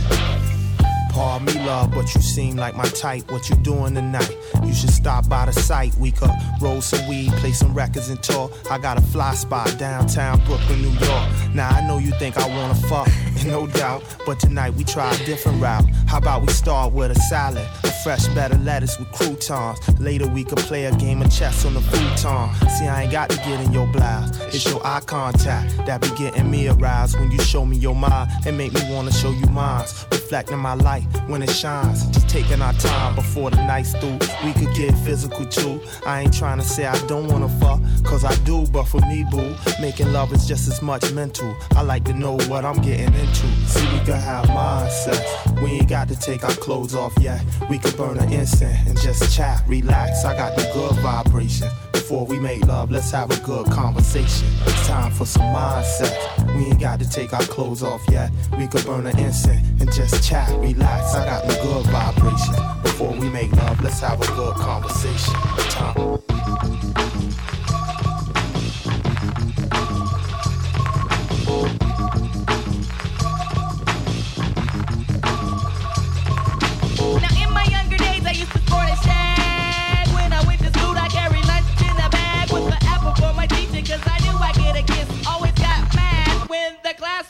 Pardon 1.13 1.45
me, 1.45 1.63
love, 1.63 1.91
but 1.91 2.13
you 2.15 2.21
seem 2.21 2.55
like 2.55 2.75
my 2.75 2.85
type. 2.85 3.31
What 3.31 3.47
you 3.47 3.55
doing 3.57 3.93
tonight? 3.93 4.35
You 4.63 4.73
should 4.73 4.89
stop 4.89 5.29
by 5.29 5.45
the 5.45 5.53
site. 5.53 5.95
We 5.97 6.11
could 6.11 6.31
roll 6.59 6.81
some 6.81 7.07
weed, 7.07 7.31
play 7.33 7.51
some 7.51 7.71
records, 7.75 8.09
and 8.09 8.21
talk. 8.23 8.51
I 8.71 8.79
got 8.79 8.97
a 8.97 9.01
fly 9.01 9.35
spot 9.35 9.77
downtown 9.77 10.43
Brooklyn, 10.45 10.81
New 10.81 10.89
York. 10.89 11.29
Now 11.53 11.69
I 11.69 11.87
know 11.87 11.99
you 11.99 12.11
think 12.17 12.35
I 12.37 12.47
wanna 12.47 12.73
fuck, 12.73 13.07
no 13.45 13.67
doubt, 13.67 14.03
but 14.25 14.39
tonight 14.39 14.73
we 14.73 14.83
try 14.83 15.13
a 15.13 15.25
different 15.25 15.61
route. 15.61 15.85
How 16.07 16.17
about 16.17 16.41
we 16.41 16.47
start 16.51 16.93
with 16.93 17.11
a 17.11 17.19
salad, 17.29 17.67
fresh 18.03 18.27
of 18.27 18.65
lettuce 18.65 18.99
with 18.99 19.09
croutons. 19.13 19.79
Later 19.99 20.27
we 20.27 20.43
could 20.43 20.57
play 20.59 20.85
a 20.85 20.95
game 20.97 21.21
of 21.21 21.31
chess 21.31 21.65
on 21.65 21.73
the 21.73 21.79
futon. 21.79 22.69
See, 22.69 22.85
I 22.85 23.03
ain't 23.03 23.11
got 23.13 23.29
to 23.29 23.37
get 23.37 23.61
in 23.61 23.71
your 23.71 23.87
blouse. 23.87 24.37
It's 24.53 24.65
your 24.65 24.85
eye 24.85 24.99
contact 25.05 25.77
that 25.85 26.01
be 26.01 26.09
getting 26.17 26.51
me 26.51 26.67
aroused 26.67 27.17
when 27.17 27.31
you 27.31 27.39
show 27.39 27.65
me 27.65 27.77
your 27.77 27.95
mind 27.95 28.29
and 28.45 28.57
make 28.57 28.73
me 28.73 28.81
wanna 28.89 29.11
show 29.11 29.31
you 29.31 29.45
mine. 29.47 29.85
Reflecting 30.11 30.57
my 30.57 30.73
light 30.73 31.03
when 31.27 31.41
it 31.41 31.49
shines. 31.49 32.05
Just 32.07 32.27
taking 32.27 32.61
our 32.61 32.73
time 32.73 33.15
before 33.15 33.49
the 33.49 33.57
night's 33.65 33.93
through. 33.95 34.19
We 34.43 34.51
could 34.53 34.75
get 34.75 34.93
physical 35.05 35.45
too. 35.45 35.79
I 36.05 36.21
ain't 36.21 36.33
trying 36.33 36.59
to 36.59 36.65
say 36.65 36.85
I 36.85 36.99
don't 37.07 37.27
wanna 37.29 37.49
fuck, 37.59 37.79
cause 38.03 38.25
I 38.25 38.35
do, 38.43 38.65
but 38.67 38.83
for 38.83 38.99
me, 39.01 39.25
boo, 39.31 39.55
making 39.79 40.11
love 40.11 40.33
is 40.33 40.45
just 40.45 40.67
as 40.67 40.81
much 40.81 41.09
mental. 41.13 41.55
I 41.71 41.83
like 41.83 42.03
to 42.05 42.13
know 42.13 42.37
what 42.49 42.65
I'm 42.65 42.81
getting 42.81 43.13
into. 43.13 43.47
See, 43.65 43.87
we 43.93 43.99
could 43.99 44.15
have 44.15 44.45
mindsets. 44.47 45.61
We 45.61 45.71
ain't 45.71 45.89
got 45.89 46.09
to 46.09 46.19
take 46.19 46.43
our 46.43 46.55
clothes 46.55 46.95
off 46.95 47.13
yet. 47.19 47.41
We 47.69 47.79
could 47.79 47.92
burn 47.93 48.17
an 48.17 48.31
incense 48.31 48.87
and 48.87 48.99
just 48.99 49.35
chat, 49.35 49.63
relax. 49.67 50.25
I 50.25 50.35
got 50.35 50.55
the 50.55 50.63
good 50.73 50.95
vibration. 51.01 51.69
Before 51.91 52.25
we 52.25 52.39
make 52.39 52.65
love, 52.65 52.91
let's 52.91 53.11
have 53.11 53.31
a 53.31 53.39
good 53.45 53.67
conversation. 53.67 54.47
It's 54.65 54.87
time 54.87 55.11
for 55.11 55.25
some 55.25 55.43
mindset. 55.53 56.55
We 56.55 56.65
ain't 56.65 56.79
got 56.79 56.99
to 56.99 57.09
take 57.09 57.33
our 57.33 57.43
clothes 57.43 57.83
off 57.83 58.01
yet. 58.09 58.31
We 58.57 58.67
could 58.67 58.85
burn 58.85 59.07
an 59.07 59.17
incense 59.17 59.81
and 59.81 59.91
just 59.91 60.27
chat, 60.27 60.49
relax. 60.59 61.15
I 61.15 61.25
got 61.25 61.47
the 61.47 61.55
good 61.61 61.85
vibration. 61.87 62.55
Before 62.81 63.11
we 63.11 63.29
make 63.29 63.51
love, 63.53 63.81
let's 63.83 63.99
have 64.01 64.21
a 64.21 64.27
good 64.35 64.55
conversation. 64.55 65.33
Time. 65.69 67.02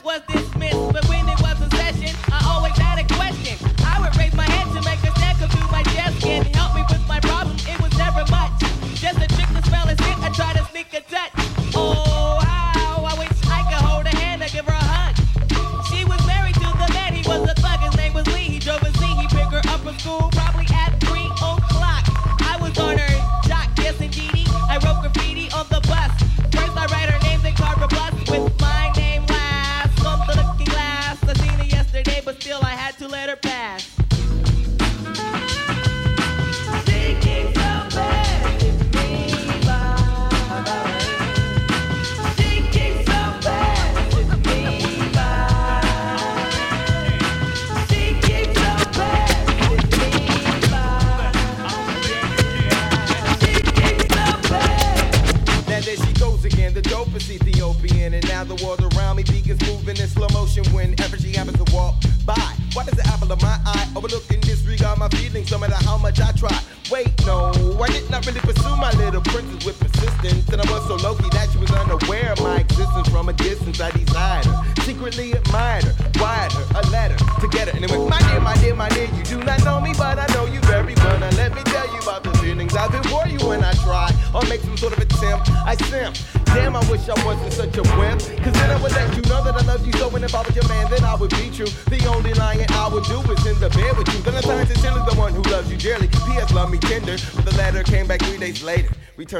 Was 0.03 0.19
dismissed, 0.27 0.32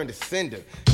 Returned 0.04 0.20
to 0.20 0.26
sender. 0.28 0.93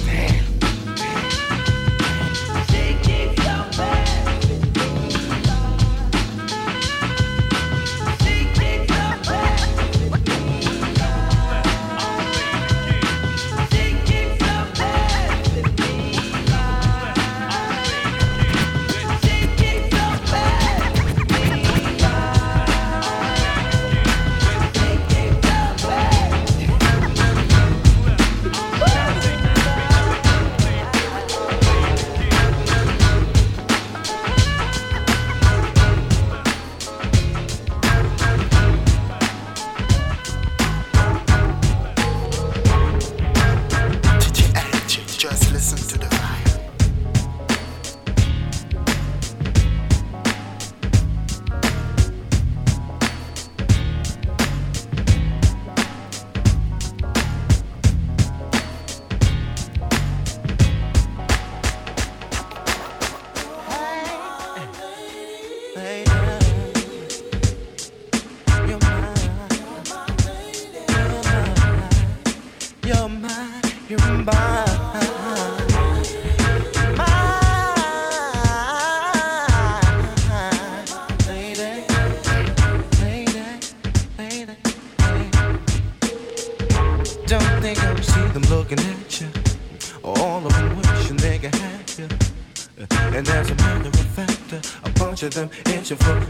Bunch 95.19 95.23
of 95.23 95.33
them 95.33 95.49
itching 95.73 95.97
for 95.97 96.28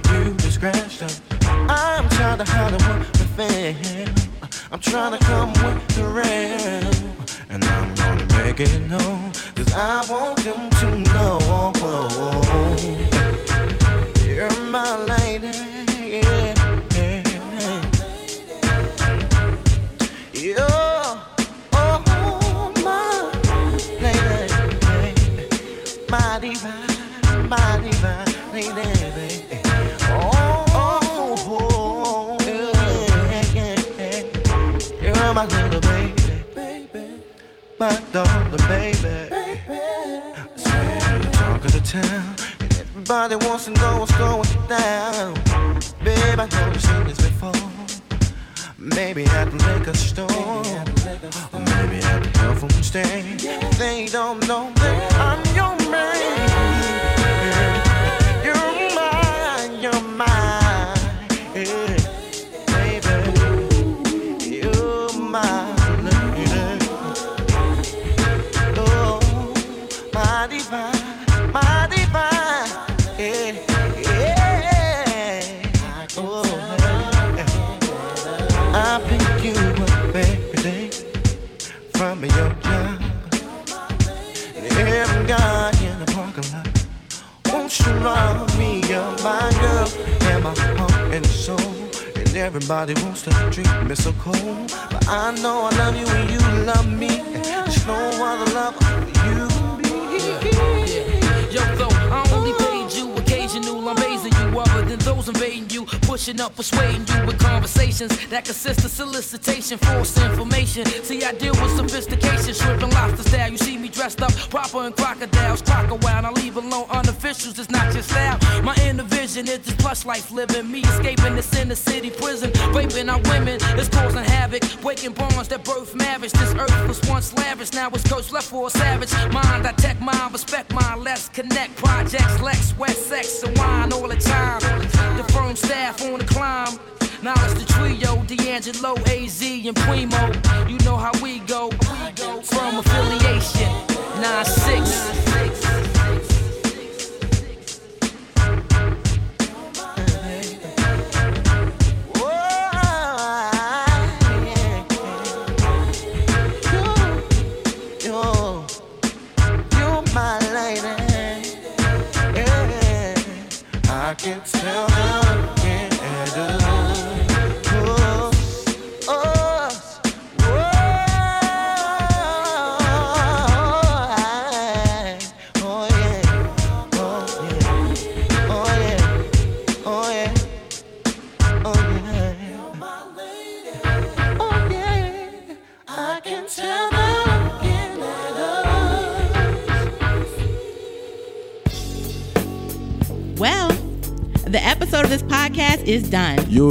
life 120.19 120.31
living 120.31 120.58